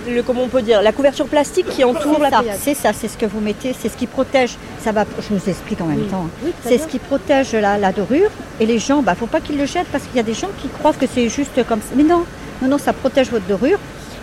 le 0.08 0.22
comment 0.22 0.42
on 0.42 0.48
peut 0.48 0.62
dire, 0.62 0.82
la 0.82 0.90
couverture 0.92 1.26
plastique 1.26 1.68
qui 1.68 1.84
entoure 1.84 2.18
la 2.18 2.30
ça, 2.30 2.38
Pléiade. 2.40 2.58
c'est 2.60 2.74
ça, 2.74 2.92
c'est 2.92 3.06
ce 3.06 3.16
que 3.16 3.26
vous 3.26 3.38
mettez, 3.40 3.74
c'est 3.80 3.88
ce 3.88 3.96
qui 3.96 4.06
protège. 4.08 4.56
Ça 4.82 4.90
va, 4.90 5.04
je 5.20 5.34
vous 5.34 5.48
explique 5.48 5.80
en 5.80 5.86
même 5.86 6.00
Oui. 6.02 6.08
temps. 6.08 6.24
hein. 6.26 6.30
Oui, 6.44 6.52
c'est 6.64 6.78
ce 6.78 6.86
qui 6.88 6.98
protège 6.98 7.52
la, 7.52 7.78
la 7.78 7.92
dorure 7.92 8.30
et 8.58 8.66
les 8.66 8.78
gens, 8.80 9.02
bah, 9.02 9.14
faut 9.14 9.26
pas 9.26 9.40
qu'ils 9.40 9.56
le 9.56 9.66
jettent 9.66 9.86
parce 9.92 10.02
qu'il 10.04 10.16
y 10.16 10.20
a 10.20 10.24
des 10.24 10.34
gens 10.34 10.48
qui 10.60 10.68
croient 10.68 10.92
que 10.92 11.06
c'est 11.12 11.28
juste 11.28 11.64
comme 11.66 11.78
ça. 11.80 11.88
Mais 11.96 12.02
non, 12.02 12.24
non, 12.60 12.68
non, 12.68 12.78
ça 12.78 12.92
protège 12.92 13.30
votre 13.30 13.46
dorure 13.46 13.78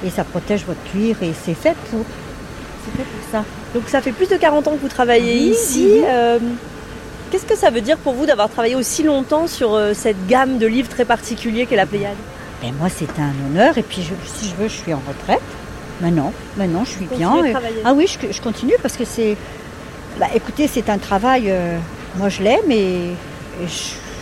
et 0.06 0.10
ça 0.10 0.26
protège 0.26 0.66
votre 0.68 0.84
cuir 0.92 1.16
et 1.22 1.32
c'est 1.46 1.54
fait 1.54 1.76
pour, 1.90 2.02
c'est 2.84 2.98
fait 2.98 3.04
pour 3.08 3.32
ça. 3.32 3.46
Donc 3.74 3.84
ça 3.88 4.02
fait 4.02 4.12
plus 4.12 4.28
de 4.28 4.36
40 4.36 4.68
ans 4.68 4.72
que 4.72 4.82
vous 4.82 4.90
travaillez 4.90 5.36
Oui, 5.52 5.56
ici. 5.56 6.02
Euh, 6.06 6.38
Qu'est-ce 7.36 7.46
que 7.48 7.58
ça 7.58 7.70
veut 7.70 7.82
dire 7.82 7.98
pour 7.98 8.14
vous 8.14 8.26
d'avoir 8.26 8.48
travaillé 8.50 8.76
aussi 8.76 9.04
longtemps 9.04 9.46
sur 9.48 9.74
euh, 9.74 9.94
cette 9.94 10.26
gamme 10.26 10.58
de 10.58 10.66
livres 10.68 10.88
très 10.88 11.04
particuliers 11.04 11.66
qu'est 11.66 11.76
la 11.76 11.86
Pléiade? 11.86 12.16
Et 12.64 12.72
moi, 12.72 12.88
c'est 12.88 13.10
un 13.20 13.34
honneur. 13.46 13.78
Et 13.78 13.84
puis, 13.84 14.02
je- 14.04 14.14
si 14.40 14.48
je 14.50 14.56
veux, 14.56 14.70
je 14.70 14.74
suis 14.78 14.94
en 14.94 15.02
retraite. 15.06 15.42
Maintenant, 16.00 16.32
maintenant, 16.56 16.86
je 16.86 16.92
suis 16.92 17.06
bien. 17.08 17.44
Et-. 17.44 17.54
Ah 17.84 17.94
oui, 17.94 18.08
je, 18.08 18.32
je 18.32 18.42
continue 18.42 18.76
parce 18.82 18.96
que 18.96 19.04
c'est. 19.04 19.36
Bah, 20.18 20.28
écoutez, 20.34 20.70
c'est 20.70 20.90
un 20.90 20.98
travail. 20.98 21.48
euh, 21.52 21.78
moi, 22.16 22.30
je 22.30 22.42
l'aime 22.42 22.72
et, 22.72 23.10
et 23.62 23.68
je, 23.68 23.68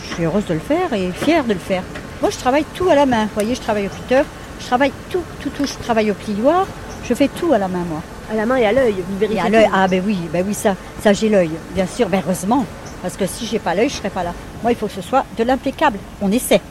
je 0.10 0.14
suis 0.16 0.24
heureuse 0.26 0.46
de 0.48 0.56
le 0.56 0.60
faire 0.60 0.92
et 0.94 1.12
fière 1.12 1.44
de 1.44 1.54
le 1.54 1.60
faire. 1.60 1.84
Moi, 2.20 2.32
je 2.32 2.38
travaille 2.40 2.66
tout 2.74 2.90
à 2.90 2.96
la 2.96 3.06
main. 3.06 3.26
Vous 3.26 3.36
voyez, 3.36 3.54
je 3.54 3.62
travaille 3.62 3.86
au 3.86 3.90
cutter, 3.92 4.24
je 4.60 4.66
travaille 4.66 4.92
tout, 5.12 5.22
tout, 5.40 5.50
tout. 5.52 5.68
Je 5.68 5.74
travaille 5.84 6.10
au 6.10 6.16
plioir. 6.16 6.66
Je 7.08 7.14
fais 7.14 7.28
tout 7.28 7.54
à 7.54 7.60
la 7.60 7.68
main, 7.68 7.84
moi. 7.88 8.02
À 8.32 8.36
la 8.36 8.48
main 8.48 8.56
et 8.56 8.66
à 8.66 8.72
l'œil, 8.72 8.96
vous 9.08 9.18
Et 9.18 9.28
vérifiez. 9.28 9.42
à 9.46 9.50
l'œil, 9.50 9.70
ah 9.72 9.88
ben 9.88 10.02
oui, 10.04 10.18
ben 10.34 10.44
oui, 10.48 10.56
ça, 10.56 10.76
ça 11.04 11.14
j'ai 11.14 11.30
l'œil, 11.30 11.52
bien 11.76 11.86
sûr, 11.86 12.10
ben 12.10 12.20
heureusement. 12.26 12.66
Parce 13.04 13.16
que 13.18 13.28
si 13.28 13.46
j'ai 13.46 13.60
pas 13.60 13.76
l'œil, 13.76 13.90
je 13.90 13.96
serais 13.96 14.10
pas 14.10 14.24
là. 14.24 14.34
Moi, 14.64 14.72
il 14.72 14.76
faut 14.78 14.88
que 14.88 14.94
ce 14.94 15.02
soit 15.02 15.26
de 15.38 15.44
l'impeccable. 15.44 16.00
On 16.22 16.32
essaie. 16.32 16.62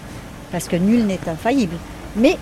Parce 0.50 0.66
que 0.66 0.74
nul 0.76 1.04
n'est 1.06 1.20
infaillible. 1.28 1.76
Mais 2.16 2.36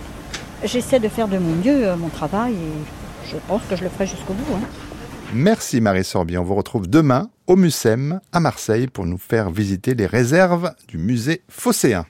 j'essaie 0.64 1.00
de 1.00 1.08
faire 1.08 1.28
de 1.28 1.36
mon 1.36 1.54
mieux 1.56 1.88
euh, 1.88 1.96
mon 1.96 2.08
travail 2.08 2.54
et 2.54 3.28
je 3.30 3.36
pense 3.48 3.60
que 3.68 3.76
je 3.76 3.82
le 3.84 3.90
ferai 3.90 4.06
jusqu'au 4.06 4.32
bout. 4.32 4.54
hein. 4.54 4.60
Merci 5.34 5.80
Marie 5.80 6.04
Sorbier. 6.04 6.38
On 6.38 6.44
vous 6.44 6.54
retrouve 6.56 6.88
demain 6.88 7.28
au 7.46 7.56
Mucem 7.56 8.20
à 8.32 8.40
Marseille 8.40 8.86
pour 8.86 9.06
nous 9.06 9.18
faire 9.18 9.50
visiter 9.50 9.94
les 9.94 10.06
réserves 10.06 10.72
du 10.88 10.96
musée 10.98 11.42
Phocéen. 11.48 12.04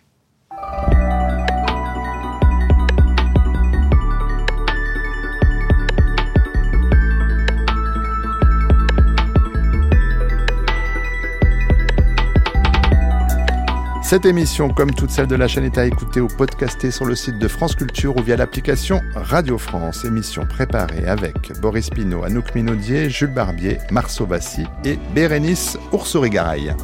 Cette 14.11 14.27
émission, 14.27 14.71
comme 14.71 14.93
toutes 14.93 15.11
celles 15.11 15.29
de 15.29 15.37
la 15.37 15.47
chaîne, 15.47 15.63
est 15.63 15.79
à 15.79 15.87
écouter 15.87 16.21
ou 16.21 16.27
podcaster 16.27 16.91
sur 16.91 17.05
le 17.05 17.15
site 17.15 17.39
de 17.39 17.47
France 17.47 17.77
Culture 17.77 18.17
ou 18.17 18.23
via 18.23 18.37
l'application 18.37 19.01
Radio 19.15 19.57
France. 19.57 20.05
Émission 20.05 20.47
préparée 20.47 21.07
avec 21.07 21.53
Boris 21.61 21.91
Pinault, 21.91 22.25
Anouk 22.25 22.53
Minaudier, 22.57 23.09
Jules 23.09 23.33
Barbier, 23.33 23.79
Marceau 23.93 24.27
Bassi 24.27 24.65
et 24.85 24.99
Bérénice 25.15 25.79
Oursourigaraille. 25.93 26.75